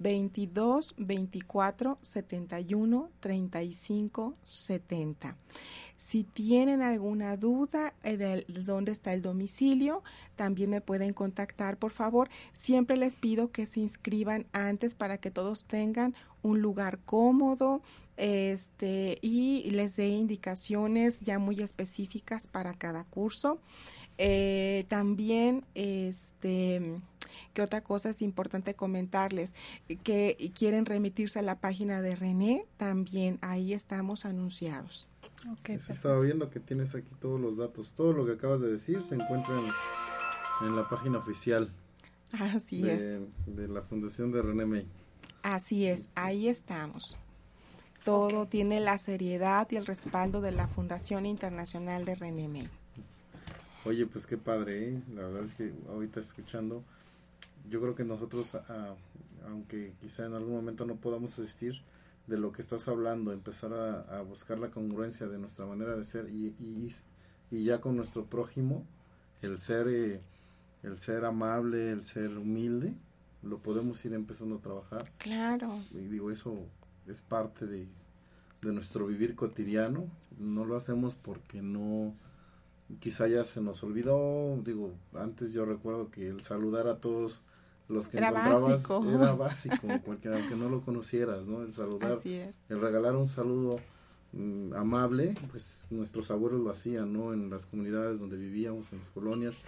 22 0.00 0.94
24 0.98 1.98
71 2.00 3.10
35 3.20 4.36
70. 4.42 5.36
Si 6.00 6.24
tienen 6.24 6.80
alguna 6.80 7.36
duda 7.36 7.92
eh, 8.04 8.16
de 8.16 8.46
dónde 8.64 8.90
está 8.90 9.12
el 9.12 9.20
domicilio, 9.20 10.02
también 10.34 10.70
me 10.70 10.80
pueden 10.80 11.12
contactar, 11.12 11.76
por 11.76 11.90
favor. 11.90 12.30
Siempre 12.54 12.96
les 12.96 13.16
pido 13.16 13.52
que 13.52 13.66
se 13.66 13.80
inscriban 13.80 14.46
antes 14.52 14.94
para 14.94 15.18
que 15.18 15.30
todos 15.30 15.66
tengan 15.66 16.14
un 16.40 16.62
lugar 16.62 17.00
cómodo 17.04 17.82
este, 18.16 19.18
y 19.20 19.68
les 19.72 19.96
dé 19.96 20.08
indicaciones 20.08 21.20
ya 21.20 21.38
muy 21.38 21.60
específicas 21.60 22.46
para 22.46 22.72
cada 22.72 23.04
curso. 23.04 23.60
Eh, 24.16 24.86
también, 24.88 25.66
este, 25.74 26.98
que 27.52 27.60
otra 27.60 27.82
cosa 27.82 28.08
es 28.08 28.22
importante 28.22 28.72
comentarles, 28.72 29.54
que 30.02 30.50
quieren 30.54 30.86
remitirse 30.86 31.40
a 31.40 31.42
la 31.42 31.60
página 31.60 32.00
de 32.00 32.16
René, 32.16 32.64
también 32.78 33.38
ahí 33.42 33.74
estamos 33.74 34.24
anunciados. 34.24 35.10
Okay, 35.60 35.76
Eso 35.76 35.92
estaba 35.92 36.20
viendo 36.20 36.50
que 36.50 36.60
tienes 36.60 36.94
aquí 36.94 37.10
todos 37.20 37.40
los 37.40 37.56
datos. 37.56 37.92
Todo 37.92 38.12
lo 38.12 38.26
que 38.26 38.32
acabas 38.32 38.60
de 38.60 38.70
decir 38.70 39.00
se 39.02 39.14
encuentra 39.14 39.58
en, 39.58 40.66
en 40.66 40.76
la 40.76 40.88
página 40.88 41.18
oficial. 41.18 41.70
Así 42.38 42.82
de, 42.82 42.94
es. 42.94 43.18
De 43.46 43.68
la 43.68 43.82
Fundación 43.82 44.32
de 44.32 44.42
René 44.42 44.66
May. 44.66 44.86
Así 45.42 45.86
es, 45.86 46.10
ahí 46.14 46.48
estamos. 46.48 47.16
Todo 48.04 48.42
okay. 48.42 48.50
tiene 48.50 48.80
la 48.80 48.98
seriedad 48.98 49.66
y 49.70 49.76
el 49.76 49.86
respaldo 49.86 50.40
de 50.40 50.52
la 50.52 50.68
Fundación 50.68 51.26
Internacional 51.26 52.04
de 52.04 52.14
René 52.14 52.48
May. 52.48 52.68
Oye, 53.84 54.06
pues 54.06 54.26
qué 54.26 54.36
padre, 54.36 54.90
¿eh? 54.90 55.02
la 55.14 55.22
verdad 55.22 55.44
es 55.44 55.54
que 55.54 55.72
ahorita 55.88 56.20
escuchando, 56.20 56.84
yo 57.70 57.80
creo 57.80 57.94
que 57.94 58.04
nosotros, 58.04 58.54
ah, 58.54 58.94
aunque 59.46 59.94
quizá 60.02 60.26
en 60.26 60.34
algún 60.34 60.52
momento 60.52 60.84
no 60.84 60.96
podamos 60.96 61.38
asistir, 61.38 61.80
de 62.30 62.38
lo 62.38 62.52
que 62.52 62.62
estás 62.62 62.86
hablando, 62.86 63.32
empezar 63.32 63.74
a, 63.74 64.22
buscar 64.22 64.60
la 64.60 64.70
congruencia 64.70 65.26
de 65.26 65.36
nuestra 65.36 65.66
manera 65.66 65.96
de 65.96 66.04
ser 66.04 66.30
y, 66.30 66.54
y, 67.50 67.64
ya 67.64 67.80
con 67.80 67.96
nuestro 67.96 68.26
prójimo, 68.26 68.86
el 69.42 69.58
ser, 69.58 69.88
eh, 69.88 70.22
el 70.84 70.96
ser 70.96 71.24
amable, 71.24 71.90
el 71.90 72.04
ser 72.04 72.38
humilde, 72.38 72.94
lo 73.42 73.58
podemos 73.58 74.04
ir 74.04 74.14
empezando 74.14 74.56
a 74.56 74.60
trabajar. 74.60 75.10
Claro. 75.18 75.82
Y 75.90 76.06
digo, 76.06 76.30
eso 76.30 76.68
es 77.08 77.20
parte 77.20 77.66
de, 77.66 77.88
de 78.62 78.72
nuestro 78.72 79.06
vivir 79.06 79.34
cotidiano. 79.34 80.06
No 80.38 80.64
lo 80.64 80.76
hacemos 80.76 81.16
porque 81.16 81.62
no, 81.62 82.14
quizá 83.00 83.26
ya 83.26 83.44
se 83.44 83.60
nos 83.60 83.82
olvidó. 83.82 84.56
Digo, 84.64 84.94
antes 85.14 85.52
yo 85.52 85.64
recuerdo 85.64 86.12
que 86.12 86.28
el 86.28 86.42
saludar 86.42 86.86
a 86.86 86.98
todos 86.98 87.42
los 87.90 88.08
que 88.08 88.18
era 88.18 88.30
básico. 88.30 89.04
era 89.08 89.32
básico, 89.34 89.88
cualquiera, 90.04 90.38
aunque 90.38 90.56
no 90.56 90.68
lo 90.68 90.80
conocieras, 90.82 91.46
¿no? 91.46 91.62
El 91.62 91.72
saludar, 91.72 92.18
el 92.24 92.80
regalar 92.80 93.16
un 93.16 93.28
saludo 93.28 93.80
mm, 94.32 94.74
amable, 94.74 95.34
pues 95.50 95.88
nuestros 95.90 96.30
abuelos 96.30 96.60
lo 96.60 96.70
hacían, 96.70 97.12
¿no? 97.12 97.32
En 97.32 97.50
las 97.50 97.66
comunidades 97.66 98.20
donde 98.20 98.36
vivíamos, 98.36 98.92
en 98.92 99.00
las 99.00 99.10
colonias, 99.10 99.58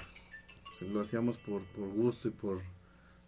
pues, 0.79 0.91
lo 0.91 1.01
hacíamos 1.01 1.37
por, 1.37 1.63
por 1.67 1.89
gusto 1.89 2.29
y 2.29 2.31
por 2.31 2.61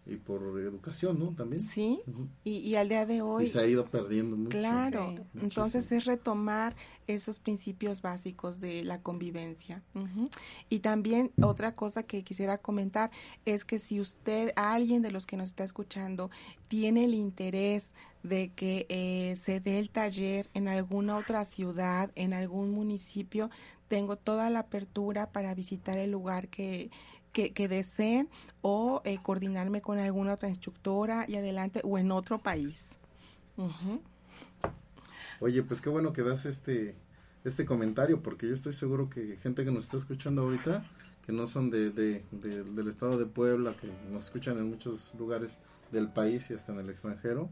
y 0.07 0.17
por 0.17 0.61
educación, 0.61 1.19
¿no? 1.19 1.35
También. 1.35 1.63
Sí, 1.63 2.03
y, 2.45 2.59
y, 2.59 2.77
al 2.77 2.89
día 2.89 3.07
de 3.07 3.23
hoy... 3.23 3.45
Y 3.45 3.49
se 3.49 3.61
ha 3.61 3.67
ido 3.67 3.87
perdiendo 3.87 4.37
mucho. 4.37 4.51
Claro, 4.51 5.15
entonces 5.41 5.91
es 5.93 6.05
retomar 6.05 6.77
esos 7.07 7.39
principios 7.39 8.03
básicos 8.03 8.61
de 8.61 8.85
la 8.85 9.01
convivencia. 9.01 9.83
Y 10.69 10.81
también 10.81 11.33
otra 11.41 11.75
cosa 11.75 12.03
que 12.03 12.23
quisiera 12.23 12.59
comentar 12.59 13.11
es 13.47 13.65
que 13.65 13.79
si 13.79 14.01
usted, 14.01 14.53
alguien 14.57 15.01
de 15.01 15.11
los 15.11 15.27
que 15.27 15.37
nos 15.37 15.49
está 15.49 15.65
escuchando, 15.65 16.31
tiene 16.69 17.05
el 17.05 17.15
interés 17.15 17.95
de 18.23 18.53
que 18.53 18.87
eh, 18.89 19.37
se 19.37 19.61
dé 19.61 19.79
el 19.79 19.91
taller 19.91 20.51
en 20.55 20.69
alguna 20.69 21.17
otra 21.17 21.45
ciudad, 21.45 22.11
en 22.15 22.33
algún 22.33 22.71
municipio, 22.71 23.51
tengo 23.89 24.17
toda 24.17 24.51
la 24.51 24.61
apertura 24.61 25.31
para 25.31 25.55
visitar 25.55 25.99
el 25.99 26.11
lugar 26.11 26.49
que, 26.49 26.91
que, 27.35 27.69
deseen 27.69 28.29
o 28.63 29.03
eh, 29.05 29.19
coordinarme 29.21 29.83
con 29.83 29.99
alguna 29.99 30.35
otra 30.35 30.49
instructora 30.49 31.25
y 31.29 31.37
adelante 31.37 31.81
o 31.83 31.99
en 31.99 32.13
otro 32.13 32.39
país. 32.39 32.97
Oye, 35.41 35.63
pues 35.63 35.81
qué 35.81 35.91
bueno 35.91 36.13
que 36.13 36.23
das 36.23 36.47
este, 36.47 36.95
este 37.45 37.67
comentario 37.67 38.23
porque 38.23 38.49
yo 38.49 38.55
estoy 38.55 38.73
seguro 38.73 39.11
que 39.11 39.37
gente 39.37 39.65
que 39.65 39.73
nos 39.73 39.85
está 39.85 39.97
escuchando 39.97 40.43
ahorita, 40.43 40.85
que 41.27 41.33
no 41.33 41.47
son 41.47 41.71
de, 41.71 41.91
del 41.91 42.89
estado 42.89 43.19
de 43.19 43.27
Puebla, 43.27 43.75
que 43.77 43.89
nos 44.11 44.27
escuchan 44.27 44.57
en 44.59 44.71
muchos 44.71 45.13
lugares 45.19 45.59
del 45.91 46.09
país 46.09 46.51
y 46.51 46.55
hasta 46.55 46.73
en 46.73 46.79
el 46.79 46.91
extranjero, 46.91 47.51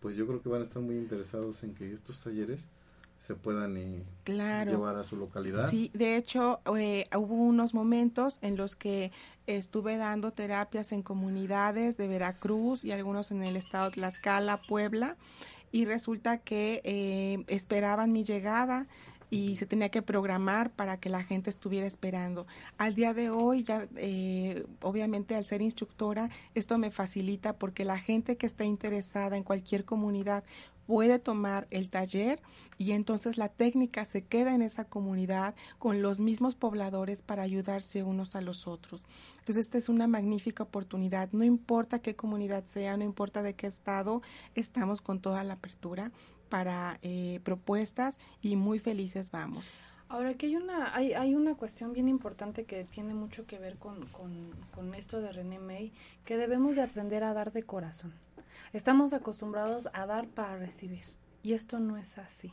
pues 0.00 0.16
yo 0.16 0.26
creo 0.26 0.40
que 0.40 0.48
van 0.48 0.60
a 0.60 0.64
estar 0.64 0.80
muy 0.80 0.96
interesados 0.96 1.64
en 1.64 1.74
que 1.74 1.92
estos 1.92 2.22
talleres 2.22 2.68
se 3.18 3.34
puedan 3.34 3.76
eh, 3.76 4.04
llevar 4.26 4.96
a 4.96 5.04
su 5.04 5.16
localidad. 5.16 5.68
Sí, 5.70 5.90
de 5.94 6.16
hecho 6.16 6.60
eh, 6.76 7.06
hubo 7.16 7.34
unos 7.34 7.74
momentos 7.74 8.38
en 8.42 8.56
los 8.56 8.76
que 8.76 9.12
estuve 9.46 9.96
dando 9.96 10.32
terapias 10.32 10.92
en 10.92 11.02
comunidades 11.02 11.96
de 11.96 12.06
Veracruz 12.06 12.84
y 12.84 12.92
algunos 12.92 13.30
en 13.30 13.42
el 13.42 13.56
estado 13.56 13.86
de 13.86 13.94
Tlaxcala, 13.96 14.60
Puebla, 14.62 15.16
y 15.72 15.84
resulta 15.84 16.38
que 16.38 16.80
eh, 16.84 17.44
esperaban 17.48 18.12
mi 18.12 18.24
llegada 18.24 18.86
y 19.30 19.56
se 19.56 19.66
tenía 19.66 19.90
que 19.90 20.02
programar 20.02 20.70
para 20.70 20.98
que 20.98 21.10
la 21.10 21.22
gente 21.22 21.50
estuviera 21.50 21.86
esperando. 21.86 22.46
Al 22.78 22.94
día 22.94 23.12
de 23.12 23.30
hoy, 23.30 23.62
ya 23.62 23.86
eh, 23.96 24.64
obviamente 24.80 25.34
al 25.34 25.44
ser 25.44 25.60
instructora, 25.60 26.30
esto 26.54 26.78
me 26.78 26.90
facilita 26.90 27.58
porque 27.58 27.84
la 27.84 27.98
gente 27.98 28.36
que 28.36 28.46
está 28.46 28.64
interesada 28.64 29.36
en 29.36 29.44
cualquier 29.44 29.84
comunidad 29.84 30.44
puede 30.88 31.18
tomar 31.18 31.68
el 31.70 31.90
taller 31.90 32.40
y 32.78 32.92
entonces 32.92 33.36
la 33.36 33.50
técnica 33.50 34.06
se 34.06 34.24
queda 34.24 34.54
en 34.54 34.62
esa 34.62 34.86
comunidad 34.86 35.54
con 35.78 36.00
los 36.00 36.18
mismos 36.18 36.54
pobladores 36.54 37.20
para 37.20 37.42
ayudarse 37.42 38.02
unos 38.02 38.34
a 38.34 38.40
los 38.40 38.66
otros. 38.66 39.04
Entonces 39.32 39.66
esta 39.66 39.76
es 39.76 39.90
una 39.90 40.06
magnífica 40.06 40.62
oportunidad. 40.62 41.28
No 41.32 41.44
importa 41.44 41.98
qué 41.98 42.16
comunidad 42.16 42.64
sea, 42.64 42.96
no 42.96 43.04
importa 43.04 43.42
de 43.42 43.52
qué 43.52 43.66
estado, 43.66 44.22
estamos 44.54 45.02
con 45.02 45.20
toda 45.20 45.44
la 45.44 45.54
apertura 45.54 46.10
para 46.48 46.98
eh, 47.02 47.40
propuestas 47.44 48.18
y 48.40 48.56
muy 48.56 48.78
felices 48.78 49.30
vamos. 49.30 49.68
Ahora 50.08 50.32
que 50.38 50.46
hay 50.46 50.56
una, 50.56 50.96
hay, 50.96 51.12
hay 51.12 51.34
una 51.34 51.54
cuestión 51.54 51.92
bien 51.92 52.08
importante 52.08 52.64
que 52.64 52.84
tiene 52.84 53.12
mucho 53.12 53.44
que 53.44 53.58
ver 53.58 53.76
con, 53.76 54.06
con, 54.06 54.52
con 54.74 54.94
esto 54.94 55.20
de 55.20 55.32
René 55.32 55.58
May, 55.58 55.92
que 56.24 56.38
debemos 56.38 56.76
de 56.76 56.82
aprender 56.82 57.24
a 57.24 57.34
dar 57.34 57.52
de 57.52 57.62
corazón. 57.64 58.14
Estamos 58.72 59.12
acostumbrados 59.12 59.88
a 59.92 60.06
dar 60.06 60.28
para 60.28 60.56
recibir 60.56 61.04
y 61.42 61.52
esto 61.52 61.78
no 61.80 61.96
es 61.96 62.18
así. 62.18 62.52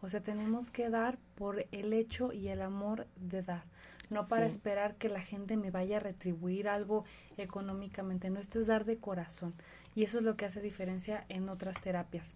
O 0.00 0.08
sea, 0.08 0.20
tenemos 0.20 0.70
que 0.70 0.90
dar 0.90 1.18
por 1.36 1.66
el 1.70 1.92
hecho 1.92 2.32
y 2.32 2.48
el 2.48 2.60
amor 2.60 3.06
de 3.16 3.42
dar, 3.42 3.62
no 4.10 4.26
para 4.26 4.46
esperar 4.46 4.96
que 4.96 5.08
la 5.08 5.20
gente 5.20 5.56
me 5.56 5.70
vaya 5.70 5.98
a 5.98 6.00
retribuir 6.00 6.68
algo 6.68 7.04
económicamente. 7.36 8.28
No, 8.28 8.40
esto 8.40 8.58
es 8.58 8.66
dar 8.66 8.84
de 8.84 8.98
corazón 8.98 9.54
y 9.94 10.02
eso 10.02 10.18
es 10.18 10.24
lo 10.24 10.36
que 10.36 10.44
hace 10.44 10.60
diferencia 10.60 11.24
en 11.28 11.48
otras 11.48 11.80
terapias. 11.80 12.34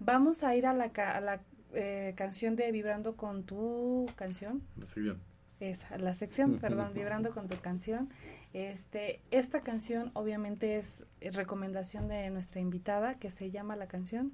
Vamos 0.00 0.44
a 0.44 0.54
ir 0.54 0.66
a 0.66 0.74
la, 0.74 0.84
a 0.84 1.20
la 1.20 1.40
eh, 1.72 2.12
canción 2.16 2.56
de 2.56 2.70
Vibrando 2.72 3.16
con 3.16 3.44
tu 3.44 4.06
canción. 4.14 4.62
La 4.76 4.86
sección. 4.86 5.20
Esa, 5.60 5.98
la 5.98 6.14
sección, 6.14 6.58
perdón, 6.58 6.92
Vibrando 6.94 7.32
con 7.32 7.48
tu 7.48 7.58
canción. 7.58 8.10
Este, 8.52 9.20
esta 9.30 9.60
canción 9.60 10.10
obviamente 10.14 10.78
es 10.78 11.04
recomendación 11.20 12.08
de 12.08 12.30
nuestra 12.30 12.60
invitada 12.60 13.14
que 13.14 13.30
se 13.30 13.50
llama 13.50 13.76
la 13.76 13.86
canción 13.86 14.32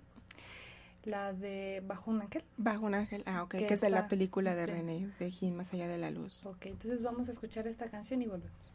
la 1.06 1.32
de 1.32 1.82
Bajo 1.86 2.10
un 2.10 2.22
ángel. 2.22 2.44
Bajo 2.56 2.86
un 2.86 2.94
ángel, 2.94 3.22
ah, 3.26 3.42
ok, 3.42 3.56
que, 3.56 3.74
es 3.74 3.80
de 3.80 3.90
la 3.90 4.08
película 4.08 4.54
de 4.54 4.66
René, 4.66 5.10
de 5.18 5.30
Jim, 5.30 5.54
Más 5.54 5.72
allá 5.74 5.88
de 5.88 5.98
la 5.98 6.10
luz. 6.10 6.46
Ok, 6.46 6.66
entonces 6.66 7.02
vamos 7.02 7.28
a 7.28 7.32
escuchar 7.32 7.66
esta 7.66 7.88
canción 7.88 8.22
y 8.22 8.26
volvemos. 8.26 8.72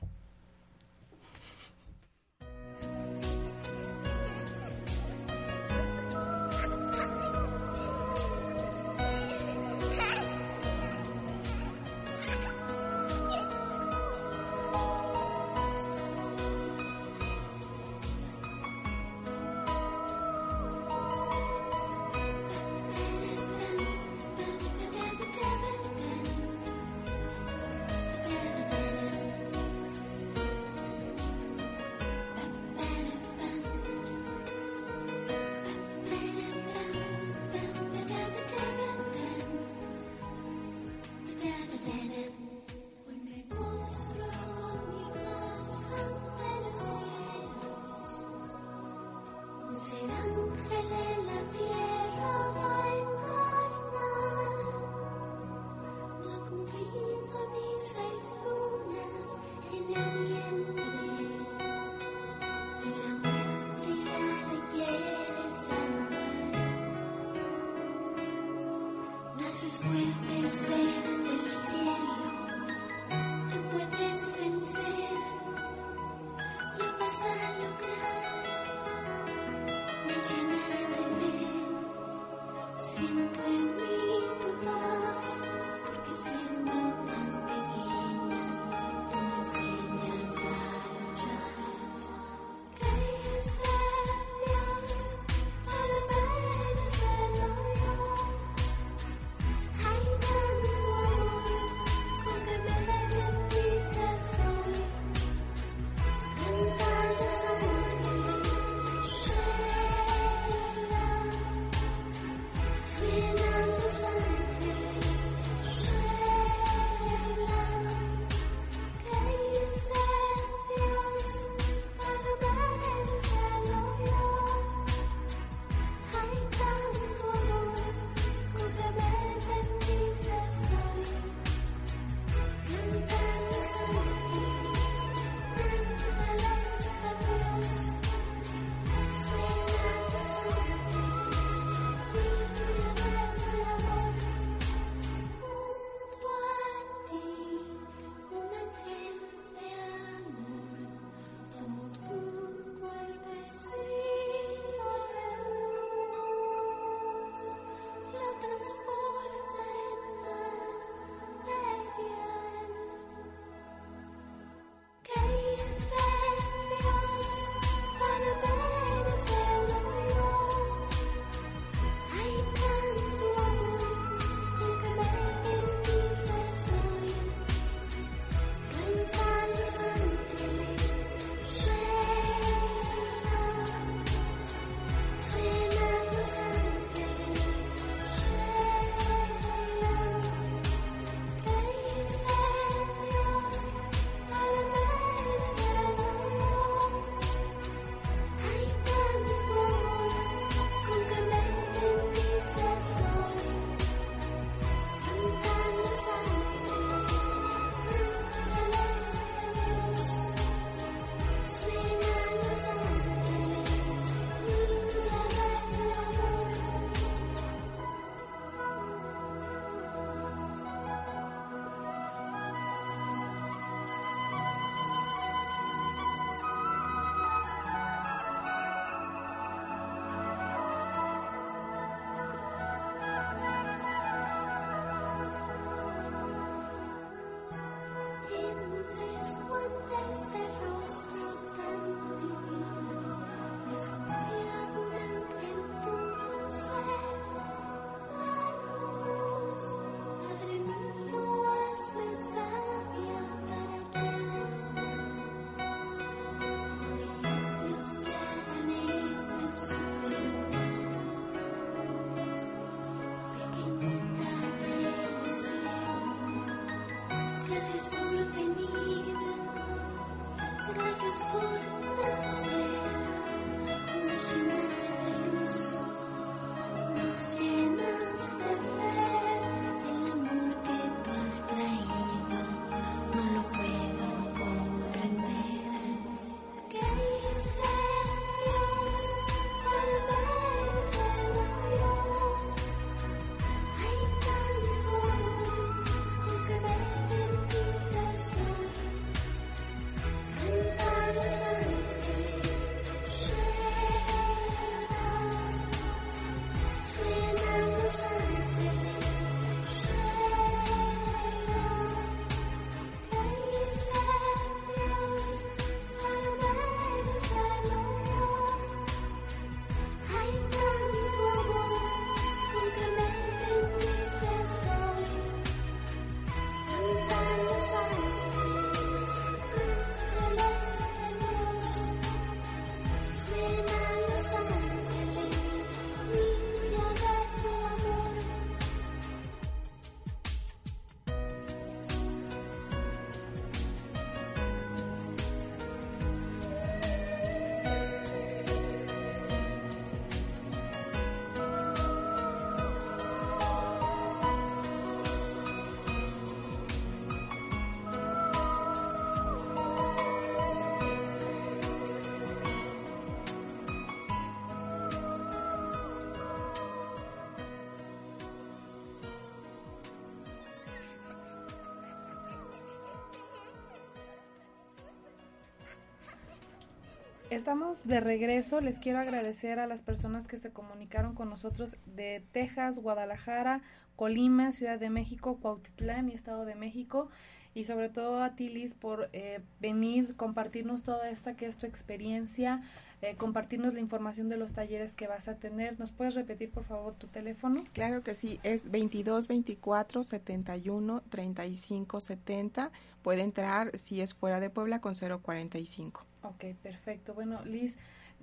Estamos 377.30 377.86
de 377.86 378.00
regreso. 378.00 378.60
Les 378.60 378.80
quiero 378.80 378.98
agradecer 378.98 379.60
a 379.60 379.68
las 379.68 379.84
personas 379.84 380.28
que 380.28 380.40
se 380.40 380.52
comunicaron 380.52 381.14
con 381.14 381.30
nosotros 381.30 381.78
de 381.86 382.24
Texas, 382.32 382.80
Guadalajara, 382.80 383.62
Colima, 383.96 384.52
Ciudad 384.52 384.80
de 384.80 384.90
México, 384.90 385.38
Cuautitlán 385.40 386.10
y 386.10 386.14
Estado 386.14 386.46
de 386.46 386.56
México. 386.56 387.08
Y 387.54 387.66
sobre 387.66 387.90
todo 387.90 388.24
a 388.24 388.36
ti, 388.36 388.50
Liz, 388.50 388.74
por 388.74 389.10
eh, 389.14 389.42
venir, 389.60 390.16
compartirnos 390.16 390.82
toda 390.82 391.12
esta 391.12 391.36
que 391.36 391.46
es 391.46 391.58
tu 391.58 391.68
experiencia, 391.68 392.64
eh, 393.04 393.16
compartirnos 393.16 393.76
la 393.76 393.80
información 393.80 394.28
de 394.28 394.38
los 394.38 394.54
talleres 394.54 394.94
que 394.94 395.06
vas 395.06 395.28
a 395.28 395.36
tener. 395.36 395.80
¿Nos 395.80 395.92
puedes 395.92 396.16
repetir, 396.16 396.50
por 396.50 396.64
favor, 396.64 396.96
tu 396.96 397.06
teléfono? 397.08 397.62
Claro 397.74 398.02
que 398.02 398.16
sí, 398.16 398.40
es 398.42 398.72
22 398.72 399.28
24 399.28 400.04
71 400.04 401.04
35 401.10 402.00
70. 402.00 402.72
Puede 403.04 403.22
entrar 403.22 403.78
si 403.78 404.02
es 404.02 404.16
fuera 404.16 404.40
de 404.40 404.50
Puebla 404.50 404.82
con 404.82 404.96
045. 404.96 406.09
Ok, 406.22 406.46
perfecto. 406.62 407.14
Bueno, 407.14 407.44
Liz, 407.46 407.78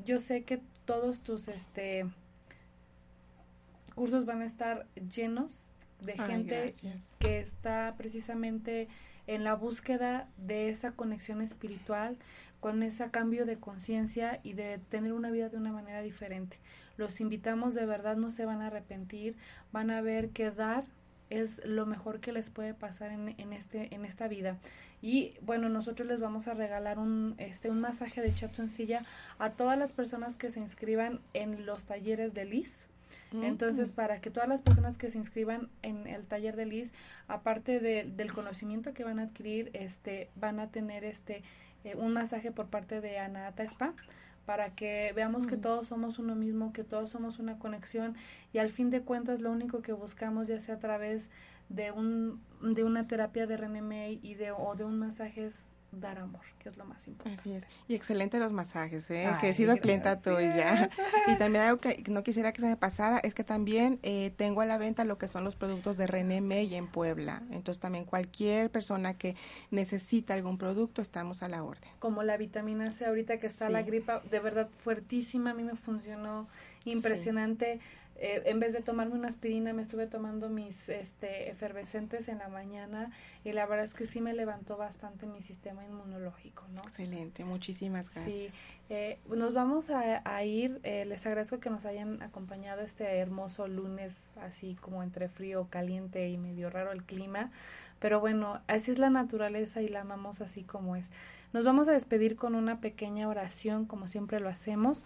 yo 0.04 0.18
sé 0.18 0.44
que 0.44 0.60
todos 0.84 1.20
tus 1.20 1.48
este 1.48 2.06
cursos 3.94 4.26
van 4.26 4.42
a 4.42 4.44
estar 4.44 4.86
llenos 5.10 5.70
de 6.00 6.12
gente 6.18 6.74
que 7.18 7.40
está 7.40 7.94
precisamente 7.96 8.88
en 9.26 9.42
la 9.42 9.54
búsqueda 9.54 10.28
de 10.36 10.68
esa 10.68 10.92
conexión 10.92 11.40
espiritual, 11.40 12.18
con 12.60 12.82
ese 12.82 13.10
cambio 13.10 13.46
de 13.46 13.58
conciencia 13.58 14.40
y 14.42 14.52
de 14.52 14.78
tener 14.90 15.12
una 15.12 15.30
vida 15.30 15.48
de 15.48 15.56
una 15.56 15.72
manera 15.72 16.02
diferente. 16.02 16.58
Los 16.96 17.20
invitamos 17.20 17.74
de 17.74 17.86
verdad, 17.86 18.16
no 18.16 18.30
se 18.30 18.44
van 18.44 18.62
a 18.62 18.68
arrepentir, 18.68 19.36
van 19.72 19.90
a 19.90 20.00
ver 20.00 20.30
que 20.30 20.50
dar 20.50 20.84
es 21.30 21.64
lo 21.64 21.86
mejor 21.86 22.20
que 22.20 22.32
les 22.32 22.50
puede 22.50 22.74
pasar 22.74 23.10
en, 23.10 23.34
en, 23.38 23.52
este, 23.52 23.94
en 23.94 24.04
esta 24.04 24.28
vida. 24.28 24.58
Y 25.02 25.34
bueno, 25.42 25.68
nosotros 25.68 26.08
les 26.08 26.20
vamos 26.20 26.48
a 26.48 26.54
regalar 26.54 26.98
un, 26.98 27.34
este, 27.38 27.70
un 27.70 27.80
masaje 27.80 28.20
de 28.20 28.34
chato 28.34 28.62
en 28.62 28.70
silla 28.70 29.04
a 29.38 29.50
todas 29.50 29.78
las 29.78 29.92
personas 29.92 30.36
que 30.36 30.50
se 30.50 30.60
inscriban 30.60 31.20
en 31.34 31.66
los 31.66 31.84
talleres 31.86 32.34
de 32.34 32.44
Liz. 32.44 32.88
Entonces, 33.32 33.92
para 33.92 34.20
que 34.20 34.30
todas 34.30 34.48
las 34.48 34.62
personas 34.62 34.98
que 34.98 35.10
se 35.10 35.18
inscriban 35.18 35.68
en 35.82 36.06
el 36.06 36.24
taller 36.24 36.56
de 36.56 36.66
Liz, 36.66 36.92
aparte 37.28 37.80
del 37.80 38.32
conocimiento 38.32 38.94
que 38.94 39.04
van 39.04 39.18
a 39.18 39.24
adquirir, 39.24 39.70
este, 39.74 40.30
van 40.36 40.58
a 40.58 40.70
tener 40.70 41.04
este, 41.04 41.42
eh, 41.84 41.94
un 41.96 42.12
masaje 42.12 42.50
por 42.50 42.66
parte 42.66 43.00
de 43.00 43.18
Anata 43.18 43.62
Spa 43.62 43.94
para 44.46 44.74
que 44.74 45.12
veamos 45.14 45.46
que 45.46 45.56
todos 45.56 45.88
somos 45.88 46.18
uno 46.18 46.34
mismo, 46.34 46.72
que 46.72 46.84
todos 46.84 47.10
somos 47.10 47.38
una 47.38 47.58
conexión 47.58 48.14
y 48.52 48.58
al 48.58 48.70
fin 48.70 48.90
de 48.90 49.02
cuentas 49.02 49.40
lo 49.40 49.50
único 49.50 49.82
que 49.82 49.92
buscamos 49.92 50.48
ya 50.48 50.58
sea 50.60 50.76
a 50.76 50.78
través 50.78 51.30
de 51.68 51.90
un 51.90 52.40
de 52.62 52.84
una 52.84 53.06
terapia 53.06 53.46
de 53.46 53.56
René 53.56 54.12
y 54.22 54.34
de 54.34 54.52
o 54.52 54.74
de 54.76 54.84
un 54.84 54.98
masaje 54.98 55.46
es 55.46 55.75
dar 56.00 56.18
amor, 56.18 56.42
que 56.58 56.68
es 56.68 56.76
lo 56.76 56.84
más 56.84 57.06
importante. 57.08 57.40
Así 57.40 57.52
es. 57.52 57.66
Y 57.88 57.94
excelente 57.94 58.38
los 58.38 58.52
masajes, 58.52 59.10
¿eh? 59.10 59.28
que 59.40 59.50
he 59.50 59.54
sido 59.54 59.76
clienta 59.76 60.16
tuya. 60.16 60.88
Y 61.28 61.36
también 61.36 61.64
algo 61.64 61.80
que 61.80 62.02
no 62.08 62.22
quisiera 62.22 62.52
que 62.52 62.60
se 62.60 62.68
me 62.68 62.76
pasara 62.76 63.18
es 63.18 63.34
que 63.34 63.42
también 63.42 63.98
eh, 64.02 64.30
tengo 64.36 64.60
a 64.60 64.66
la 64.66 64.78
venta 64.78 65.04
lo 65.04 65.18
que 65.18 65.28
son 65.28 65.44
los 65.44 65.56
productos 65.56 65.96
de 65.96 66.06
René 66.06 66.40
May 66.40 66.74
en 66.74 66.86
Puebla. 66.86 67.42
Entonces 67.50 67.80
también 67.80 68.04
cualquier 68.04 68.70
persona 68.70 69.14
que 69.14 69.36
necesita 69.70 70.34
algún 70.34 70.58
producto, 70.58 71.02
estamos 71.02 71.42
a 71.42 71.48
la 71.48 71.62
orden. 71.64 71.90
Como 71.98 72.22
la 72.22 72.36
vitamina 72.36 72.90
C 72.90 73.06
ahorita 73.06 73.38
que 73.38 73.46
está 73.46 73.68
la 73.68 73.82
gripa, 73.82 74.20
de 74.30 74.40
verdad 74.40 74.68
fuertísima, 74.78 75.50
a 75.50 75.54
mí 75.54 75.64
me 75.64 75.74
funcionó 75.74 76.48
impresionante. 76.84 77.80
Eh, 78.18 78.42
en 78.46 78.60
vez 78.60 78.72
de 78.72 78.80
tomarme 78.80 79.14
una 79.14 79.28
aspirina 79.28 79.74
me 79.74 79.82
estuve 79.82 80.06
tomando 80.06 80.48
mis 80.48 80.88
este, 80.88 81.50
efervescentes 81.50 82.28
en 82.28 82.38
la 82.38 82.48
mañana 82.48 83.10
y 83.44 83.52
la 83.52 83.66
verdad 83.66 83.84
es 83.84 83.92
que 83.92 84.06
sí 84.06 84.20
me 84.20 84.32
levantó 84.32 84.78
bastante 84.78 85.26
mi 85.26 85.42
sistema 85.42 85.84
inmunológico, 85.84 86.64
¿no? 86.72 86.80
Excelente, 86.80 87.44
muchísimas 87.44 88.08
gracias. 88.12 88.34
Sí, 88.34 88.50
eh, 88.88 89.18
nos 89.28 89.52
vamos 89.52 89.90
a, 89.90 90.44
ir, 90.44 90.80
eh, 90.82 91.04
les 91.04 91.26
agradezco 91.26 91.60
que 91.60 91.68
nos 91.68 91.84
hayan 91.84 92.22
acompañado 92.22 92.80
este 92.80 93.04
hermoso 93.18 93.68
lunes, 93.68 94.30
así 94.40 94.76
como 94.80 95.02
entre 95.02 95.28
frío, 95.28 95.66
caliente 95.68 96.28
y 96.28 96.38
medio 96.38 96.70
raro 96.70 96.92
el 96.92 97.04
clima, 97.04 97.50
pero 97.98 98.20
bueno, 98.20 98.62
así 98.66 98.92
es 98.92 98.98
la 98.98 99.10
naturaleza 99.10 99.82
y 99.82 99.88
la 99.88 100.00
amamos 100.02 100.40
así 100.40 100.62
como 100.62 100.96
es. 100.96 101.12
Nos 101.52 101.66
vamos 101.66 101.88
a 101.88 101.92
despedir 101.92 102.36
con 102.36 102.54
una 102.54 102.80
pequeña 102.80 103.28
oración, 103.28 103.84
como 103.84 104.06
siempre 104.06 104.40
lo 104.40 104.48
hacemos. 104.48 105.04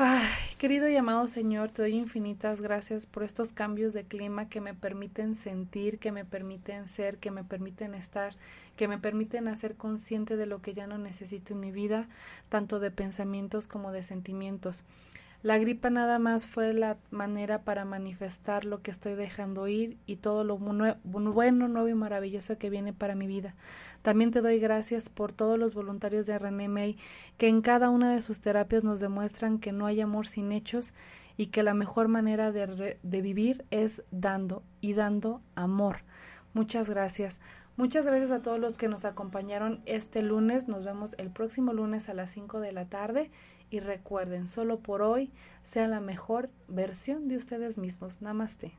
Ay, 0.00 0.28
querido 0.58 0.88
y 0.88 0.94
amado 0.94 1.26
Señor, 1.26 1.72
te 1.72 1.82
doy 1.82 1.96
infinitas 1.96 2.60
gracias 2.60 3.06
por 3.06 3.24
estos 3.24 3.52
cambios 3.52 3.92
de 3.94 4.04
clima 4.04 4.48
que 4.48 4.60
me 4.60 4.72
permiten 4.72 5.34
sentir, 5.34 5.98
que 5.98 6.12
me 6.12 6.24
permiten 6.24 6.86
ser, 6.86 7.18
que 7.18 7.32
me 7.32 7.42
permiten 7.42 7.96
estar, 7.96 8.36
que 8.76 8.86
me 8.86 8.98
permiten 8.98 9.48
hacer 9.48 9.74
consciente 9.74 10.36
de 10.36 10.46
lo 10.46 10.62
que 10.62 10.72
ya 10.72 10.86
no 10.86 10.98
necesito 10.98 11.54
en 11.54 11.58
mi 11.58 11.72
vida, 11.72 12.08
tanto 12.48 12.78
de 12.78 12.92
pensamientos 12.92 13.66
como 13.66 13.90
de 13.90 14.04
sentimientos. 14.04 14.84
La 15.40 15.56
gripa 15.58 15.88
nada 15.88 16.18
más 16.18 16.48
fue 16.48 16.72
la 16.72 16.96
manera 17.10 17.62
para 17.62 17.84
manifestar 17.84 18.64
lo 18.64 18.82
que 18.82 18.90
estoy 18.90 19.14
dejando 19.14 19.68
ir 19.68 19.96
y 20.04 20.16
todo 20.16 20.42
lo 20.42 20.58
bueno, 20.58 21.68
nuevo 21.68 21.88
y 21.88 21.94
maravilloso 21.94 22.58
que 22.58 22.70
viene 22.70 22.92
para 22.92 23.14
mi 23.14 23.28
vida. 23.28 23.54
También 24.02 24.32
te 24.32 24.40
doy 24.40 24.58
gracias 24.58 25.08
por 25.08 25.32
todos 25.32 25.56
los 25.56 25.74
voluntarios 25.74 26.26
de 26.26 26.40
René 26.40 26.66
May 26.68 26.96
que 27.36 27.46
en 27.46 27.62
cada 27.62 27.88
una 27.88 28.12
de 28.12 28.20
sus 28.20 28.40
terapias 28.40 28.82
nos 28.82 28.98
demuestran 28.98 29.60
que 29.60 29.70
no 29.70 29.86
hay 29.86 30.00
amor 30.00 30.26
sin 30.26 30.50
hechos 30.50 30.92
y 31.36 31.46
que 31.46 31.62
la 31.62 31.72
mejor 31.72 32.08
manera 32.08 32.50
de, 32.50 32.98
de 33.00 33.22
vivir 33.22 33.64
es 33.70 34.02
dando 34.10 34.64
y 34.80 34.94
dando 34.94 35.40
amor. 35.54 35.98
Muchas 36.52 36.90
gracias. 36.90 37.40
Muchas 37.76 38.06
gracias 38.06 38.32
a 38.32 38.42
todos 38.42 38.58
los 38.58 38.76
que 38.76 38.88
nos 38.88 39.04
acompañaron 39.04 39.82
este 39.86 40.20
lunes. 40.20 40.66
Nos 40.66 40.84
vemos 40.84 41.14
el 41.16 41.30
próximo 41.30 41.72
lunes 41.72 42.08
a 42.08 42.14
las 42.14 42.32
5 42.32 42.58
de 42.58 42.72
la 42.72 42.86
tarde 42.86 43.30
y 43.70 43.80
recuerden, 43.80 44.48
solo 44.48 44.80
por 44.80 45.02
hoy, 45.02 45.30
sea 45.62 45.88
la 45.88 46.00
mejor 46.00 46.50
versión 46.68 47.28
de 47.28 47.36
ustedes 47.36 47.78
mismos. 47.78 48.22
Namaste. 48.22 48.72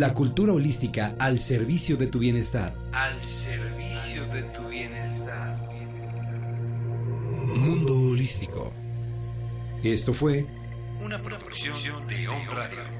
La 0.00 0.14
cultura 0.14 0.54
holística 0.54 1.14
al 1.18 1.38
servicio 1.38 1.98
de 1.98 2.06
tu 2.06 2.20
bienestar. 2.20 2.74
Al 2.94 3.22
servicio 3.22 4.26
de 4.28 4.42
tu 4.44 4.66
bienestar. 4.66 5.58
Mundo 7.54 7.94
holístico. 8.08 8.72
Esto 9.84 10.14
fue 10.14 10.46
una 11.04 11.18
producción 11.18 12.06
de 12.06 12.28
Home 12.28 12.46
Radio. 12.46 12.78